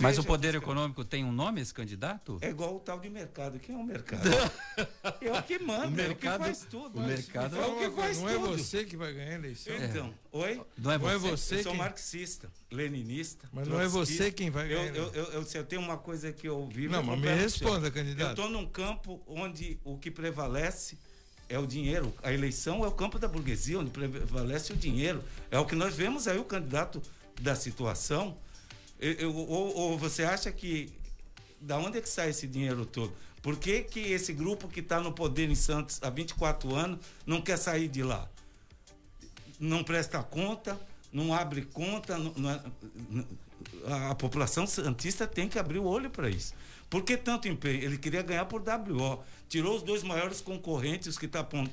Mas 0.00 0.18
o 0.18 0.24
poder 0.24 0.54
econômico 0.54 1.04
tem 1.04 1.24
um 1.24 1.32
nome, 1.32 1.60
esse 1.60 1.74
candidato? 1.74 2.38
É 2.40 2.48
igual 2.48 2.76
o 2.76 2.80
tal 2.80 2.98
de 2.98 3.10
mercado. 3.10 3.58
Quem 3.58 3.74
é 3.74 3.78
o 3.78 3.84
mercado? 3.84 4.22
é 5.20 5.32
o 5.32 5.42
que 5.42 5.58
manda, 5.58 5.88
o 5.88 5.90
mercado, 5.90 6.06
é 6.06 6.36
o 6.36 6.38
que 6.38 6.44
faz 6.44 6.66
tudo. 6.70 6.98
O 6.98 7.02
mercado 7.02 7.56
é 7.56 7.66
o 7.66 7.78
que 7.78 7.90
faz 7.90 8.18
não 8.18 8.28
é 8.28 8.32
tudo. 8.32 8.46
Não 8.46 8.54
é 8.54 8.56
você 8.56 8.84
que 8.84 8.96
vai 8.96 9.12
ganhar 9.12 9.30
a 9.30 9.34
eleição. 9.34 9.74
Então, 9.76 10.14
é. 10.32 10.36
oi? 10.36 10.66
Não 10.78 10.90
é 10.90 10.98
você, 10.98 11.04
não 11.04 11.10
é 11.10 11.18
você 11.18 11.54
eu 11.56 11.62
sou 11.62 11.72
quem... 11.72 11.78
marxista, 11.78 12.52
leninista. 12.70 13.48
Mas 13.52 13.68
não 13.68 13.78
é 13.78 13.86
você 13.86 14.32
quem 14.32 14.48
vai 14.48 14.68
ganhar. 14.68 14.96
Eu, 14.96 15.12
eu, 15.12 15.24
eu, 15.32 15.46
eu, 15.52 15.64
tenho 15.64 15.82
uma 15.82 15.98
coisa 15.98 16.32
que 16.32 16.48
eu 16.48 16.66
vivo. 16.66 16.92
Não, 16.92 17.02
mas 17.02 17.20
me 17.20 17.28
responda, 17.28 17.90
candidato. 17.90 18.28
Eu 18.28 18.30
estou 18.30 18.48
num 18.48 18.66
campo 18.66 19.22
onde 19.26 19.78
o 19.84 19.98
que 19.98 20.10
prevalece 20.10 20.96
é 21.48 21.58
o 21.58 21.66
dinheiro. 21.66 22.12
A 22.22 22.32
eleição 22.32 22.84
é 22.84 22.88
o 22.88 22.92
campo 22.92 23.18
da 23.18 23.28
burguesia, 23.28 23.78
onde 23.78 23.90
prevalece 23.90 24.72
o 24.72 24.76
dinheiro. 24.76 25.22
É 25.50 25.58
o 25.58 25.64
que 25.64 25.74
nós 25.74 25.94
vemos 25.94 26.26
aí 26.26 26.38
o 26.38 26.44
candidato 26.44 27.00
da 27.40 27.54
situação. 27.54 28.36
Eu, 28.98 29.12
eu, 29.12 29.34
ou, 29.34 29.74
ou, 29.76 29.98
você 29.98 30.24
acha 30.24 30.50
que. 30.50 30.92
Da 31.60 31.78
onde 31.78 31.98
é 31.98 32.00
que 32.00 32.08
sai 32.08 32.30
esse 32.30 32.46
dinheiro 32.46 32.84
todo? 32.84 33.12
Por 33.42 33.56
que, 33.56 33.82
que 33.82 34.00
esse 34.00 34.32
grupo 34.32 34.68
que 34.68 34.80
está 34.80 35.00
no 35.00 35.12
poder 35.12 35.48
em 35.48 35.54
Santos 35.54 36.00
há 36.02 36.10
24 36.10 36.74
anos 36.74 36.98
não 37.24 37.40
quer 37.40 37.56
sair 37.56 37.88
de 37.88 38.02
lá? 38.02 38.28
Não 39.58 39.82
presta 39.84 40.22
conta, 40.22 40.78
não 41.12 41.32
abre 41.32 41.62
conta. 41.62 42.18
Não, 42.18 42.32
não, 42.36 43.24
a, 43.86 44.10
a 44.10 44.14
população 44.14 44.66
santista 44.66 45.26
tem 45.26 45.48
que 45.48 45.58
abrir 45.58 45.78
o 45.78 45.84
olho 45.84 46.10
para 46.10 46.28
isso. 46.28 46.54
Por 46.88 47.02
que 47.02 47.16
tanto 47.16 47.48
empenho? 47.48 47.82
Ele 47.82 47.98
queria 47.98 48.22
ganhar 48.22 48.44
por 48.46 48.62
WO. 48.62 49.24
Tirou 49.48 49.76
os 49.76 49.82
dois 49.82 50.02
maiores 50.02 50.40
concorrentes, 50.40 51.08
os 51.08 51.18
que 51.18 51.28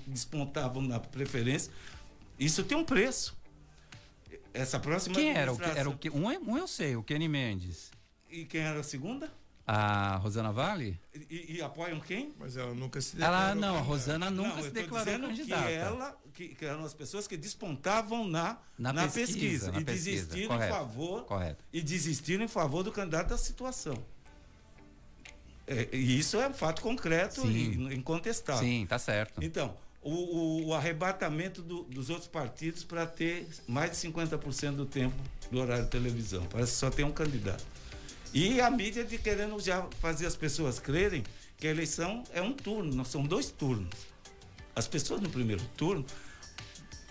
despontavam 0.07 0.82
na 0.82 0.99
preferência. 0.99 1.72
Isso 2.39 2.64
tem 2.64 2.78
um 2.78 2.84
preço. 2.84 3.38
Essa 4.53 4.80
próxima. 4.80 5.16
Quem 5.16 5.32
era? 5.32 5.51
O 5.51 5.57
que, 5.57 5.64
era 5.64 5.89
o 5.89 5.97
que, 5.97 6.09
um, 6.09 6.28
um 6.28 6.57
eu 6.57 6.68
sei, 6.68 6.95
o 6.95 7.03
Kenny 7.03 7.28
Mendes. 7.28 7.91
E 8.30 8.45
quem 8.45 8.61
era 8.61 8.80
a 8.80 8.84
segunda? 8.84 9.32
A 9.66 10.18
Rosana 10.18 10.51
Vale? 10.51 10.99
E, 11.30 11.55
e, 11.55 11.61
apoiam 11.61 11.99
quem? 11.99 12.34
Mas 12.38 12.57
ela 12.57 12.74
nunca 12.74 12.99
se 12.99 13.16
declarou. 13.16 13.39
Ela 13.39 13.55
não, 13.55 13.78
a 13.78 13.82
Rosana 13.82 14.30
nunca 14.30 14.55
não, 14.55 14.64
se 14.64 14.72
declarou 14.72 15.20
candidata. 15.20 15.68
Que 15.68 15.72
ela, 15.72 16.22
que, 16.34 16.47
que, 16.49 16.66
eram 16.66 16.84
as 16.84 16.93
pessoas 16.93 17.28
que 17.28 17.38
despontavam 17.38 18.28
na, 18.28 18.57
na, 18.78 18.91
na 18.91 19.03
pesquisa, 19.03 19.32
pesquisa, 19.32 19.72
na 19.72 19.80
e 19.80 19.86
pesquisa. 19.86 20.11
desistiram 20.11 20.47
Correto. 20.49 20.74
em 20.74 20.78
favor 20.78 21.24
Correto. 21.24 21.64
e 21.72 21.82
desistiram 21.82 22.43
em 22.43 22.47
favor 22.49 22.84
do 22.84 22.91
candidato 22.91 23.30
da 23.30 23.38
situação. 23.38 24.03
É, 25.74 25.89
e 25.91 26.19
isso 26.19 26.39
é 26.39 26.47
um 26.47 26.53
fato 26.53 26.82
concreto 26.82 27.41
Sim. 27.41 27.49
e 27.89 27.95
incontestável. 27.95 28.63
Sim, 28.63 28.86
tá 28.88 28.99
certo. 28.99 29.43
Então, 29.43 29.76
o, 30.01 30.67
o, 30.67 30.74
arrebatamento 30.74 31.61
do, 31.61 31.84
dos 31.84 32.09
outros 32.09 32.28
partidos 32.28 32.84
para 32.84 33.05
ter 33.05 33.47
mais 33.67 33.91
de 33.91 33.97
50% 34.07 34.76
do 34.76 34.86
tempo 34.86 35.15
do 35.49 35.59
horário 35.59 35.86
de 35.86 35.89
televisão. 35.89 36.45
Parece 36.49 36.74
que 36.74 36.78
só 36.78 36.89
tem 36.89 37.05
um 37.05 37.11
candidato. 37.11 37.65
E 38.34 38.59
a 38.59 38.69
mídia 38.69 39.03
de 39.03 39.17
querendo 39.17 39.59
já 39.59 39.88
fazer 39.99 40.26
as 40.26 40.36
pessoas 40.36 40.80
crerem 40.80 41.24
que 41.57 41.67
a 41.67 41.69
eleição 41.69 42.24
é 42.34 42.41
um 42.41 42.51
turno, 42.51 42.93
não 42.93 43.05
são 43.05 43.24
dois 43.24 43.49
turnos. 43.49 43.93
As 44.76 44.88
pessoas 44.88 45.21
no 45.21 45.30
primeiro 45.30 45.63
turno 45.78 46.05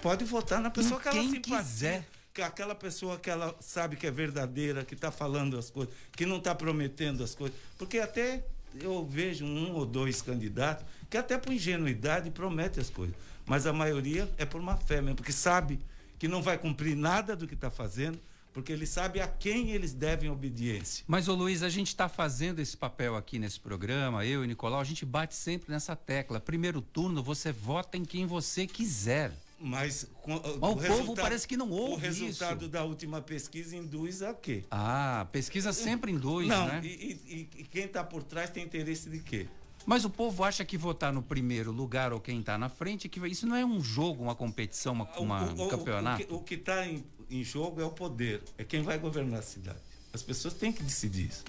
podem 0.03 0.27
votar 0.27 0.61
na 0.61 0.71
pessoa 0.71 1.01
que 1.01 1.09
ela 1.09 1.41
quiser 1.41 2.05
que 2.35 2.41
aquela 2.41 2.75
pessoa 2.75 3.19
que 3.19 3.29
ela 3.29 3.55
sabe 3.61 3.97
que 3.97 4.07
é 4.07 4.11
verdadeira, 4.11 4.85
que 4.85 4.95
está 4.95 5.11
falando 5.11 5.59
as 5.59 5.71
coisas, 5.71 5.95
que 6.13 6.25
não 6.25 6.39
está 6.39 6.55
prometendo 6.55 7.23
as 7.23 7.35
coisas. 7.35 7.57
Porque 7.77 7.99
até 7.99 8.45
eu 8.81 9.05
vejo 9.07 9.45
um 9.45 9.73
ou 9.73 9.87
dois 9.87 10.23
candidatos 10.23 10.85
que 11.09 11.17
até 11.17 11.37
por 11.37 11.53
ingenuidade 11.53 12.31
promete 12.31 12.81
as 12.81 12.89
coisas. 12.89 13.15
Mas 13.47 13.67
a 13.67 13.73
maioria 13.73 14.31
é 14.39 14.45
por 14.45 14.63
má 14.63 14.77
fé 14.77 15.01
mesmo, 15.01 15.17
porque 15.17 15.33
sabe 15.33 15.79
que 16.19 16.29
não 16.29 16.43
vai 16.43 16.57
cumprir 16.57 16.97
nada 16.97 17.35
do 17.35 17.47
que 17.47 17.55
está 17.55 17.71
fazendo, 17.71 18.19
porque 18.53 18.73
ele 18.73 18.87
sabe 18.87 19.21
a 19.21 19.27
quem 19.27 19.71
eles 19.71 19.93
devem 19.93 20.31
obediência. 20.31 21.05
Mas, 21.09 21.27
ô 21.27 21.35
Luiz, 21.35 21.63
a 21.63 21.69
gente 21.69 21.89
está 21.89 22.09
fazendo 22.09 22.61
esse 22.61 22.77
papel 22.77 23.17
aqui 23.17 23.39
nesse 23.39 23.59
programa, 23.59 24.25
eu 24.25 24.45
e 24.45 24.47
Nicolau, 24.47 24.81
a 24.81 24.85
gente 24.85 25.05
bate 25.05 25.35
sempre 25.35 25.73
nessa 25.73 25.97
tecla. 25.97 26.39
Primeiro 26.39 26.81
turno, 26.81 27.23
você 27.23 27.51
vota 27.51 27.97
em 27.97 28.05
quem 28.05 28.27
você 28.27 28.67
quiser. 28.67 29.33
Mas, 29.63 30.09
com, 30.23 30.33
Mas 30.61 30.91
o, 30.91 30.97
povo 30.97 31.15
parece 31.15 31.47
que 31.47 31.57
não 31.57 31.71
ouve 31.71 31.95
O 31.95 31.97
resultado 31.97 32.63
isso. 32.63 32.69
da 32.69 32.83
última 32.83 33.23
pesquisa 33.23 33.77
induz 33.77 34.21
a 34.21 34.35
quê? 34.35 34.65
Ah, 34.69 35.27
pesquisa 35.31 35.73
sempre 35.73 36.11
induz, 36.11 36.49
não, 36.49 36.67
né? 36.67 36.81
E, 36.83 36.89
e, 36.89 37.61
e 37.61 37.65
quem 37.65 37.85
está 37.85 38.03
por 38.03 38.25
trás 38.25 38.51
tem 38.51 38.65
interesse 38.65 39.09
de 39.09 39.21
quê? 39.21 39.47
Mas 39.87 40.05
o 40.05 40.11
povo 40.11 40.43
acha 40.43 40.65
que 40.65 40.77
votar 40.77 41.13
no 41.13 41.23
primeiro 41.23 41.71
lugar 41.71 42.13
ou 42.13 42.21
quem 42.21 42.41
está 42.41 42.59
na 42.59 42.69
frente, 42.69 43.09
que 43.09 43.25
isso 43.29 43.47
não 43.47 43.55
é 43.55 43.65
um 43.65 43.81
jogo, 43.81 44.25
uma 44.25 44.35
competição, 44.35 44.93
uma, 44.93 45.05
uma 45.19 45.53
o, 45.53 45.67
um 45.67 45.69
campeonato. 45.69 46.35
O, 46.35 46.41
que 46.41 46.55
está 46.55 46.87
em, 46.87 47.05
em 47.31 47.45
jogo 47.45 47.81
é 47.81 47.85
o 47.85 47.91
poder, 47.91 48.43
é 48.59 48.65
quem 48.65 48.83
vai 48.83 48.99
governar 48.99 49.41
a 49.41 49.43
cidade. 49.43 49.79
As 50.13 50.23
pessoas 50.23 50.55
têm 50.55 50.73
que 50.73 50.83
decidir 50.83 51.29
isso. 51.29 51.45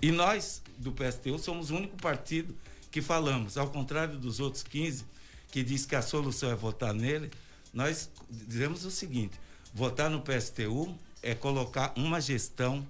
E 0.00 0.12
nós, 0.12 0.62
do 0.76 0.92
PSTU, 0.92 1.38
somos 1.38 1.70
o 1.70 1.76
único 1.76 1.96
partido 1.96 2.54
que 2.90 3.02
falamos, 3.02 3.58
ao 3.58 3.68
contrário 3.68 4.18
dos 4.18 4.38
outros 4.38 4.62
15, 4.62 5.04
que 5.50 5.62
diz 5.62 5.86
que 5.86 5.96
a 5.96 6.02
solução 6.02 6.50
é 6.50 6.54
votar 6.54 6.92
nele, 6.92 7.30
nós 7.72 8.10
dizemos 8.30 8.84
o 8.84 8.90
seguinte: 8.90 9.38
votar 9.74 10.10
no 10.10 10.22
PSTU 10.22 10.94
é 11.22 11.34
colocar 11.34 11.92
uma 11.96 12.20
gestão 12.20 12.86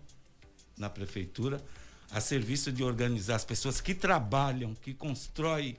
na 0.76 0.88
prefeitura 0.88 1.62
a 2.11 2.20
serviço 2.20 2.72
de 2.72 2.82
organizar 2.82 3.36
as 3.36 3.44
pessoas 3.44 3.80
que 3.80 3.94
trabalham, 3.94 4.74
que 4.74 4.94
constroem 4.94 5.76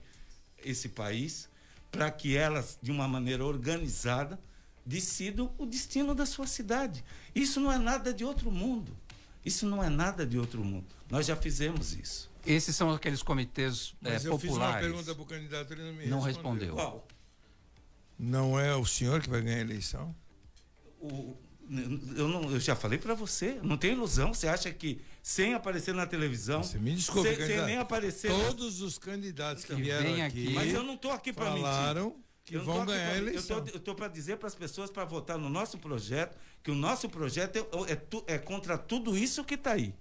esse 0.63 0.89
país, 0.89 1.49
para 1.91 2.11
que 2.11 2.35
elas, 2.37 2.77
de 2.81 2.91
uma 2.91 3.07
maneira 3.07 3.43
organizada, 3.43 4.39
decidam 4.85 5.51
o 5.57 5.65
destino 5.65 6.13
da 6.13 6.25
sua 6.25 6.45
cidade. 6.45 7.03
Isso 7.33 7.59
não 7.59 7.71
é 7.71 7.77
nada 7.77 8.13
de 8.13 8.23
outro 8.23 8.51
mundo. 8.51 8.95
Isso 9.43 9.65
não 9.65 9.83
é 9.83 9.89
nada 9.89 10.25
de 10.25 10.37
outro 10.37 10.63
mundo. 10.63 10.85
Nós 11.09 11.25
já 11.25 11.35
fizemos 11.35 11.93
isso. 11.93 12.28
Esses 12.51 12.75
são 12.75 12.89
aqueles 12.91 13.21
comitês 13.21 13.93
Mas 14.01 14.25
é, 14.25 14.27
eu 14.27 14.31
populares. 14.31 14.41
fiz 14.41 14.57
uma 14.57 14.79
pergunta 14.79 15.13
para 15.15 15.23
o 15.23 15.25
candidato, 15.25 15.71
ele 15.73 15.83
não 15.83 15.93
me 15.93 16.05
Não 16.07 16.19
respondeu. 16.19 16.73
respondeu. 16.75 16.75
Qual? 16.75 17.07
Não 18.17 18.59
é 18.59 18.75
o 18.75 18.85
senhor 18.85 19.21
que 19.21 19.29
vai 19.29 19.41
ganhar 19.41 19.57
a 19.57 19.61
eleição? 19.61 20.13
O, 20.99 21.35
eu, 22.17 22.27
não, 22.27 22.51
eu 22.51 22.59
já 22.59 22.75
falei 22.75 22.97
para 22.97 23.13
você, 23.13 23.59
não 23.63 23.77
tem 23.77 23.91
ilusão. 23.93 24.33
Você 24.33 24.47
acha 24.47 24.71
que 24.71 24.99
sem 25.21 25.53
aparecer 25.53 25.93
na 25.93 26.05
televisão, 26.05 26.63
Você 26.63 26.79
me 26.79 26.93
desculpe, 26.95 27.35
sem, 27.35 27.47
sem 27.47 27.65
nem 27.65 27.77
aparecer, 27.77 28.29
Todos 28.31 28.81
os 28.81 28.97
candidatos 28.97 29.63
que 29.63 29.75
Que 29.75 29.81
vieram 29.81 30.03
vem 30.03 30.23
aqui, 30.23 30.45
aqui, 30.47 30.53
mas 30.55 30.73
eu 30.73 30.83
não 30.83 30.95
estou 30.95 31.11
aqui 31.11 31.31
para 31.31 31.51
mentir. 31.51 31.61
falaram 31.63 32.15
que 32.43 32.55
Eu 32.55 32.63
vão 32.65 32.83
ganhar 32.85 33.05
a 33.05 33.09
pra- 33.11 33.17
eleição. 33.17 33.57
Eu 33.71 33.77
estou 33.77 33.93
para 33.93 34.07
dizer 34.07 34.37
para 34.37 34.47
as 34.47 34.55
pessoas 34.55 34.89
para 34.89 35.05
votar 35.05 35.37
no 35.37 35.49
nosso 35.49 35.77
projeto, 35.77 36.35
que 36.63 36.71
o 36.71 36.75
nosso 36.75 37.07
projeto 37.07 37.57
é, 37.57 37.91
é 37.91 37.95
tu- 37.95 38.23
é 38.27 38.37
contra 38.39 38.75
tudo 38.77 39.15
isso 39.15 39.43
que 39.45 39.53
está 39.53 39.73
aí. 39.73 39.93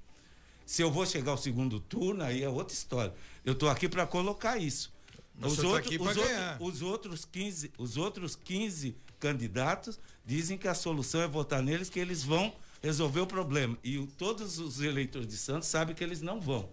Se 0.68 0.82
eu 0.82 0.90
vou 0.92 1.06
chegar 1.06 1.30
ao 1.30 1.38
segundo 1.38 1.80
turno, 1.80 2.22
aí 2.22 2.42
é 2.42 2.48
outra 2.48 2.74
história. 2.74 3.14
Eu 3.42 3.54
estou 3.54 3.70
aqui 3.70 3.88
para 3.88 4.06
colocar 4.06 4.58
isso. 4.58 4.92
Mas 5.34 5.52
Os 5.52 5.56
você 5.60 5.96
tá 5.96 6.02
os, 6.04 6.14
ganhar. 6.14 6.58
os 6.60 6.82
outros 6.82 7.24
15, 7.24 7.72
os 7.78 7.96
outros 7.96 8.36
15 8.36 8.94
candidatos 9.18 9.98
dizem 10.26 10.58
que 10.58 10.68
a 10.68 10.74
solução 10.74 11.22
é 11.22 11.26
votar 11.26 11.62
neles, 11.62 11.88
que 11.88 11.98
eles 11.98 12.22
vão 12.22 12.52
resolver 12.82 13.20
o 13.20 13.26
problema. 13.26 13.78
E 13.82 13.96
o- 13.96 14.06
todos 14.18 14.58
os 14.58 14.82
eleitores 14.82 15.28
de 15.28 15.38
Santos 15.38 15.68
sabem 15.68 15.94
que 15.94 16.04
eles 16.04 16.20
não 16.20 16.38
vão. 16.38 16.68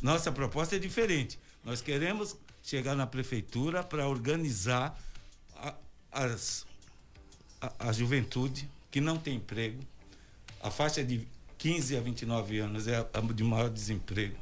Nossa 0.00 0.30
proposta 0.30 0.76
é 0.76 0.78
diferente. 0.78 1.36
Nós 1.64 1.80
queremos 1.80 2.36
chegar 2.62 2.94
na 2.94 3.08
prefeitura 3.08 3.82
para 3.82 4.06
organizar 4.06 4.96
a, 5.56 5.74
as, 6.12 6.64
a, 7.60 7.88
a 7.88 7.92
juventude 7.92 8.70
que 8.88 9.00
não 9.00 9.18
tem 9.18 9.34
emprego. 9.34 9.82
A 10.62 10.70
faixa 10.70 11.02
de 11.02 11.26
15 11.62 11.96
a 11.96 12.00
29 12.00 12.58
anos 12.58 12.88
é 12.88 12.96
a, 12.96 13.20
de 13.32 13.44
maior 13.44 13.70
desemprego. 13.70 14.34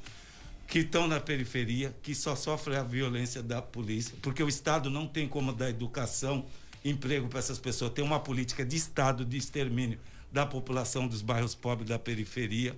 Que 0.66 0.78
estão 0.78 1.06
na 1.06 1.20
periferia, 1.20 1.94
que 2.02 2.14
só 2.14 2.34
sofrem 2.34 2.78
a 2.78 2.82
violência 2.82 3.42
da 3.42 3.60
polícia, 3.60 4.14
porque 4.22 4.42
o 4.42 4.48
Estado 4.48 4.88
não 4.88 5.06
tem 5.06 5.28
como 5.28 5.52
dar 5.52 5.68
educação, 5.68 6.46
emprego 6.82 7.28
para 7.28 7.40
essas 7.40 7.58
pessoas. 7.58 7.92
Tem 7.92 8.02
uma 8.02 8.20
política 8.20 8.64
de 8.64 8.74
Estado 8.74 9.22
de 9.22 9.36
extermínio 9.36 9.98
da 10.32 10.46
população 10.46 11.06
dos 11.06 11.20
bairros 11.20 11.54
pobres 11.54 11.90
da 11.90 11.98
periferia. 11.98 12.74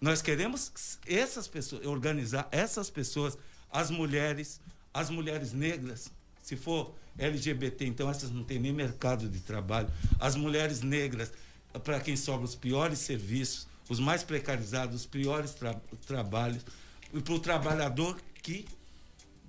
Nós 0.00 0.22
queremos 0.22 0.98
essas 1.04 1.48
pessoas, 1.48 1.84
organizar 1.84 2.46
essas 2.52 2.88
pessoas, 2.88 3.36
as 3.72 3.90
mulheres, 3.90 4.60
as 4.94 5.10
mulheres 5.10 5.52
negras, 5.52 6.08
se 6.40 6.54
for 6.54 6.94
LGBT, 7.18 7.84
então 7.84 8.08
essas 8.08 8.30
não 8.30 8.44
têm 8.44 8.60
nem 8.60 8.72
mercado 8.72 9.28
de 9.28 9.40
trabalho. 9.40 9.90
As 10.20 10.36
mulheres 10.36 10.82
negras, 10.82 11.32
para 11.78 12.00
quem 12.00 12.16
sobra 12.16 12.44
os 12.44 12.54
piores 12.54 12.98
serviços, 12.98 13.66
os 13.88 14.00
mais 14.00 14.22
precarizados, 14.22 15.00
os 15.00 15.06
piores 15.06 15.52
tra 15.52 15.74
trabalhos, 16.06 16.64
e 17.12 17.20
para 17.20 17.34
o 17.34 17.40
trabalhador 17.40 18.20
que 18.42 18.66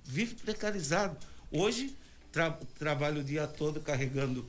vive 0.04 0.34
precarizado. 0.34 1.16
Hoje, 1.50 1.94
tra 2.30 2.50
trabalha 2.78 3.20
o 3.20 3.24
dia 3.24 3.46
todo 3.46 3.80
carregando 3.80 4.46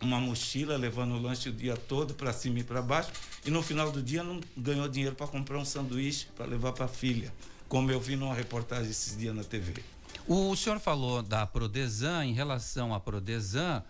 uma 0.00 0.18
mochila, 0.18 0.76
levando 0.76 1.14
o 1.14 1.20
lanche 1.20 1.48
o 1.48 1.52
dia 1.52 1.76
todo 1.76 2.14
para 2.14 2.32
cima 2.32 2.60
e 2.60 2.64
para 2.64 2.80
baixo, 2.80 3.10
e 3.44 3.50
no 3.50 3.62
final 3.62 3.92
do 3.92 4.02
dia 4.02 4.24
não 4.24 4.40
ganhou 4.56 4.88
dinheiro 4.88 5.14
para 5.14 5.26
comprar 5.26 5.58
um 5.58 5.64
sanduíche 5.64 6.26
para 6.34 6.46
levar 6.46 6.72
para 6.72 6.86
a 6.86 6.88
filha, 6.88 7.32
como 7.68 7.90
eu 7.90 8.00
vi 8.00 8.16
numa 8.16 8.34
reportagem 8.34 8.90
esses 8.90 9.16
dias 9.16 9.34
na 9.34 9.44
TV. 9.44 9.74
O 10.26 10.54
senhor 10.56 10.78
falou 10.80 11.22
da 11.22 11.46
Prodesan, 11.46 12.24
em 12.24 12.32
relação 12.32 12.94
à 12.94 13.00
Prodesan, 13.00 13.82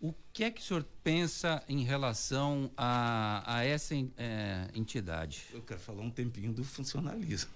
o 0.00 0.14
que 0.32 0.44
é 0.44 0.50
que 0.50 0.60
o 0.60 0.64
senhor 0.64 0.84
pensa 1.02 1.62
em 1.68 1.82
relação 1.82 2.70
a, 2.76 3.42
a 3.46 3.64
essa 3.64 3.94
é, 4.16 4.68
entidade? 4.74 5.44
Eu 5.52 5.62
quero 5.62 5.80
falar 5.80 6.02
um 6.02 6.10
tempinho 6.10 6.52
do 6.52 6.62
funcionalismo. 6.64 7.50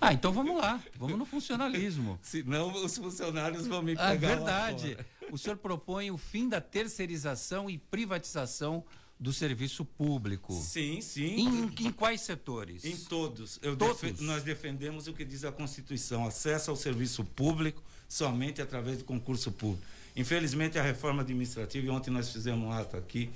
Ah, 0.00 0.12
então 0.12 0.32
vamos 0.32 0.56
lá, 0.56 0.82
vamos 0.96 1.16
no 1.18 1.24
funcionalismo. 1.24 2.18
Senão 2.22 2.72
os 2.84 2.96
funcionários 2.96 3.66
vão 3.66 3.80
me 3.82 3.92
Ah, 3.92 4.10
pegar. 4.10 4.28
lá 4.28 4.34
verdade. 4.36 4.98
O 5.30 5.38
senhor 5.38 5.56
propõe 5.56 6.10
o 6.10 6.16
fim 6.18 6.48
da 6.48 6.60
terceirização 6.60 7.68
e 7.70 7.78
privatização 7.78 8.82
do 9.20 9.32
serviço 9.32 9.84
público. 9.84 10.52
Sim, 10.54 11.00
sim. 11.00 11.40
Em, 11.40 11.86
em 11.86 11.92
quais 11.92 12.20
setores? 12.20 12.84
Em 12.84 12.96
todos. 12.96 13.58
Todos? 13.58 14.00
defe- 14.00 14.22
nós 14.22 14.42
defendemos 14.42 15.06
o 15.08 15.12
que 15.12 15.24
diz 15.24 15.44
a 15.44 15.50
Constituição: 15.52 16.26
acesso 16.26 16.70
ao 16.70 16.76
serviço 16.76 17.24
público 17.24 17.82
somente 18.08 18.62
através 18.62 18.98
do 18.98 19.04
concurso 19.04 19.50
público. 19.52 19.84
Infelizmente, 20.18 20.76
a 20.76 20.82
reforma 20.82 21.22
administrativa, 21.22 21.86
e 21.86 21.90
ontem 21.90 22.10
nós 22.10 22.28
fizemos 22.28 22.66
um 22.66 22.72
ato 22.72 22.96
aqui, 22.96 23.30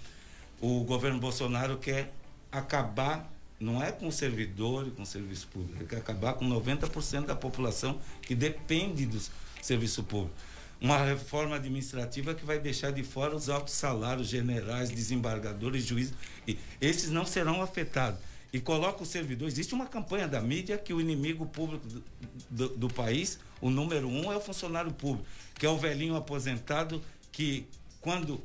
o 0.60 0.82
governo 0.82 1.20
Bolsonaro 1.20 1.78
quer 1.78 2.12
acabar, 2.50 3.32
não 3.60 3.80
é 3.80 3.92
com 3.92 4.08
o 4.08 4.12
servidor 4.12 4.88
e 4.88 4.90
com 4.90 5.02
o 5.02 5.06
serviço 5.06 5.46
público, 5.46 5.78
ele 5.78 5.86
quer 5.86 5.98
acabar 5.98 6.32
com 6.32 6.44
90% 6.44 7.26
da 7.26 7.36
população 7.36 8.00
que 8.20 8.34
depende 8.34 9.06
do 9.06 9.20
serviço 9.62 10.02
público. 10.02 10.34
Uma 10.80 10.98
reforma 10.98 11.54
administrativa 11.54 12.34
que 12.34 12.44
vai 12.44 12.58
deixar 12.58 12.90
de 12.90 13.04
fora 13.04 13.36
os 13.36 13.48
altos 13.48 13.74
salários, 13.74 14.26
generais, 14.26 14.90
desembargadores, 14.90 15.84
juízes. 15.84 16.12
E 16.48 16.58
esses 16.80 17.10
não 17.10 17.24
serão 17.24 17.62
afetados. 17.62 18.18
E 18.52 18.58
coloca 18.60 19.04
o 19.04 19.06
servidor. 19.06 19.46
Existe 19.46 19.72
uma 19.72 19.86
campanha 19.86 20.26
da 20.26 20.40
mídia 20.40 20.76
que 20.76 20.92
o 20.92 21.00
inimigo 21.00 21.46
público 21.46 21.86
do, 21.86 22.02
do, 22.50 22.68
do 22.76 22.88
país, 22.88 23.38
o 23.60 23.70
número 23.70 24.08
um, 24.08 24.32
é 24.32 24.36
o 24.36 24.40
funcionário 24.40 24.92
público, 24.92 25.24
que 25.54 25.66
é 25.66 25.68
o 25.68 25.78
velhinho 25.78 26.16
aposentado 26.16 27.02
que, 27.30 27.66
quando 28.00 28.42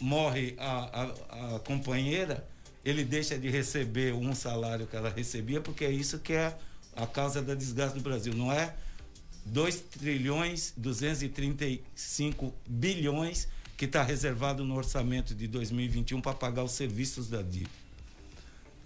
morre 0.00 0.54
a, 0.58 1.02
a, 1.02 1.56
a 1.56 1.58
companheira, 1.60 2.46
ele 2.84 3.04
deixa 3.04 3.38
de 3.38 3.48
receber 3.50 4.14
um 4.14 4.34
salário 4.34 4.86
que 4.86 4.96
ela 4.96 5.10
recebia, 5.10 5.60
porque 5.60 5.84
é 5.84 5.90
isso 5.90 6.18
que 6.18 6.32
é 6.32 6.56
a 6.96 7.06
causa 7.06 7.42
da 7.42 7.54
desgraça 7.54 7.94
no 7.94 8.00
Brasil. 8.00 8.32
Não 8.34 8.52
é 8.52 8.74
2 9.44 9.76
trilhões 9.80 10.72
235 10.76 12.54
bilhões 12.66 13.48
que 13.76 13.84
está 13.84 14.02
reservado 14.02 14.64
no 14.64 14.74
orçamento 14.74 15.34
de 15.34 15.46
2021 15.46 16.20
para 16.20 16.34
pagar 16.34 16.64
os 16.64 16.72
serviços 16.72 17.28
da 17.28 17.42
dívida. 17.42 17.70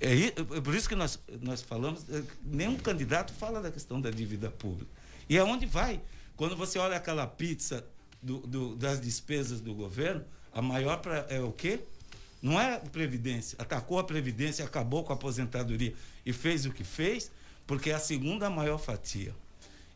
É, 0.01 0.27
é 0.27 0.61
por 0.61 0.75
isso 0.75 0.89
que 0.89 0.97
nós, 0.97 1.19
nós 1.41 1.63
falamos, 1.63 2.05
é, 2.11 2.23
nenhum 2.45 2.77
candidato 2.77 3.33
fala 3.33 3.63
da 3.63 3.71
questão 3.71 4.01
da 4.01 4.11
dívida 4.11 4.51
pública. 4.51 4.91
E 5.29 5.39
aonde 5.39 5.65
vai? 5.65 6.01
Quando 6.37 6.57
você 6.57 6.79
olha 6.79 6.97
aquela 6.97 7.27
pizza 7.27 7.85
do- 8.23 8.41
do- 8.41 8.77
das 8.77 9.01
despesas 9.01 9.61
do 9.61 9.75
governo, 9.75 10.25
a 10.53 10.61
maior 10.63 10.99
pra, 10.99 11.27
é 11.29 11.41
o 11.41 11.53
quê? 11.53 11.81
Não 12.41 12.61
é 12.61 12.79
Previdência. 12.79 13.57
Atacou 13.61 13.99
a 13.99 14.05
Previdência, 14.05 14.65
acabou 14.65 15.05
com 15.05 15.13
a 15.13 15.17
aposentadoria 15.17 15.95
e 16.27 16.33
fez 16.33 16.67
o 16.67 16.73
que 16.73 16.83
fez, 16.85 17.31
porque 17.67 17.91
é 17.91 17.95
a 17.95 17.99
segunda 18.01 18.51
maior 18.51 18.79
fatia. 18.79 19.35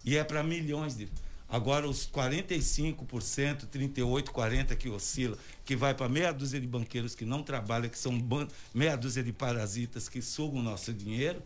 E 0.04 0.16
é 0.16 0.22
para 0.22 0.42
milhões 0.42 0.96
de. 0.96 1.08
Agora, 1.48 1.88
os 1.88 2.06
45%, 2.06 3.66
38%, 3.66 4.30
40% 4.32 4.76
que 4.76 4.88
oscila, 4.88 5.36
que 5.64 5.76
vai 5.76 5.94
para 5.94 6.08
meia 6.08 6.32
dúzia 6.32 6.60
de 6.60 6.66
banqueiros 6.66 7.14
que 7.14 7.24
não 7.24 7.42
trabalham, 7.42 7.88
que 7.88 7.98
são 7.98 8.18
ban- 8.18 8.48
meia 8.74 8.96
dúzia 8.96 9.22
de 9.22 9.32
parasitas 9.32 10.08
que 10.08 10.20
sugam 10.22 10.60
o 10.60 10.62
nosso 10.62 10.92
dinheiro, 10.92 11.40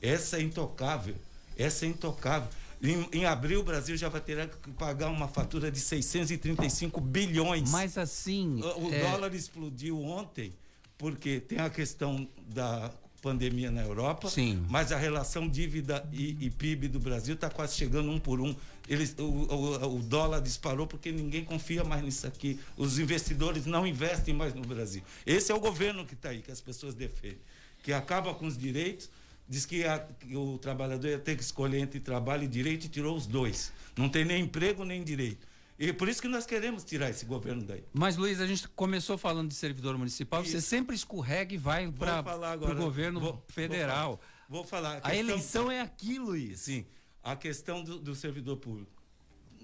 essa 0.00 0.38
é 0.38 0.42
intocável. 0.42 1.14
Essa 1.56 1.86
é 1.86 1.88
intocável. 1.88 2.48
Em, 2.82 3.08
em 3.12 3.24
abril, 3.24 3.60
o 3.60 3.64
Brasil 3.64 3.96
já 3.96 4.08
vai 4.08 4.20
ter 4.20 4.48
que 4.48 4.70
pagar 4.70 5.08
uma 5.08 5.28
fatura 5.28 5.70
de 5.70 5.80
635 5.80 7.00
bilhões. 7.00 7.70
Mas 7.70 7.98
assim. 7.98 8.60
O, 8.62 8.88
o 8.88 8.94
é, 8.94 9.00
dólar 9.00 9.34
explodiu 9.34 10.00
ontem 10.00 10.52
porque 10.96 11.40
tem 11.40 11.58
a 11.58 11.70
questão 11.70 12.28
da 12.46 12.90
pandemia 13.22 13.70
na 13.70 13.82
Europa, 13.82 14.28
Sim. 14.28 14.64
mas 14.68 14.92
a 14.92 14.96
relação 14.96 15.48
dívida 15.48 16.08
e, 16.12 16.36
e 16.40 16.50
PIB 16.50 16.88
do 16.88 17.00
Brasil 17.00 17.34
está 17.34 17.50
quase 17.50 17.76
chegando 17.76 18.10
um 18.10 18.18
por 18.18 18.40
um. 18.40 18.54
Eles, 18.88 19.14
o, 19.18 19.22
o, 19.22 19.96
o, 19.96 20.02
dólar 20.02 20.40
disparou 20.40 20.86
porque 20.86 21.10
ninguém 21.10 21.44
confia 21.44 21.84
mais 21.84 22.02
nisso 22.02 22.26
aqui. 22.26 22.58
Os 22.76 22.98
investidores 22.98 23.66
não 23.66 23.86
investem 23.86 24.34
mais 24.34 24.54
no 24.54 24.62
Brasil. 24.62 25.02
Esse 25.26 25.52
é 25.52 25.54
o 25.54 25.60
governo 25.60 26.06
que 26.06 26.14
está 26.14 26.30
aí, 26.30 26.40
que 26.40 26.50
as 26.50 26.60
pessoas 26.60 26.94
defendem, 26.94 27.38
que 27.82 27.92
acaba 27.92 28.34
com 28.34 28.46
os 28.46 28.56
direitos, 28.56 29.10
diz 29.48 29.64
que, 29.64 29.84
a, 29.84 29.98
que 29.98 30.36
o 30.36 30.58
trabalhador 30.58 31.08
ia 31.08 31.18
ter 31.18 31.36
que 31.36 31.42
escolher 31.42 31.78
entre 31.78 31.98
trabalho 31.98 32.44
e 32.44 32.48
direito 32.48 32.84
e 32.84 32.88
tirou 32.88 33.16
os 33.16 33.26
dois. 33.26 33.72
Não 33.96 34.08
tem 34.08 34.24
nem 34.24 34.42
emprego 34.42 34.84
nem 34.84 35.02
direito. 35.02 35.46
E 35.78 35.92
por 35.92 36.08
isso 36.08 36.20
que 36.20 36.28
nós 36.28 36.44
queremos 36.44 36.84
tirar 36.84 37.08
esse 37.08 37.24
governo 37.24 37.62
daí. 37.62 37.84
Mas, 37.92 38.16
Luiz, 38.16 38.40
a 38.40 38.46
gente 38.46 38.68
começou 38.68 39.16
falando 39.16 39.48
de 39.48 39.54
servidor 39.54 39.96
municipal, 39.96 40.44
você 40.44 40.60
sempre 40.60 40.96
escorrega 40.96 41.54
e 41.54 41.56
vai 41.56 41.90
para 41.90 42.20
o 42.56 42.74
governo 42.74 43.20
vou, 43.20 43.44
federal. 43.48 44.20
Vou 44.48 44.64
falar. 44.64 44.88
Vou 44.90 44.94
falar 44.94 44.94
a, 44.94 44.96
a 44.96 45.00
questão... 45.00 45.18
eleição 45.18 45.70
é 45.70 45.80
aqui, 45.80 46.18
Luiz. 46.18 46.60
Sim. 46.60 46.84
A 47.22 47.36
questão 47.36 47.82
do, 47.84 47.98
do 47.98 48.14
servidor 48.14 48.56
público. 48.56 48.90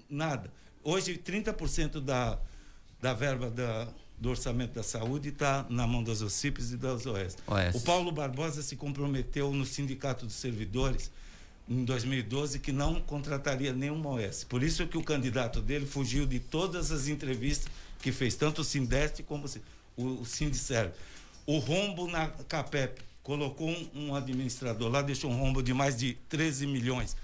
Nada. 0.09 0.53
Hoje, 0.81 1.17
30% 1.17 1.99
da, 1.99 2.39
da 3.01 3.13
verba 3.13 3.49
da, 3.49 3.93
do 4.17 4.29
orçamento 4.29 4.73
da 4.73 4.83
saúde 4.83 5.29
está 5.29 5.65
na 5.69 5.85
mão 5.85 6.03
das 6.03 6.21
OCIPs 6.21 6.71
e 6.71 6.77
das. 6.77 7.05
OS. 7.05 7.37
O 7.73 7.81
Paulo 7.81 8.11
Barbosa 8.11 8.61
se 8.61 8.75
comprometeu 8.75 9.51
no 9.51 9.65
Sindicato 9.65 10.25
dos 10.25 10.35
Servidores 10.35 11.11
em 11.67 11.83
2012 11.83 12.59
que 12.59 12.71
não 12.71 13.01
contrataria 13.01 13.73
nenhuma 13.73 14.09
OS. 14.11 14.43
Por 14.43 14.63
isso 14.63 14.87
que 14.87 14.97
o 14.97 15.03
candidato 15.03 15.61
dele 15.61 15.85
fugiu 15.85 16.25
de 16.25 16.39
todas 16.39 16.91
as 16.91 17.07
entrevistas 17.07 17.67
que 18.01 18.11
fez, 18.11 18.35
tanto 18.35 18.61
o 18.61 18.63
Sindeste 18.63 19.23
como 19.23 19.45
o, 19.97 20.21
o 20.21 20.25
Sindicerv. 20.25 20.91
O 21.45 21.57
rombo 21.57 22.07
na 22.07 22.27
CAPEP 22.27 23.01
colocou 23.23 23.67
um, 23.67 23.89
um, 23.95 24.15
administrador 24.15 24.89
lá, 24.89 25.01
deixou 25.01 25.31
um 25.31 25.37
rombo 25.37 25.61
de 25.63 25.73
mais 25.73 25.97
de 25.97 26.13
13 26.29 26.67
milhões. 26.67 27.17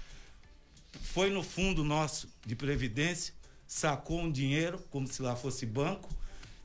Foi 1.02 1.30
no 1.30 1.42
fundo 1.42 1.84
nosso 1.84 2.28
de 2.44 2.56
previdência, 2.56 3.32
sacou 3.66 4.20
um 4.20 4.30
dinheiro, 4.30 4.78
como 4.90 5.06
se 5.06 5.22
lá 5.22 5.36
fosse 5.36 5.64
banco, 5.64 6.08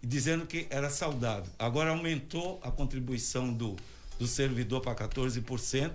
dizendo 0.02 0.46
que 0.46 0.68
era 0.70 0.90
saudável. 0.90 1.52
Agora 1.58 1.92
aumentou 1.92 2.60
a 2.64 2.72
contribuição 2.72 3.52
do, 3.52 3.76
do 4.20 4.28
servidor 4.28 4.82
para 4.82 5.08
14% 5.08 5.94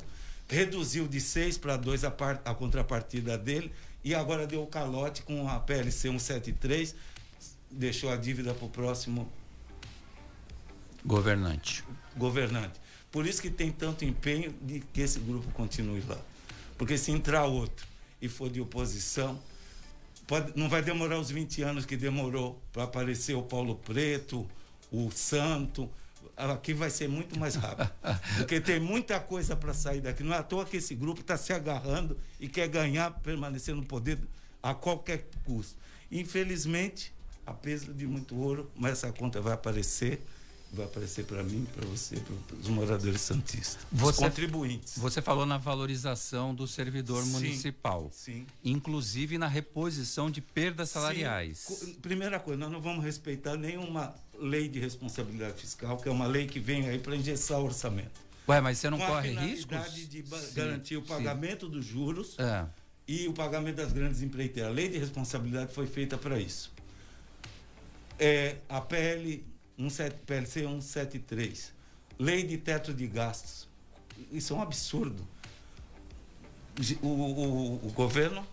reduziu 0.52 1.08
de 1.08 1.18
6 1.18 1.56
para 1.56 1.78
2 1.78 2.04
a, 2.04 2.08
a 2.44 2.54
contrapartida 2.54 3.38
dele 3.38 3.72
e 4.04 4.14
agora 4.14 4.46
deu 4.46 4.62
o 4.62 4.66
calote 4.66 5.22
com 5.22 5.48
a 5.48 5.58
PLC 5.58 6.08
173, 6.08 6.94
deixou 7.70 8.10
a 8.10 8.16
dívida 8.16 8.52
para 8.52 8.66
o 8.66 8.68
próximo 8.68 9.30
governante. 11.04 11.82
Governante. 12.16 12.78
Por 13.10 13.26
isso 13.26 13.40
que 13.40 13.50
tem 13.50 13.70
tanto 13.70 14.04
empenho 14.04 14.54
de 14.60 14.80
que 14.80 15.00
esse 15.00 15.18
grupo 15.20 15.50
continue 15.52 16.02
lá. 16.06 16.18
Porque 16.76 16.98
se 16.98 17.10
entrar 17.10 17.44
outro 17.44 17.86
e 18.20 18.28
for 18.28 18.50
de 18.50 18.60
oposição, 18.60 19.40
pode, 20.26 20.52
não 20.56 20.68
vai 20.68 20.82
demorar 20.82 21.18
os 21.18 21.30
20 21.30 21.62
anos 21.62 21.86
que 21.86 21.96
demorou 21.96 22.60
para 22.72 22.84
aparecer 22.84 23.34
o 23.34 23.42
Paulo 23.42 23.76
Preto, 23.76 24.48
o 24.90 25.10
Santo, 25.10 25.90
aqui 26.36 26.74
vai 26.74 26.90
ser 26.90 27.08
muito 27.08 27.38
mais 27.38 27.54
rápido. 27.54 27.90
porque 28.38 28.60
tem 28.60 28.80
muita 28.80 29.20
coisa 29.20 29.56
para 29.56 29.72
sair 29.74 30.00
daqui. 30.00 30.22
Não 30.22 30.34
é 30.34 30.38
à 30.38 30.42
toa 30.42 30.64
que 30.64 30.76
esse 30.76 30.94
grupo 30.94 31.20
está 31.20 31.36
se 31.36 31.52
agarrando 31.52 32.18
e 32.40 32.48
quer 32.48 32.68
ganhar, 32.68 33.10
permanecer 33.20 33.74
no 33.74 33.84
poder 33.84 34.18
a 34.62 34.74
qualquer 34.74 35.26
custo. 35.44 35.76
Infelizmente, 36.10 37.12
a 37.46 37.52
peso 37.52 37.92
de 37.92 38.06
muito 38.06 38.36
ouro, 38.36 38.70
mas 38.76 38.92
essa 38.92 39.12
conta 39.12 39.40
vai 39.40 39.52
aparecer 39.52 40.22
vai 40.72 40.86
aparecer 40.86 41.26
para 41.26 41.42
mim, 41.42 41.66
para 41.74 41.86
você, 41.86 42.16
para 42.16 42.56
os 42.56 42.68
moradores 42.68 43.20
santistas, 43.20 43.78
você, 43.92 44.24
os 44.24 44.30
contribuintes. 44.30 44.96
Você 44.96 45.20
falou 45.20 45.44
na 45.44 45.58
valorização 45.58 46.54
do 46.54 46.66
servidor 46.66 47.22
sim, 47.22 47.30
municipal, 47.30 48.10
sim. 48.10 48.46
inclusive 48.64 49.36
na 49.36 49.46
reposição 49.46 50.30
de 50.30 50.40
perdas 50.40 50.88
salariais. 50.88 51.58
Sim. 51.58 51.94
Primeira 51.94 52.40
coisa, 52.40 52.58
nós 52.58 52.72
não 52.72 52.80
vamos 52.80 53.04
respeitar 53.04 53.56
nenhuma 53.56 54.14
lei 54.38 54.66
de 54.66 54.80
responsabilidade 54.80 55.60
fiscal, 55.60 55.98
que 55.98 56.08
é 56.08 56.12
uma 56.12 56.26
lei 56.26 56.46
que 56.46 56.58
vem 56.58 56.88
aí 56.88 56.98
para 56.98 57.14
engessar 57.14 57.60
o 57.60 57.64
orçamento. 57.64 58.22
Ué, 58.48 58.60
mas 58.60 58.78
você 58.78 58.88
não 58.88 58.98
Com 58.98 59.06
corre 59.06 59.36
a 59.36 59.40
riscos? 59.42 59.94
de 60.08 60.24
garantir 60.54 60.96
o 60.96 61.02
pagamento 61.02 61.68
dos 61.68 61.84
juros 61.84 62.36
é. 62.38 62.64
e 63.06 63.28
o 63.28 63.34
pagamento 63.34 63.76
das 63.76 63.92
grandes 63.92 64.22
empreiteiras. 64.22 64.72
A 64.72 64.74
lei 64.74 64.88
de 64.88 64.98
responsabilidade 64.98 65.72
foi 65.72 65.86
feita 65.86 66.16
para 66.16 66.40
isso. 66.40 66.72
É, 68.18 68.56
a 68.68 68.80
PL 68.80 69.51
17, 69.78 70.16
PLC 70.26 70.60
173. 70.60 71.72
Lei 72.18 72.42
de 72.42 72.58
teto 72.58 72.92
de 72.92 73.06
gastos. 73.06 73.68
Isso 74.30 74.52
é 74.52 74.56
um 74.56 74.62
absurdo. 74.62 75.26
O, 77.02 77.06
o, 77.06 77.86
o 77.86 77.92
governo 77.92 78.46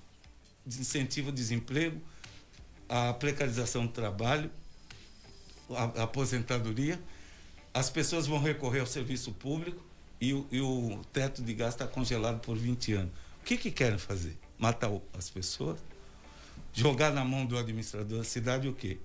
incentiva 0.65 1.30
o 1.30 1.32
desemprego, 1.32 2.01
a 2.88 3.13
precarização 3.13 3.86
do 3.86 3.91
trabalho, 3.91 4.51
a, 5.70 5.84
a, 5.84 6.03
aposentadoria. 6.03 6.99
As 7.74 7.89
pessoas 7.89 8.28
vão 8.28 8.39
recorrer 8.39 8.80
ao 8.80 8.88
serviço 8.88 9.32
público 9.32 9.84
e 10.20 10.34
o, 10.34 10.47
e 10.51 10.59
o 10.59 11.01
teto 11.13 11.41
de 11.41 11.53
gastos 11.53 11.82
está 11.82 11.88
congelado 11.88 12.39
por 12.41 12.57
20 12.57 12.93
anos. 12.93 13.11
O 13.41 13.45
que, 13.45 13.57
que 13.57 13.72
querem 13.72 13.97
fazer? 13.97 14.38
Matar 14.57 14.91
as 15.17 15.30
pessoas? 15.30 15.80
Jogar 16.74 17.11
na 17.11 17.24
mão 17.24 17.45
do 17.45 17.57
administrador 17.57 18.20
da 18.20 18.24
cidade 18.24 18.67
o 18.67 18.74
quê? 18.74 18.97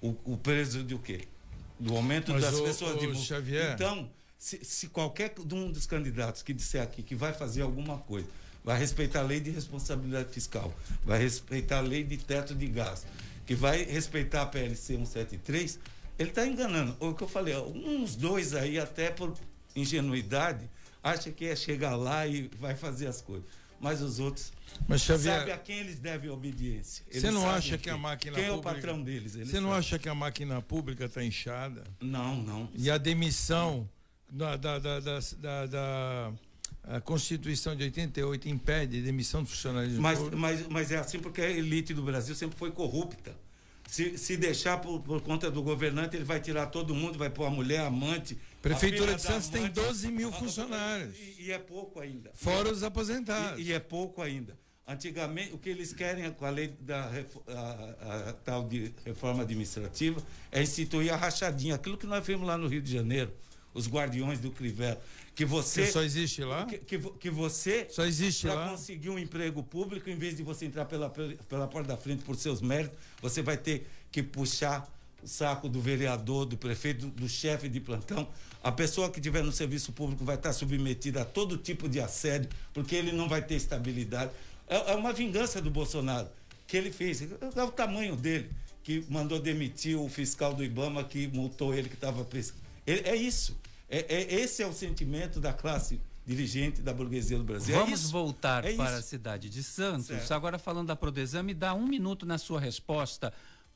O, 0.00 0.16
o 0.24 0.36
preço 0.36 0.82
de 0.82 0.94
o 0.94 0.98
quê? 0.98 1.28
Do 1.78 1.96
aumento 1.96 2.32
Mas 2.32 2.42
das 2.42 2.54
o, 2.54 2.64
pessoas 2.64 3.02
o 3.02 3.12
de 3.12 3.24
Xavier. 3.24 3.74
Então, 3.74 4.10
se, 4.38 4.64
se 4.64 4.88
qualquer 4.88 5.34
um 5.52 5.70
dos 5.70 5.86
candidatos 5.86 6.42
que 6.42 6.52
disser 6.52 6.82
aqui 6.82 7.02
que 7.02 7.14
vai 7.14 7.32
fazer 7.32 7.62
alguma 7.62 7.98
coisa, 7.98 8.26
vai 8.64 8.78
respeitar 8.78 9.20
a 9.20 9.22
lei 9.22 9.40
de 9.40 9.50
responsabilidade 9.50 10.28
fiscal, 10.32 10.74
vai 11.04 11.18
respeitar 11.18 11.78
a 11.78 11.80
lei 11.80 12.04
de 12.04 12.16
teto 12.16 12.54
de 12.54 12.66
gasto, 12.66 13.06
que 13.46 13.54
vai 13.54 13.82
respeitar 13.84 14.42
a 14.42 14.46
PLC 14.46 14.94
173, 14.94 15.78
ele 16.18 16.28
está 16.30 16.46
enganando. 16.46 16.96
O 17.00 17.14
que 17.14 17.22
eu 17.22 17.28
falei, 17.28 17.56
uns 17.56 18.14
dois 18.14 18.54
aí, 18.54 18.78
até 18.78 19.10
por 19.10 19.34
ingenuidade, 19.74 20.68
acha 21.02 21.30
que 21.30 21.46
é 21.46 21.56
chegar 21.56 21.96
lá 21.96 22.26
e 22.26 22.50
vai 22.60 22.74
fazer 22.74 23.06
as 23.06 23.20
coisas. 23.20 23.46
Mas 23.80 24.02
os 24.02 24.18
outros 24.18 24.52
mas, 24.86 25.02
Xavier, 25.02 25.40
sabe 25.40 25.52
a 25.52 25.58
quem 25.58 25.78
eles 25.78 25.98
devem 25.98 26.30
obediência. 26.30 27.04
Eles 27.10 27.22
você 27.22 27.30
não 27.30 27.48
acha 27.48 27.76
que 27.78 27.90
a 27.90 27.96
máquina 27.96 28.36
quem 28.36 28.44
pública, 28.44 28.68
é 28.68 28.72
o 28.72 28.74
patrão 28.74 29.02
deles? 29.02 29.34
Eles 29.34 29.48
você 29.48 29.60
não 29.60 29.70
sabem. 29.70 29.78
acha 29.78 29.98
que 29.98 30.08
a 30.08 30.14
máquina 30.14 30.62
pública 30.62 31.04
está 31.06 31.24
inchada? 31.24 31.84
Não, 32.00 32.36
não. 32.36 32.68
E 32.74 32.90
a 32.90 32.98
demissão 32.98 33.88
da, 34.30 34.56
da, 34.56 34.78
da, 34.78 35.00
da, 35.00 35.66
da 35.66 36.32
a 36.84 37.00
Constituição 37.00 37.76
de 37.76 37.84
88 37.84 38.48
impede 38.48 38.98
a 38.98 39.02
demissão 39.02 39.42
de 39.42 39.50
funcionários 39.50 39.94
mas, 39.98 40.18
mas, 40.30 40.66
mas 40.68 40.90
é 40.90 40.96
assim 40.96 41.18
porque 41.18 41.40
a 41.40 41.50
elite 41.50 41.92
do 41.92 42.02
Brasil 42.02 42.34
sempre 42.34 42.58
foi 42.58 42.70
corrupta. 42.70 43.36
Se, 43.86 44.18
se 44.18 44.36
deixar 44.36 44.78
por, 44.78 45.00
por 45.00 45.20
conta 45.22 45.50
do 45.50 45.62
governante, 45.62 46.14
ele 46.16 46.24
vai 46.24 46.40
tirar 46.40 46.66
todo 46.66 46.94
mundo, 46.94 47.18
vai 47.18 47.30
pôr 47.30 47.46
a 47.46 47.50
mulher, 47.50 47.80
a 47.80 47.86
amante. 47.86 48.38
Prefeitura 48.62 49.14
de 49.14 49.22
Santos 49.22 49.48
tem 49.48 49.68
12 49.68 50.10
mil 50.10 50.32
funcionários. 50.32 51.16
E, 51.16 51.46
e, 51.46 51.52
é 51.52 51.58
pouco 51.58 52.00
ainda. 52.00 52.30
Fora 52.34 52.70
os 52.70 52.82
aposentados. 52.82 53.60
E, 53.60 53.68
e, 53.68 53.72
é 53.72 53.78
pouco 53.78 54.20
ainda. 54.20 54.58
Antigamente, 54.86 55.52
o 55.52 55.58
que 55.58 55.68
eles 55.68 55.92
querem 55.92 56.30
com 56.32 56.46
a 56.46 56.50
lei 56.50 56.68
da 56.80 57.10
a, 57.46 58.30
a, 58.30 58.32
tal 58.32 58.66
de 58.66 58.92
reforma 59.04 59.42
administrativa 59.42 60.20
é 60.50 60.62
instituir 60.62 61.12
a 61.12 61.16
rachadinha, 61.16 61.74
aquilo 61.74 61.98
que 61.98 62.06
nós 62.06 62.26
vimos 62.26 62.46
lá 62.46 62.56
no 62.56 62.66
Rio 62.66 62.80
de 62.80 62.90
Janeiro, 62.90 63.30
os 63.74 63.86
guardiões 63.86 64.40
do 64.40 64.50
Crivella. 64.50 65.00
Que 65.34 65.44
você. 65.44 65.84
Que 65.84 65.92
só 65.92 66.02
existe 66.02 66.42
lá? 66.42 66.66
Que, 66.66 66.78
que, 66.78 66.98
que 66.98 67.30
você. 67.30 67.86
Só 67.90 68.04
existe 68.04 68.46
lá. 68.48 68.54
Para 68.54 68.70
conseguir 68.70 69.10
um 69.10 69.18
emprego 69.18 69.62
público, 69.62 70.10
em 70.10 70.16
vez 70.16 70.36
de 70.36 70.42
você 70.42 70.64
entrar 70.64 70.86
pela, 70.86 71.10
pela 71.10 71.68
porta 71.68 71.88
da 71.88 71.96
frente 71.96 72.24
por 72.24 72.34
seus 72.34 72.60
méritos, 72.60 72.98
você 73.20 73.40
vai 73.40 73.56
ter 73.56 73.86
que 74.10 74.22
puxar 74.22 74.90
saco 75.24 75.68
do 75.68 75.80
vereador, 75.80 76.46
do 76.46 76.56
prefeito, 76.56 77.06
do, 77.06 77.28
chefe 77.28 77.68
de 77.68 77.80
plantão. 77.80 78.28
A 78.62 78.72
pessoa 78.72 79.10
que 79.10 79.18
estiver 79.18 79.42
no 79.42 79.52
serviço 79.52 79.92
público 79.92 80.24
vai 80.24 80.36
estar 80.36 80.52
submetida 80.52 81.22
a 81.22 81.24
todo 81.24 81.56
tipo 81.56 81.88
de 81.88 82.00
assédio, 82.00 82.50
porque 82.72 82.94
ele 82.94 83.12
não 83.12 83.28
vai 83.28 83.42
ter 83.42 83.54
estabilidade. 83.54 84.30
É, 84.68 84.92
é 84.92 84.94
uma 84.94 85.12
vingança 85.12 85.60
do 85.60 85.70
Bolsonaro 85.70 86.28
que 86.66 86.76
ele 86.76 86.92
fez. 86.92 87.22
É 87.22 87.62
o 87.62 87.70
tamanho 87.70 88.16
dele, 88.16 88.50
que 88.82 89.04
mandou 89.08 89.40
demitir 89.40 89.98
o 89.98 90.08
fiscal 90.08 90.54
do 90.54 90.64
Ibama 90.64 91.04
que 91.04 91.28
multou 91.28 91.74
ele 91.74 91.88
que 91.88 91.94
estava 91.94 92.24
pescando. 92.24 92.62
É 92.86 93.14
isso. 93.14 93.56
É, 93.88 94.04
é, 94.08 94.34
esse 94.34 94.62
é 94.62 94.66
o 94.66 94.72
sentimento 94.72 95.40
da 95.40 95.52
classe 95.52 96.00
dirigente 96.28 96.82
da 96.82 96.92
burguesia 96.92 97.38
do 97.38 97.44
Brasil. 97.44 97.74
É 97.74 97.78
Vamos 97.78 98.10
voltar 98.10 98.62
para 98.76 98.96
a 98.96 99.02
cidade 99.02 99.48
de 99.48 99.62
Santos. 99.62 100.06
Certo. 100.08 100.32
Agora 100.32 100.58
falando 100.58 100.88
da 100.88 100.96
Prodesan, 100.96 101.42
me 101.42 101.54
dá 101.54 101.72
um 101.72 101.86
minuto 101.86 102.26
na 102.26 102.36
sua 102.36 102.60
resposta, 102.60 103.32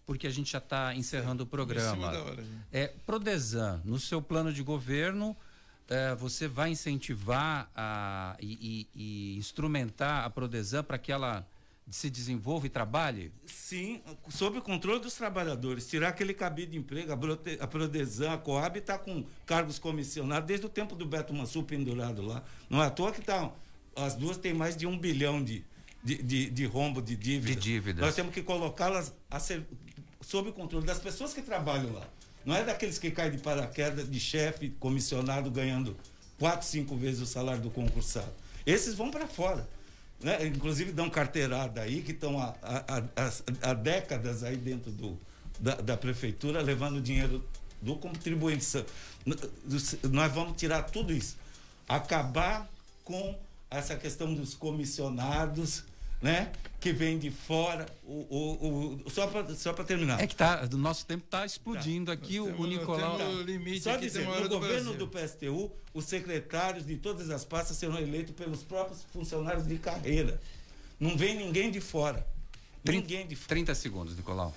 porque 0.07 0.27
a 0.27 0.31
gente 0.31 0.53
já 0.53 0.59
está 0.59 0.95
encerrando 0.95 1.43
certo. 1.43 1.43
o 1.43 1.47
programa. 1.47 2.09
Hora, 2.09 2.45
é, 2.73 2.89
Prodesan, 3.07 3.81
no 3.85 3.99
seu 3.99 4.21
plano 4.21 4.53
de 4.53 4.63
governo, 4.63 5.37
é, 5.89 6.15
você 6.15 6.49
vai 6.49 6.71
incentivar 6.71 7.71
a, 7.75 8.37
e, 8.41 8.89
e, 8.95 9.35
e 9.35 9.37
instrumentar 9.37 10.25
a 10.25 10.31
Prodesan 10.31 10.83
para 10.83 10.99
que 10.99 11.13
ela 11.13 11.47
se 11.91 12.09
desenvolva 12.09 12.67
e 12.67 12.71
trabalhe? 12.71 13.33
Sim, 13.45 14.01
sob 14.31 14.59
o 14.59 14.63
controle 14.63 15.01
dos 15.01 15.15
trabalhadores. 15.15 15.89
Tirar 15.89 16.09
aquele 16.09 16.33
cabide 16.33 16.73
de 16.73 16.79
emprego, 16.79 17.13
a, 17.13 17.65
a 17.65 17.67
Prodesan, 17.67 18.33
a 18.33 18.39
Coab 18.39 18.79
está 18.79 18.99
com 18.99 19.25
cargos 19.45 19.79
comissionados 19.79 20.47
desde 20.47 20.67
o 20.67 20.69
tempo 20.69 20.95
do 20.95 21.05
Beto 21.05 21.35
Mansur 21.35 21.65
pendurado 21.65 22.23
lá. 22.23 22.43
Não 22.71 22.83
é 22.83 22.87
à 22.87 22.91
toa 22.91 23.13
que 23.13 23.21
tá, 23.21 23.53
as 23.97 24.15
duas 24.15 24.37
têm 24.37 24.55
mais 24.55 24.77
de 24.77 24.87
um 24.87 24.99
bilhão 24.99 25.43
de, 25.43 25.65
de, 26.03 26.23
de, 26.23 26.51
de 26.51 26.67
rombo 26.67 27.03
de 27.03 27.17
dívida. 27.17 27.55
De 27.55 27.61
dívidas. 27.61 28.01
Nós 28.01 28.15
temos 28.15 28.33
que 28.33 28.43
colocá-las 28.43 29.15
sob 30.23 30.51
o 30.51 30.53
controle 30.53 30.87
das 30.87 30.99
pessoas 30.99 31.35
que 31.35 31.43
trabalham 31.43 31.93
lá. 31.93 32.07
Não 32.45 32.55
é 32.55 32.65
daqueles 32.65 32.99
que 32.99 33.11
caem 33.11 33.33
de 33.33 33.39
paraquedas 33.39 34.11
de 34.11 34.19
chefe, 34.19 34.71
comissionado, 34.81 35.51
ganhando 35.51 35.97
quatro, 36.39 36.67
cinco 36.67 36.97
vezes 36.97 37.21
o 37.21 37.27
salário 37.27 37.63
do 37.63 37.71
concursado. 37.71 38.33
Esses 38.67 38.95
vão 38.95 39.11
para 39.11 39.27
fora. 39.27 39.69
Né? 40.21 40.47
Inclusive 40.47 40.93
dão 40.93 41.11
carteirada 41.11 41.81
aí, 41.81 42.03
que 42.03 42.13
estão 42.13 42.41
há, 42.41 42.55
há, 42.63 43.03
há, 43.63 43.75
décadas 43.75 44.43
aí 44.43 44.57
dentro 44.57 44.91
do, 44.91 45.19
da, 45.59 45.75
da 45.77 45.97
prefeitura, 45.97 46.61
levando 46.63 47.01
dinheiro 47.01 47.45
do 47.81 47.97
contribuinte. 47.97 48.85
Nós 50.11 50.33
vamos 50.33 50.57
tirar 50.57 50.83
tudo 50.85 51.13
isso. 51.13 51.37
Acabar 51.89 52.69
com 53.05 53.37
essa 53.71 53.97
questão 53.97 54.33
dos 54.33 54.55
comissionados, 54.55 55.85
né? 56.23 56.53
Que 56.81 56.93
vem 56.93 57.19
de 57.19 57.31
fora. 57.31 57.87
O, 58.05 58.27
o, 58.31 59.03
o 59.05 59.11
só 59.11 59.27
para 59.27 59.55
só 59.55 59.73
terminar. 59.73 60.21
É 60.21 60.27
que 60.27 60.35
tá, 60.35 60.69
o 60.73 60.77
nosso 60.77 61.05
tempo 61.05 61.25
está 61.25 61.45
explodindo 61.45 62.07
tá. 62.07 62.13
aqui. 62.13 62.41
o, 62.41 62.61
o 62.61 62.67
Nicolau. 62.67 63.19
Limite 63.43 63.83
só 63.83 63.97
dizer, 63.97 64.27
no 64.27 64.49
do 64.49 64.49
governo 64.49 64.95
do 64.95 65.09
PSTU, 65.09 65.71
os 65.93 66.05
secretários 66.05 66.87
de 66.87 66.97
todas 66.97 67.31
as 67.31 67.45
pastas 67.45 67.77
serão 67.77 67.99
eleitos 67.99 68.35
pelos 68.35 68.63
próprios 68.63 69.05
funcionários 69.13 69.67
de 69.67 69.77
carreira. 69.79 70.41
Não 70.99 71.17
vem 71.17 71.37
ninguém 71.37 71.71
de 71.71 71.81
fora. 71.81 72.27
30, 72.85 73.01
ninguém 73.01 73.27
de 73.27 73.37
fora. 73.37 73.49
30 73.49 73.75
segundos, 73.75 74.17
Nicolau. 74.17 74.55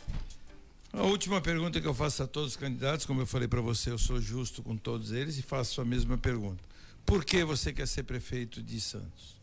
A 0.93 1.03
última 1.03 1.41
pergunta 1.41 1.81
que 1.81 1.87
eu 1.87 1.93
faço 1.93 2.23
a 2.23 2.27
todos 2.27 2.51
os 2.51 2.57
candidatos, 2.57 3.05
como 3.05 3.21
eu 3.21 3.27
falei 3.27 3.47
para 3.47 3.59
você, 3.59 3.91
eu 3.91 3.97
sou 3.97 4.21
justo 4.21 4.63
com 4.63 4.77
todos 4.77 5.11
eles 5.11 5.37
e 5.37 5.41
faço 5.41 5.81
a 5.81 5.85
mesma 5.85 6.17
pergunta. 6.17 6.63
Por 7.05 7.25
que 7.25 7.43
você 7.43 7.73
quer 7.73 7.87
ser 7.87 8.03
prefeito 8.03 8.63
de 8.63 8.79
Santos? 8.79 9.34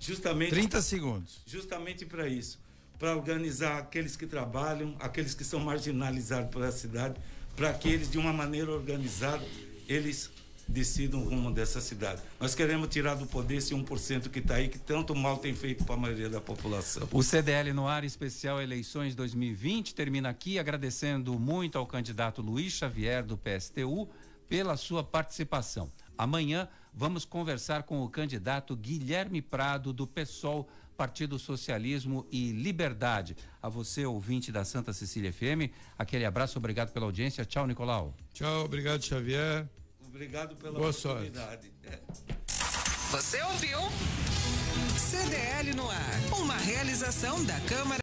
Justamente 0.00 0.50
30 0.50 0.82
segundos. 0.82 1.40
Justamente 1.46 2.06
para 2.06 2.28
isso, 2.28 2.58
para 2.98 3.16
organizar 3.16 3.78
aqueles 3.78 4.16
que 4.16 4.26
trabalham, 4.26 4.94
aqueles 5.00 5.34
que 5.34 5.44
são 5.44 5.60
marginalizados 5.60 6.50
pela 6.50 6.70
cidade, 6.70 7.20
para 7.56 7.72
que 7.72 7.88
eles 7.88 8.10
de 8.10 8.18
uma 8.18 8.32
maneira 8.32 8.70
organizada 8.70 9.44
eles 9.88 10.30
decidam 10.68 11.22
o 11.22 11.28
rumo 11.28 11.50
dessa 11.50 11.80
cidade. 11.80 12.20
Nós 12.38 12.54
queremos 12.54 12.88
tirar 12.88 13.14
do 13.14 13.26
poder 13.26 13.56
esse 13.56 13.74
1% 13.74 14.28
que 14.28 14.38
está 14.38 14.56
aí, 14.56 14.68
que 14.68 14.78
tanto 14.78 15.14
mal 15.14 15.38
tem 15.38 15.54
feito 15.54 15.82
para 15.84 15.94
a 15.94 15.98
maioria 15.98 16.28
da 16.28 16.40
população. 16.40 17.08
O 17.10 17.22
CDL 17.22 17.72
no 17.72 17.88
ar 17.88 18.04
especial 18.04 18.60
eleições 18.60 19.14
2020 19.14 19.94
termina 19.94 20.28
aqui 20.28 20.58
agradecendo 20.58 21.38
muito 21.38 21.78
ao 21.78 21.86
candidato 21.86 22.42
Luiz 22.42 22.74
Xavier 22.74 23.24
do 23.24 23.38
PSTU 23.38 24.08
pela 24.46 24.76
sua 24.76 25.02
participação. 25.02 25.90
Amanhã 26.16 26.68
vamos 26.98 27.24
conversar 27.24 27.84
com 27.84 28.02
o 28.02 28.08
candidato 28.08 28.74
Guilherme 28.74 29.40
Prado, 29.40 29.92
do 29.92 30.04
PSOL, 30.04 30.68
Partido 30.96 31.38
Socialismo 31.38 32.26
e 32.28 32.50
Liberdade. 32.50 33.36
A 33.62 33.68
você, 33.68 34.04
ouvinte 34.04 34.50
da 34.50 34.64
Santa 34.64 34.92
Cecília 34.92 35.32
FM, 35.32 35.70
aquele 35.96 36.24
abraço, 36.24 36.58
obrigado 36.58 36.90
pela 36.90 37.06
audiência. 37.06 37.44
Tchau, 37.44 37.68
Nicolau. 37.68 38.16
Tchau, 38.34 38.64
obrigado, 38.64 39.04
Xavier. 39.04 39.68
Obrigado 40.04 40.56
pela 40.56 40.76
Boa 40.76 40.90
oportunidade. 40.90 41.70
Sorte. 41.70 41.72
É. 41.84 42.00
Você 43.12 43.40
ouviu? 43.42 43.78
CDL 44.98 45.74
no 45.74 45.88
ar, 45.88 46.20
uma 46.40 46.56
realização 46.56 47.44
da 47.44 47.58
Câmara 47.60 47.88